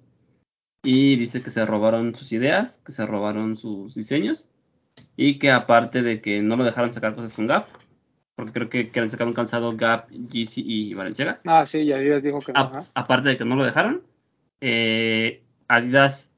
[0.82, 4.48] Y dice que se robaron sus ideas, que se robaron sus diseños.
[5.16, 7.66] Y que aparte de que no lo dejaron sacar cosas con Gap,
[8.34, 11.40] porque creo que quieren sacar un calzado Gap, GC y Valenciaga.
[11.44, 12.86] Ah, sí, y Adidas dijo que no.
[12.94, 14.02] aparte de que no lo dejaron,
[14.60, 16.32] eh, Adidas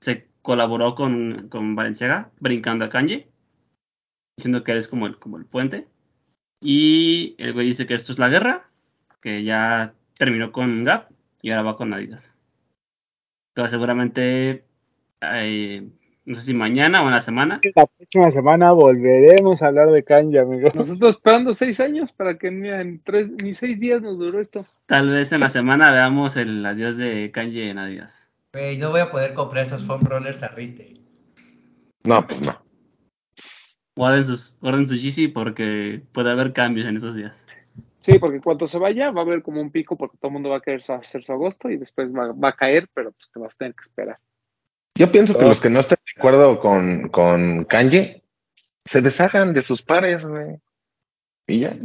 [0.00, 3.28] se colaboró con, con Valenciaga, brincando a Kanye,
[4.36, 5.86] diciendo que eres como el, como el puente.
[6.60, 8.68] Y el güey dice que esto es la guerra,
[9.20, 11.12] que ya terminó con Gap
[11.42, 12.34] y ahora va con Adidas.
[13.50, 14.64] Entonces seguramente,
[15.20, 15.90] eh,
[16.24, 17.60] no sé si mañana o en la semana.
[17.74, 20.74] La próxima semana volveremos a hablar de Kanye, amigos.
[20.74, 24.64] Nosotros esperando seis años para que ni en tres, ni seis días nos duró esto.
[24.86, 28.28] Tal vez en la semana veamos el adiós de Kanye en Adidas.
[28.54, 31.00] Güey, no voy a poder comprar esos foam rollers a retail.
[32.04, 32.62] No, pues no.
[33.96, 37.46] Guarden sus, guarden su GC porque puede haber cambios en esos días.
[38.02, 40.50] Sí, porque cuando se vaya va a haber como un pico porque todo el mundo
[40.50, 43.54] va a querer hacer su agosto y después va, a caer, pero pues te vas
[43.54, 44.18] a tener que esperar.
[44.98, 48.24] Yo pienso que los que no estén de acuerdo con, con Kanye
[48.84, 50.58] se deshagan de sus pares, güey.
[51.46, 51.76] Y ya.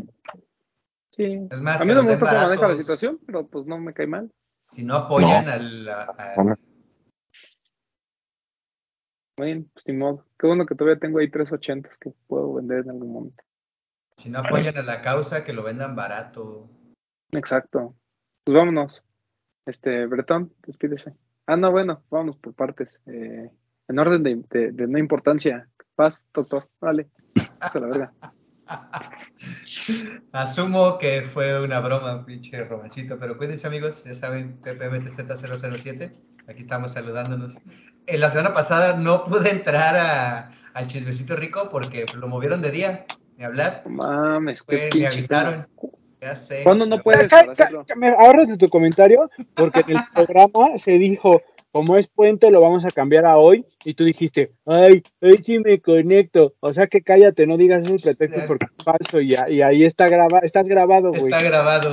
[1.12, 1.48] Sí.
[1.52, 3.94] Es más, a mí no me gusta cómo maneja la situación, pero pues no me
[3.94, 4.32] cae mal.
[4.72, 5.90] Si no apoyan al...
[9.38, 10.26] Bueno, pues ni modo.
[10.40, 13.44] Qué bueno que todavía tengo ahí 380 que puedo vender en algún momento.
[14.18, 16.70] Si no apoyan a la causa, que lo vendan barato.
[17.32, 17.96] Exacto.
[18.44, 19.04] Pues vámonos.
[19.66, 21.14] Este, Bretón, despídese.
[21.46, 23.00] Ah, no, bueno, vámonos por partes.
[23.06, 23.52] Eh,
[23.88, 25.70] en orden de, de, no importancia.
[25.96, 27.10] Paz, doctor, vale.
[27.60, 28.14] A la verga.
[30.32, 36.14] Asumo que fue una broma, pinche romancito, pero cuídense amigos, ya saben, PPMTZ007,
[36.48, 37.58] aquí estamos saludándonos.
[38.08, 42.72] En la semana pasada no pude entrar a, al chismecito rico porque lo movieron de
[42.72, 43.06] día,
[43.38, 43.84] ni hablar.
[43.86, 45.68] Mames, que me avisaron.
[46.20, 46.64] Ya sé.
[46.64, 47.32] ¿Cuándo no puedes?
[47.96, 51.42] Me ahorras de tu comentario, porque en el programa se dijo,
[51.72, 53.66] como es puente, lo vamos a cambiar a hoy.
[53.84, 56.56] Y tú dijiste, ay, hoy sí me conecto.
[56.60, 59.22] O sea que cállate, no digas esos pretextos porque es falso.
[59.22, 61.26] Y, y ahí está grabado, estás grabado, güey.
[61.26, 61.92] Está grabado.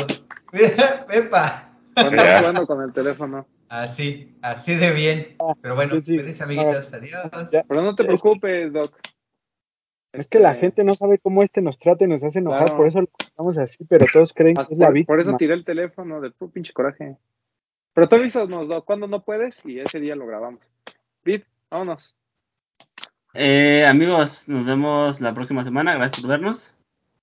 [1.12, 1.70] Epa.
[1.94, 3.46] Cuando jugando con el teléfono.
[3.68, 5.36] Así, así de bien.
[5.60, 7.50] Pero bueno, sí, amiguitos, adiós.
[7.50, 8.94] Pero no te preocupes, Doc.
[10.14, 12.76] Es que la este, gente no sabe cómo este nos trata y nos hace enojar,
[12.76, 15.12] por eso lo estamos así, pero todos creen que es la víctima.
[15.12, 17.16] Por eso tiré el teléfono del pinche coraje.
[17.92, 20.60] Pero tú avísanos cuando no puedes y ese día lo grabamos.
[21.24, 22.16] Vid, vámonos.
[23.34, 25.94] Eh, amigos, nos vemos la próxima semana.
[25.94, 26.76] Gracias por vernos.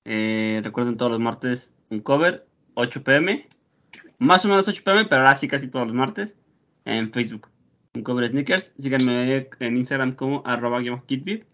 [0.04, 3.48] Eh, recuerden todos los martes un cover, 8 pm.
[4.18, 6.38] Más o menos 8 pm, pero ahora sí casi todos los martes.
[6.84, 7.48] En Facebook.
[7.96, 8.74] Un cover sneakers.
[8.78, 11.46] Síganme en Instagram como arroba kitbit.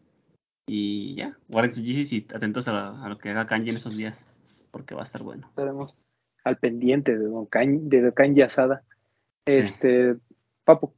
[0.70, 4.28] Y ya, guarden sus GCs y atentos a, lo que haga Kanji en esos días,
[4.70, 5.48] porque va a estar bueno.
[5.48, 5.96] Estaremos
[6.44, 8.84] al pendiente de Don Kanji, de Kanji Asada.
[9.46, 10.16] Este,
[10.66, 10.94] Papu.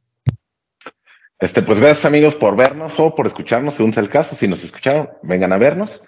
[1.37, 4.35] Este, pues gracias amigos por vernos o por escucharnos, según sea el caso.
[4.35, 6.03] Si nos escucharon, vengan a vernos.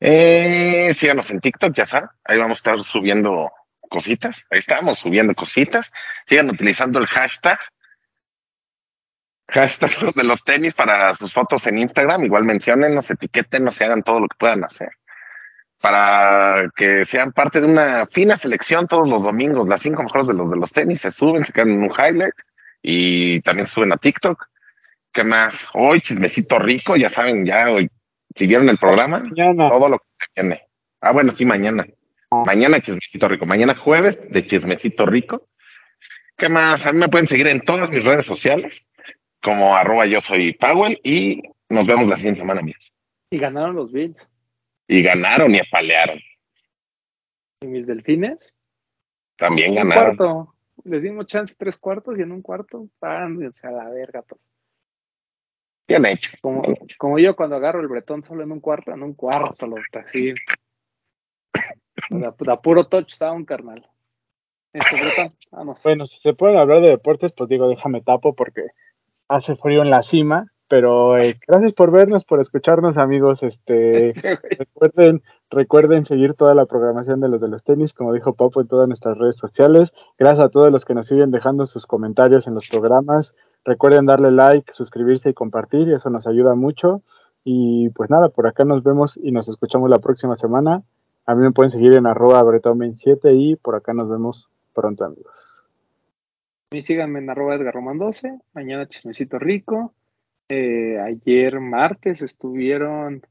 [0.00, 2.08] Eh, síganos en TikTok, ya saben.
[2.24, 3.50] Ahí vamos a estar subiendo
[3.90, 4.42] cositas.
[4.50, 5.92] Ahí estamos subiendo cositas.
[6.26, 7.58] Sigan utilizando el hashtag
[9.48, 12.24] hashtag los de los tenis para sus fotos en Instagram.
[12.24, 14.90] Igual mencionen, nos etiqueten, nos hagan todo lo que puedan hacer.
[15.80, 19.68] Para que sean parte de una fina selección todos los domingos.
[19.68, 22.34] Las cinco mejores de los de los tenis se suben, se quedan en un highlight
[22.82, 24.46] y también suben a TikTok.
[25.12, 25.54] ¿Qué más?
[25.74, 27.90] Hoy chismecito rico, ya saben, ya hoy,
[28.34, 29.22] si vieron el programa,
[29.68, 30.62] todo lo que se viene.
[31.00, 31.86] Ah, bueno, sí, mañana.
[32.30, 32.42] Ah.
[32.44, 33.46] Mañana chismecito rico.
[33.46, 35.44] Mañana jueves de chismecito rico.
[36.36, 36.84] ¿Qué más?
[36.84, 38.86] A mí me pueden seguir en todas mis redes sociales
[39.46, 42.92] como arroba yo soy Powell y nos vemos la siguiente semana, amigos.
[43.30, 44.28] Y ganaron los Bills.
[44.88, 46.18] Y ganaron y apalearon.
[47.60, 48.56] ¿Y mis delfines?
[49.36, 50.16] También ganaron.
[50.16, 50.54] Cuarto.
[50.82, 54.22] Les dimos chance tres cuartos y en un cuarto, pándense a la verga.
[54.22, 54.40] Pues.
[55.86, 56.36] Bien hecho.
[56.40, 56.62] Como,
[56.98, 60.34] como yo cuando agarro el bretón solo en un cuarto, en un cuarto, lo así.
[62.10, 63.88] Da, puro touchdown, carnal.
[64.72, 65.82] Este, bretón, vamos.
[65.84, 68.72] Bueno, si se pueden hablar de deportes, pues digo, déjame tapo porque
[69.28, 73.42] hace frío en la cima, pero eh, gracias por vernos, por escucharnos, amigos.
[73.42, 74.12] Este,
[74.58, 78.68] recuerden, recuerden seguir toda la programación de los de los tenis, como dijo Papo, en
[78.68, 79.92] todas nuestras redes sociales.
[80.18, 83.32] Gracias a todos los que nos siguen dejando sus comentarios en los programas.
[83.64, 87.02] Recuerden darle like, suscribirse y compartir, eso nos ayuda mucho.
[87.44, 90.82] Y pues nada, por acá nos vemos y nos escuchamos la próxima semana.
[91.26, 92.44] A mí me pueden seguir en arroba
[92.94, 95.55] 7 y por acá nos vemos pronto, amigos.
[96.70, 98.38] Y síganme en arroba Edgar Román 12.
[98.54, 99.94] Mañana chismecito rico.
[100.48, 103.22] Eh, ayer martes estuvieron.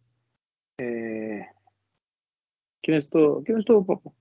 [0.77, 1.45] Eh,
[2.81, 3.43] ¿Quién estuvo?
[3.43, 4.13] ¿Quién estuvo, Popo?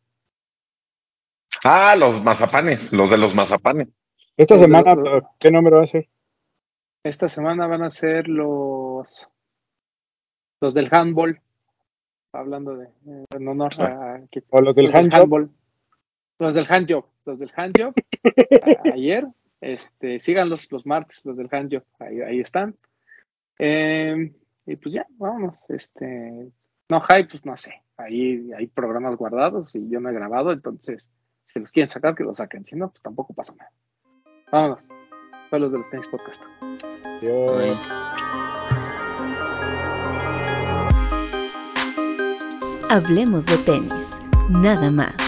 [1.63, 3.89] Ah, los mazapanes, los de los mazapanes.
[4.37, 4.95] Esta semana,
[5.39, 6.09] ¿qué número va a ser?
[7.05, 9.31] Esta semana van a ser los
[10.61, 11.41] los del handball.
[12.33, 12.89] Hablando de
[13.31, 14.21] en honor a,
[14.51, 15.51] o los del handball.
[16.41, 17.95] Los del handjob, los del handjob,
[18.95, 19.27] ayer,
[19.61, 22.77] este, síganlos los martes, los del handjob, ahí, ahí están.
[23.59, 24.35] Em,
[24.67, 26.51] y pues ya, vámonos, este,
[26.89, 31.11] no hype, pues no sé, ahí hay programas guardados y yo no he grabado, entonces,
[31.47, 33.71] si los quieren sacar, que los saquen, si no, pues tampoco pasa nada.
[34.51, 34.89] Vámonos,
[35.51, 36.43] fue los de los tenis podcast.
[42.91, 44.21] Hablemos de tenis,
[44.51, 45.24] nada más.